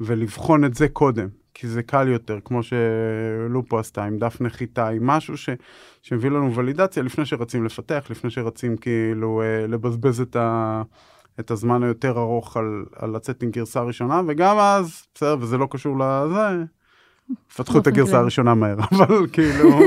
ולבחון 0.00 0.64
את 0.64 0.74
זה 0.74 0.88
קודם, 0.88 1.28
כי 1.54 1.68
זה 1.68 1.82
קל 1.82 2.08
יותר, 2.08 2.38
כמו 2.44 2.60
שלופו 2.62 3.78
עשתה 3.78 4.04
עם 4.04 4.18
דף 4.18 4.40
נחיתה, 4.40 4.88
עם 4.88 5.06
משהו 5.06 5.36
ש, 5.36 5.48
שמביא 6.02 6.30
לנו 6.30 6.54
ולידציה 6.54 7.02
לפני 7.02 7.26
שרצים 7.26 7.64
לפתח, 7.64 8.06
לפני 8.10 8.30
שרצים 8.30 8.76
כאילו 8.76 9.42
אה, 9.42 9.66
לבזבז 9.66 10.20
את, 10.20 10.36
ה, 10.36 10.82
את 11.40 11.50
הזמן 11.50 11.82
היותר 11.82 12.18
ארוך 12.18 12.56
על, 12.56 12.84
על 12.96 13.10
לצאת 13.10 13.42
עם 13.42 13.50
גרסה 13.50 13.80
ראשונה, 13.80 14.20
וגם 14.28 14.58
אז, 14.58 15.06
בסדר, 15.14 15.36
וזה 15.40 15.58
לא 15.58 15.68
קשור 15.70 15.98
לזה, 15.98 16.64
פתחו 17.56 17.78
את 17.78 17.84
באופן 17.84 17.90
הגרסה. 18.00 18.18
הראשונה 18.18 18.54
מהר, 18.54 18.76
אבל 18.92 19.26
כאילו, 19.32 19.78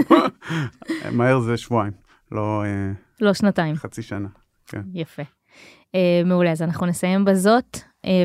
מהר 1.18 1.40
זה 1.40 1.58
שבועיים, 1.58 1.94
לא 2.32 2.64
אה, 2.64 2.92
לא 3.22 3.34
שנתיים. 3.34 3.76
חצי 3.76 4.02
שנה. 4.02 4.28
כן. 4.68 4.82
יפה. 4.94 5.24
Uh, 5.96 6.26
מעולה, 6.26 6.52
אז 6.52 6.62
אנחנו 6.62 6.86
נסיים 6.86 7.26
בזאת, 7.26 7.78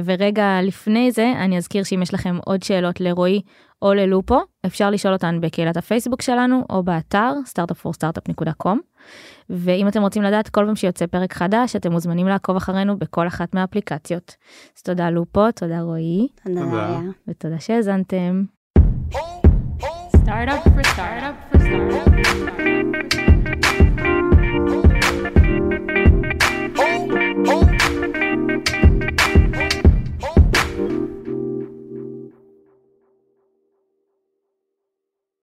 ורגע 0.05 0.59
לפני 0.63 1.13
זה, 1.13 1.33
אני 1.37 1.57
אזכיר 1.57 1.85
שאם 1.85 2.03
יש 2.03 2.15
לכם 2.15 2.39
עוד 2.45 2.63
שאלות 2.63 3.01
לרועי 3.01 3.43
או 3.83 3.93
ללופו, 3.95 4.41
אפשר 4.67 4.91
לשאול 4.91 5.15
אותן 5.15 5.41
בקהילת 5.41 5.77
הפייסבוק 5.77 6.23
שלנו, 6.23 6.65
או 6.71 6.83
באתר 6.83 7.33
startupforstartup.com. 7.47 8.77
ואם 9.51 9.89
אתם 9.89 10.03
רוצים 10.03 10.23
לדעת 10.23 10.49
כל 10.49 10.65
פעם 10.67 10.77
שיוצא 10.77 11.07
פרק 11.07 11.33
חדש, 11.33 11.77
אתם 11.77 11.93
מוזמנים 11.93 12.27
לעקוב 12.29 12.57
אחרינו 12.57 12.99
בכל 12.99 13.27
אחת 13.27 13.55
מהאפליקציות. 13.55 14.37
אז 14.77 14.83
תודה 14.83 15.11
לופו, 15.11 15.53
תודה 15.53 15.81
רועי, 15.81 16.29
תודה. 16.45 17.01
ותודה 17.29 17.61
שהאזנתם. 17.61 18.45
Startup 20.25 20.63
for 20.75 20.85
startup 20.85 21.37
for 21.51 21.59
startup. 21.59 22.20